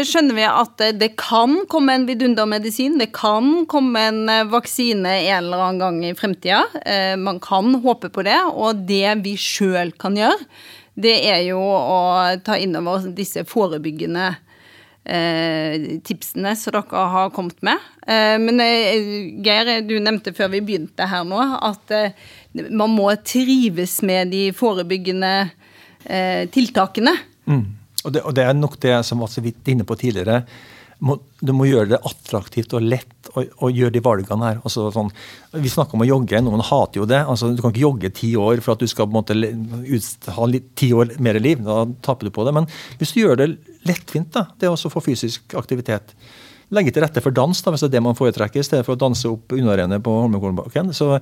skjønner 0.08 0.36
vi 0.38 0.46
at 0.48 0.74
det, 0.82 0.90
det 1.02 1.12
kan 1.20 1.60
komme 1.70 1.94
en 1.96 2.08
vidundermedisin. 2.08 2.98
Det 3.00 3.12
kan 3.16 3.66
komme 3.70 4.02
en 4.10 4.24
eh, 4.32 4.48
vaksine 4.50 5.14
en 5.28 5.46
eller 5.46 5.64
annen 5.68 5.84
gang 5.84 6.00
i 6.06 6.16
fremtida. 6.18 6.64
Eh, 6.86 7.14
man 7.20 7.40
kan 7.44 7.76
håpe 7.84 8.10
på 8.14 8.26
det. 8.28 8.40
Og 8.54 8.84
det 8.90 9.18
vi 9.24 9.38
sjøl 9.40 9.94
kan 10.00 10.18
gjøre, 10.18 10.50
det 10.98 11.16
er 11.30 11.46
jo 11.52 11.62
å 11.62 12.02
ta 12.46 12.58
inn 12.58 12.76
over 12.80 13.06
disse 13.16 13.46
forebyggende 13.48 14.32
eh, 15.06 16.02
tipsene 16.08 16.56
som 16.58 16.76
dere 16.76 17.06
har 17.14 17.32
kommet 17.36 17.62
med. 17.66 17.88
Eh, 18.08 18.36
men 18.42 18.62
eh, 18.64 19.38
Geir, 19.46 19.82
du 19.86 19.98
nevnte 20.02 20.34
før 20.38 20.56
vi 20.56 20.66
begynte 20.66 21.08
her 21.10 21.28
nå, 21.28 21.40
at 21.40 21.94
eh, 21.94 22.30
man 22.72 22.94
må 22.98 23.12
trives 23.22 24.00
med 24.02 24.34
de 24.34 24.48
forebyggende 24.58 25.34
eh, 26.10 26.48
tiltakene. 26.54 27.14
Mm. 27.48 27.77
Og, 28.06 28.14
det, 28.14 28.24
og 28.24 28.34
det 28.38 28.46
er 28.46 28.58
nok 28.58 28.78
det 28.84 28.98
som 29.08 29.24
var 29.24 29.32
så 29.32 29.44
vidt 29.44 29.68
inne 29.72 29.88
på 29.88 29.98
tidligere. 30.00 30.44
Du 30.98 31.52
må 31.54 31.68
gjøre 31.68 31.92
det 31.92 32.00
attraktivt 32.10 32.74
og 32.74 32.86
lett 32.86 33.30
å, 33.38 33.44
å 33.68 33.70
gjøre 33.70 33.94
de 33.94 34.02
valgene 34.02 34.48
her. 34.48 34.62
Altså, 34.66 34.88
sånn, 34.94 35.12
vi 35.54 35.70
snakker 35.70 35.98
om 35.98 36.04
å 36.06 36.10
jogge, 36.10 36.42
noen 36.42 36.64
hater 36.66 37.02
jo 37.02 37.08
det. 37.10 37.20
Altså, 37.30 37.52
du 37.54 37.62
kan 37.62 37.74
ikke 37.74 37.86
jogge 37.86 38.14
ti 38.18 38.32
år 38.40 38.64
for 38.66 38.74
at 38.74 38.82
du 38.82 38.90
skal 38.90 39.10
måte, 39.14 39.38
ut, 39.38 40.30
ha 40.34 40.50
litt, 40.50 40.72
ti 40.80 40.90
år 40.98 41.14
mer 41.24 41.38
liv. 41.44 41.62
Da 41.66 41.84
taper 42.06 42.30
du 42.30 42.34
på 42.34 42.48
det. 42.48 42.56
Men 42.58 42.70
hvis 42.98 43.14
du 43.14 43.22
gjør 43.22 43.38
det 43.44 43.52
lettvint, 43.88 44.32
da, 44.34 44.48
det 44.58 44.74
å 44.74 44.78
få 44.90 45.04
fysisk 45.06 45.58
aktivitet. 45.60 46.16
Legge 46.74 46.92
til 46.92 47.06
rette 47.06 47.22
for 47.24 47.32
dans, 47.32 47.62
da, 47.64 47.72
hvis 47.72 47.86
det 47.86 47.92
er 47.92 47.96
det 48.00 48.04
man 48.10 48.18
foretrekker, 48.18 48.60
i 48.60 48.66
stedet 48.66 48.84
for 48.84 48.98
å 48.98 49.00
danse 49.00 49.30
opp 49.30 49.54
unnarennet 49.56 50.04
på 50.04 50.18
Holmenkollbakken. 50.18 50.90
Så, 50.98 51.14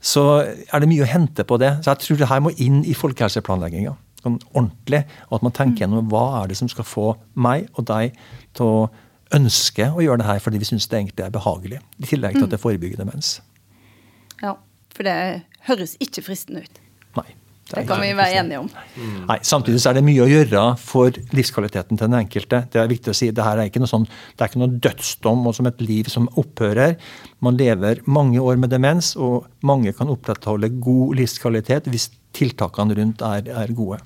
så 0.00 0.28
er 0.46 0.80
det 0.80 0.88
mye 0.88 1.04
å 1.04 1.10
hente 1.10 1.44
på 1.44 1.58
det. 1.60 1.74
Så 1.82 1.90
jeg 1.90 2.06
tror 2.06 2.22
det 2.22 2.30
her 2.30 2.44
må 2.46 2.54
inn 2.62 2.84
i 2.86 2.94
folkehelseplanlegginga. 2.96 3.98
Sånn 4.24 4.40
ordentlig. 4.54 5.04
Og 5.28 5.38
at 5.38 5.46
man 5.46 5.54
tenker 5.56 5.84
gjennom 5.84 6.08
hva 6.12 6.24
er 6.40 6.50
det 6.50 6.58
som 6.60 6.70
skal 6.72 6.88
få 6.88 7.10
meg 7.36 7.68
og 7.76 7.86
deg 7.90 8.16
til 8.56 8.70
å 8.70 8.84
ønske 9.34 9.90
å 9.90 10.02
gjøre 10.04 10.22
det 10.22 10.28
her 10.28 10.42
fordi 10.42 10.60
vi 10.62 10.68
syns 10.68 10.88
det 10.88 11.00
egentlig 11.00 11.26
er 11.26 11.34
behagelig. 11.34 11.80
I 12.00 12.08
tillegg 12.08 12.38
til 12.38 12.48
at 12.48 12.54
det 12.54 12.62
forebygger 12.62 13.00
demens. 13.02 13.36
Ja, 14.42 14.56
for 14.94 15.06
det 15.06 15.16
høres 15.68 15.96
ikke 16.02 16.24
fristende 16.26 16.64
ut. 16.64 16.84
Nei. 17.18 17.30
Det 17.64 17.78
det 17.80 17.86
kan 17.88 18.02
vi 18.02 18.10
være 18.12 18.40
enige 18.42 18.58
om. 18.60 18.66
Nei, 19.24 19.38
Samtidig 19.40 19.78
så 19.80 19.90
er 19.90 19.96
det 19.96 20.04
mye 20.04 20.20
å 20.20 20.28
gjøre 20.28 20.64
for 20.76 21.16
livskvaliteten 21.32 21.96
til 21.96 22.10
den 22.10 22.18
enkelte. 22.18 22.60
Det 22.70 22.80
er 22.82 22.90
viktig 22.90 23.14
å 23.14 23.16
si, 23.16 23.30
det 23.32 23.46
her 23.46 23.56
er 23.56 23.70
ikke 23.70 23.80
noe 23.80 23.88
sånn, 23.88 24.04
det 24.04 24.44
er 24.44 24.52
ikke 24.52 24.60
noe 24.60 24.80
dødsdom 24.84 25.48
og 25.48 25.56
som 25.56 25.70
et 25.70 25.80
liv 25.80 26.10
som 26.12 26.28
opphører. 26.40 26.98
Man 27.40 27.56
lever 27.56 28.02
mange 28.04 28.42
år 28.42 28.60
med 28.60 28.74
demens, 28.74 29.14
og 29.16 29.48
mange 29.64 29.94
kan 29.96 30.12
opprettholde 30.12 30.74
god 30.76 31.16
livskvalitet 31.22 31.88
hvis 31.88 32.10
tiltakene 32.36 32.98
rundt 33.00 33.24
er, 33.24 33.48
er 33.48 33.72
gode. 33.72 34.02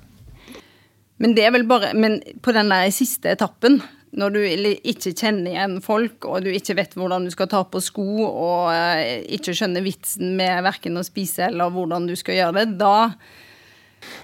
Men 1.19 1.35
det 1.35 1.45
er 1.45 1.55
vel 1.55 1.67
bare 1.67 1.93
Men 1.97 2.19
på 2.43 2.53
den 2.55 2.71
der 2.71 2.89
siste 2.95 3.33
etappen, 3.35 3.81
når 4.09 4.33
du 4.33 4.39
ikke 4.41 5.11
kjenner 5.13 5.51
igjen 5.51 5.75
folk, 5.85 6.25
og 6.25 6.45
du 6.45 6.49
ikke 6.49 6.77
vet 6.79 6.95
hvordan 6.97 7.27
du 7.27 7.33
skal 7.33 7.49
ta 7.51 7.61
på 7.61 7.81
sko, 7.83 8.07
og 8.25 8.71
eh, 8.73 9.19
ikke 9.37 9.53
skjønner 9.53 9.85
vitsen 9.85 10.33
med 10.39 10.63
verken 10.65 10.97
å 10.97 11.05
spise 11.05 11.45
eller 11.51 11.69
hvordan 11.75 12.07
du 12.09 12.15
skal 12.17 12.39
gjøre 12.39 12.57
det, 12.61 12.79
da 12.81 13.11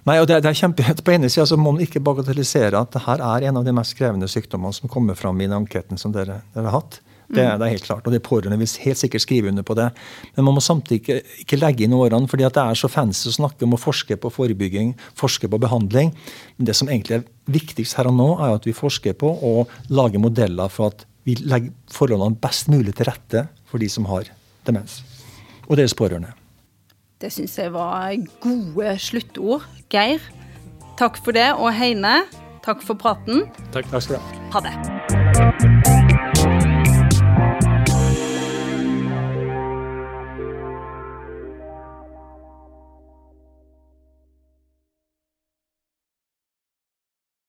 Nei, 0.08 0.22
og 0.22 0.28
det, 0.30 0.38
det 0.46 0.52
er 0.52 0.58
kjempe, 0.58 0.86
På 1.06 1.14
ene 1.14 1.30
sida 1.32 1.58
må 1.60 1.74
man 1.76 1.84
ikke 1.84 2.04
bagatellisere 2.04 2.80
at 2.80 2.96
det 2.96 3.04
her 3.06 3.24
er 3.28 3.50
en 3.50 3.60
av 3.60 3.68
de 3.68 3.74
mest 3.76 3.96
krevende 4.00 4.30
sykdommene 4.32 4.76
som 4.78 4.92
kommer 4.92 5.18
fram 5.20 5.42
i 5.42 5.50
den 5.50 5.58
enqueten 5.60 6.00
som 6.02 6.14
dere, 6.16 6.40
dere 6.56 6.72
har 6.72 6.80
hatt. 6.80 7.02
Det, 7.26 7.42
det 7.42 7.66
er 7.66 7.74
helt 7.74 7.88
klart, 7.88 8.06
og 8.06 8.14
de 8.14 8.22
pårørende 8.22 8.60
vil 8.62 8.70
helt 8.84 9.00
sikkert 9.00 9.24
skrive 9.24 9.50
under 9.50 9.66
på 9.66 9.76
det. 9.78 9.88
Men 10.36 10.48
man 10.48 10.58
må 10.58 10.64
samtidig 10.64 11.02
ikke, 11.02 11.18
ikke 11.46 11.60
legge 11.60 11.86
inn 11.86 11.96
årene, 11.98 12.30
fordi 12.30 12.46
at 12.46 12.58
det 12.58 12.64
er 12.64 12.80
så 12.80 12.90
fancy 12.92 13.32
å 13.32 13.36
snakke 13.40 13.66
om 13.66 13.74
å 13.78 13.82
forske 13.82 14.18
på 14.22 14.32
forebygging, 14.34 14.94
forske 15.18 15.50
på 15.50 15.62
behandling. 15.62 16.14
Men 16.60 16.70
det 16.70 16.78
som 16.78 16.92
egentlig 16.92 17.20
er 17.20 17.28
viktigst 17.52 17.98
her 17.98 18.12
og 18.12 18.18
nå, 18.20 18.30
er 18.46 18.56
at 18.60 18.70
vi 18.70 18.76
forsker 18.78 19.18
på 19.18 19.34
og 19.50 19.74
lager 19.90 20.22
modeller 20.22 20.72
for 20.72 20.94
at 20.94 21.06
vi 21.26 21.38
legger 21.42 21.74
forholdene 21.90 22.38
best 22.42 22.70
mulig 22.70 22.94
til 22.98 23.10
rette 23.10 23.48
for 23.66 23.82
de 23.82 23.90
som 23.90 24.06
har 24.12 24.30
demens. 24.68 25.02
Og 25.66 25.80
deres 25.80 25.98
pårørende. 25.98 26.36
Det 27.22 27.32
syns 27.34 27.58
jeg 27.58 27.72
var 27.74 28.14
gode 28.44 28.98
sluttord. 29.02 29.66
Geir, 29.90 30.22
takk 31.00 31.18
for 31.24 31.34
det. 31.34 31.48
Og 31.58 31.72
Heine, 31.74 32.20
takk 32.66 32.86
for 32.86 33.00
praten. 33.00 33.48
Takk. 33.74 33.90
Takk 33.90 34.06
skal 34.06 34.20
du 34.20 34.22
ha. 34.22 34.28
Ha 34.60 34.66
det. 34.68 36.45